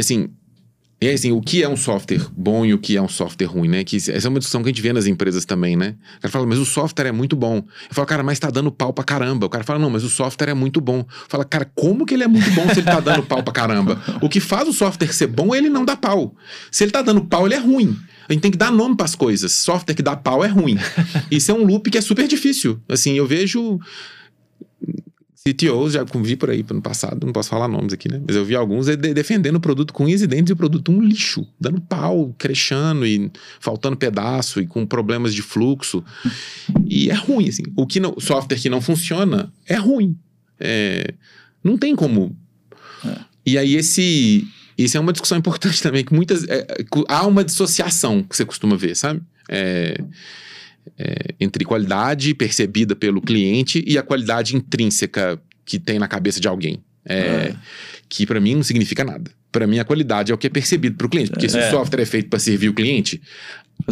[0.00, 0.28] assim,
[1.04, 3.68] e assim, o que é um software bom e o que é um software ruim,
[3.68, 3.84] né?
[3.84, 5.96] Que essa é uma discussão que a gente vê nas empresas também, né?
[6.16, 7.58] O cara fala, mas o software é muito bom.
[7.58, 9.44] Eu falo, cara, mas tá dando pau pra caramba.
[9.44, 11.04] O cara fala, não, mas o software é muito bom.
[11.28, 14.02] Fala, cara, como que ele é muito bom se ele tá dando pau pra caramba?
[14.22, 16.34] O que faz o software ser bom é ele não dar pau.
[16.70, 17.94] Se ele tá dando pau, ele é ruim.
[18.26, 19.52] A gente tem que dar nome pras coisas.
[19.52, 20.78] Software que dá pau é ruim.
[21.30, 22.80] Isso é um loop que é super difícil.
[22.88, 23.78] Assim, eu vejo
[25.46, 28.18] CTOs, já vi por aí no passado, não posso falar nomes aqui, né?
[28.26, 30.90] Mas eu vi alguns de- defendendo o produto com unhas e dentes e o produto
[30.90, 33.30] um lixo, dando pau, crechando e
[33.60, 36.02] faltando pedaço e com problemas de fluxo.
[36.86, 37.64] E é ruim, assim.
[37.76, 40.16] O que não, software que não funciona é ruim.
[40.58, 41.12] É,
[41.62, 42.34] não tem como.
[43.44, 44.48] E aí esse,
[44.78, 46.44] isso é uma discussão importante também, que muitas.
[46.48, 49.20] é, é, há uma dissociação que você costuma ver, sabe?
[49.50, 50.02] É,
[50.98, 56.48] é, entre qualidade percebida pelo cliente e a qualidade intrínseca que tem na cabeça de
[56.48, 56.78] alguém.
[57.04, 57.54] É, É.
[58.08, 59.30] Que pra mim não significa nada.
[59.50, 61.30] Para mim, a qualidade é o que é percebido para o cliente.
[61.30, 61.68] Porque se É.
[61.68, 63.20] o software é feito para servir o cliente,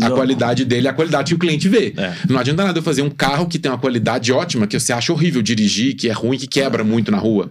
[0.01, 1.93] a qualidade dele é a qualidade que o cliente vê.
[1.97, 2.15] É.
[2.29, 5.13] Não adianta nada eu fazer um carro que tem uma qualidade ótima, que você acha
[5.13, 7.51] horrível dirigir, que é ruim, que quebra muito na rua.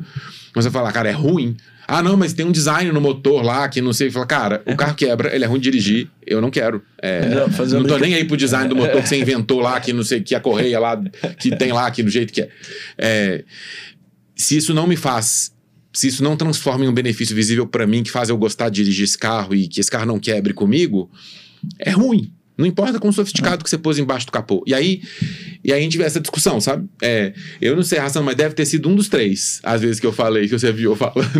[0.55, 1.55] Mas você fala, cara, é ruim.
[1.87, 4.09] Ah, não, mas tem um design no motor lá que não sei.
[4.09, 6.81] Fala, cara, o carro quebra, ele é ruim de dirigir, eu não quero.
[7.01, 9.91] É, fazer não tô nem aí pro design do motor que você inventou lá, que
[9.91, 11.01] não sei, que a correia lá,
[11.37, 12.49] que tem lá, que do jeito que é.
[12.97, 13.43] É,
[14.35, 15.51] se isso não me faz.
[15.93, 18.75] Se isso não transforma em um benefício visível para mim, que faz eu gostar de
[18.75, 21.11] dirigir esse carro e que esse carro não quebre comigo,
[21.77, 22.31] é ruim.
[22.57, 24.63] Não importa quão sofisticado que você pôs embaixo do capô.
[24.67, 25.01] E aí,
[25.63, 26.87] e aí a gente vê essa discussão, sabe?
[27.01, 29.99] É, eu não sei a razão, mas deve ter sido um dos três, às vezes
[29.99, 31.31] que eu falei, que você viu eu falando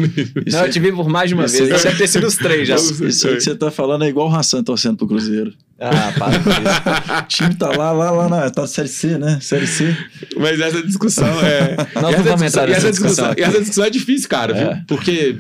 [0.51, 1.83] Não, eu te vi por mais de uma Isso vez.
[1.83, 2.75] Deve ter sido os três já.
[2.75, 5.53] Isso, isso aí que você tá falando é igual o Hassan torcendo pro Cruzeiro.
[5.79, 7.19] Ah, para com isso.
[7.19, 8.49] O time tá lá, lá, lá na.
[8.49, 9.39] Tá na Série C, né?
[9.41, 9.95] Série C.
[10.37, 11.75] Mas essa discussão é.
[11.75, 13.83] Nós e não essa vamos discussão, entrar e essa nessa discussão, discussão e essa discussão
[13.85, 14.63] é difícil, cara, É.
[14.73, 14.83] viu?
[14.87, 15.37] Porque.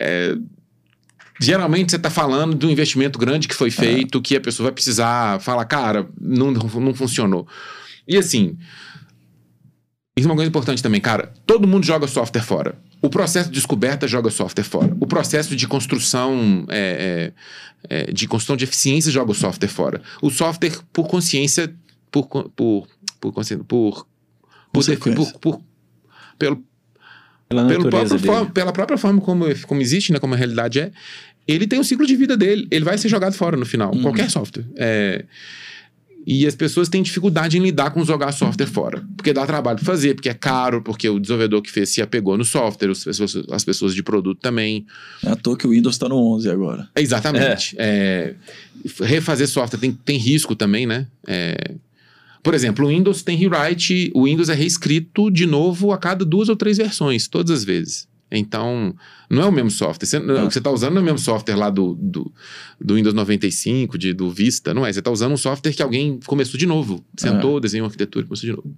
[0.00, 0.34] é,
[1.40, 4.72] Geralmente você está falando de um investimento grande que foi feito, que a pessoa vai
[4.72, 7.46] precisar falar, cara, não, não funcionou.
[8.06, 8.56] E assim,
[10.18, 11.32] isso é uma coisa importante também, cara.
[11.46, 12.78] Todo mundo joga software fora.
[13.00, 14.96] O processo de descoberta joga software fora.
[14.98, 17.32] O processo de construção, é,
[17.88, 20.02] é, é, de construção de eficiência joga o software fora.
[20.20, 21.72] O software, por consciência,
[22.10, 22.50] por, por,
[23.20, 24.04] por, consciência, por,
[24.72, 24.84] por,
[25.14, 25.60] por, por-
[26.36, 26.64] pelo,
[27.48, 30.92] Pela próprio forma- pela própria forma como, como existe, né, como a realidade é,
[31.46, 32.68] ele tem o ciclo de vida dele.
[32.70, 34.02] Ele vai ser jogado fora no final, Uhum.
[34.02, 34.64] qualquer software.
[34.76, 35.24] É,
[36.26, 39.02] e as pessoas têm dificuldade em lidar com jogar software fora.
[39.16, 42.36] Porque dá trabalho pra fazer, porque é caro, porque o desenvolvedor que fez se apegou
[42.36, 44.84] no software, as pessoas, as pessoas de produto também.
[45.24, 46.86] É à toa que o Windows tá no 11 agora.
[46.94, 47.74] Exatamente.
[47.78, 48.34] É,
[49.00, 51.06] refazer software tem, tem risco também, né?
[51.26, 51.56] É,
[52.48, 56.48] por exemplo, o Windows tem rewrite, o Windows é reescrito de novo a cada duas
[56.48, 58.08] ou três versões, todas as vezes.
[58.30, 58.94] Então,
[59.28, 60.06] não é o mesmo software.
[60.06, 60.44] Você, Ah.
[60.44, 62.32] O que você está usando não é o mesmo software lá do, do,
[62.80, 64.90] do Windows 95, de, do Vista, não é.
[64.90, 67.04] Você está usando um software que alguém começou de novo.
[67.18, 68.74] Sentou, desenhou uma arquitetura e começou de novo.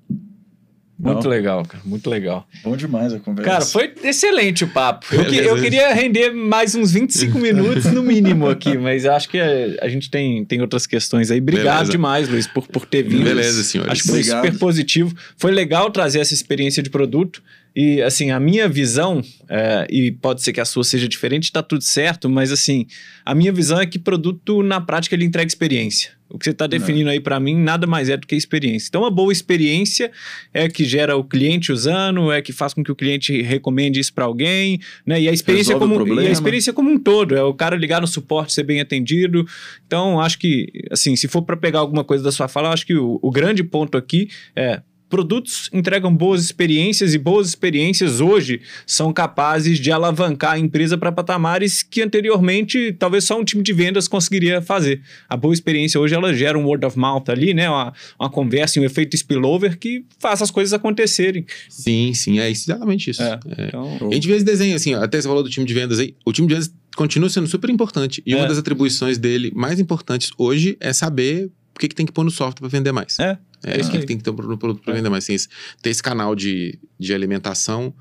[1.03, 1.31] Muito Não.
[1.31, 1.83] legal, cara.
[1.85, 2.47] Muito legal.
[2.63, 3.51] Bom demais a conversa.
[3.51, 5.07] Cara, foi excelente o papo.
[5.15, 9.39] Eu, que- eu queria render mais uns 25 minutos no mínimo aqui, mas acho que
[9.41, 9.47] a,
[9.81, 11.39] a gente tem, tem outras questões aí.
[11.41, 11.91] Obrigado Beleza.
[11.93, 13.25] demais, Luiz, por, por ter vindo.
[13.25, 13.93] Beleza, senhores.
[13.93, 14.45] Acho que foi Obrigado.
[14.45, 15.15] super positivo.
[15.39, 17.43] Foi legal trazer essa experiência de produto.
[17.75, 21.63] E, assim, a minha visão, é, e pode ser que a sua seja diferente, tá
[21.63, 22.87] tudo certo, mas, assim,
[23.25, 26.21] a minha visão é que produto, na prática, ele entrega experiência.
[26.31, 28.87] O que você está definindo aí para mim nada mais é do que experiência.
[28.89, 30.13] Então, uma boa experiência
[30.55, 34.15] é que gera o cliente usando, é que faz com que o cliente recomende isso
[34.15, 35.21] para alguém, né?
[35.21, 38.01] E a experiência Resolve como e a experiência como um todo, é o cara ligar
[38.01, 39.45] no suporte, ser bem atendido.
[39.85, 42.95] Então, acho que, assim, se for para pegar alguma coisa da sua fala, acho que
[42.95, 44.81] o, o grande ponto aqui é
[45.11, 51.11] produtos entregam boas experiências e boas experiências hoje são capazes de alavancar a empresa para
[51.13, 55.03] patamares que anteriormente talvez só um time de vendas conseguiria fazer.
[55.29, 57.69] A boa experiência hoje ela gera um word of mouth ali, né?
[57.69, 61.45] Uma, uma conversa, um efeito spillover que faz as coisas acontecerem.
[61.69, 63.23] Sim, sim, é exatamente isso.
[63.23, 63.39] É.
[63.59, 63.67] É.
[63.69, 66.15] Então, A gente vê esse desenho assim, até você falou do time de vendas aí.
[66.25, 68.23] O time de vendas continua sendo super importante.
[68.25, 68.37] E É.
[68.37, 72.23] uma das atribuições dele mais importantes hoje é saber o que, que tem que pôr
[72.25, 73.19] no software para vender mais.
[73.19, 74.97] É, É, é isso que, tem que ter no produto para É.
[74.97, 75.25] vender mais.
[75.25, 75.49] Assim, esse-
[75.83, 77.93] ter esse canal de, de alimentação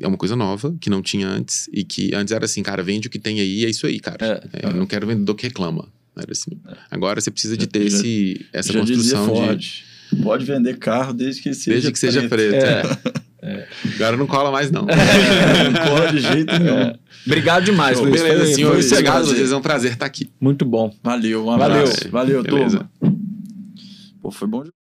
[0.00, 1.68] é uma coisa nova que não tinha antes.
[1.72, 4.18] E que antes era assim, cara, vende o que tem aí, é isso aí, cara.
[4.52, 4.66] É.
[4.66, 5.88] É, eu não quero vendedor que reclama.
[6.16, 6.50] Era assim.
[6.90, 9.40] Agora você precisa de ter já- esse, essa Já dizia construção de.
[9.40, 10.22] Ford.
[10.22, 12.64] Pode vender carro desde que seja Desde que seja preto.
[13.42, 13.68] É.
[13.96, 14.82] Agora não cola mais, não.
[14.86, 16.94] não cola de jeito nenhum.
[17.26, 18.22] Obrigado demais, Luiz.
[18.22, 18.76] Beleza, senhor.
[18.78, 19.50] Obrigado, vocês.
[19.52, 20.30] É um prazer estar aqui.
[20.40, 20.94] muito bom.
[21.02, 21.80] Valeu, um Valeu.
[21.82, 22.08] abraço.
[22.10, 22.88] Valeu, Beleza.
[23.00, 23.15] turma.
[24.26, 24.75] Pô, foi.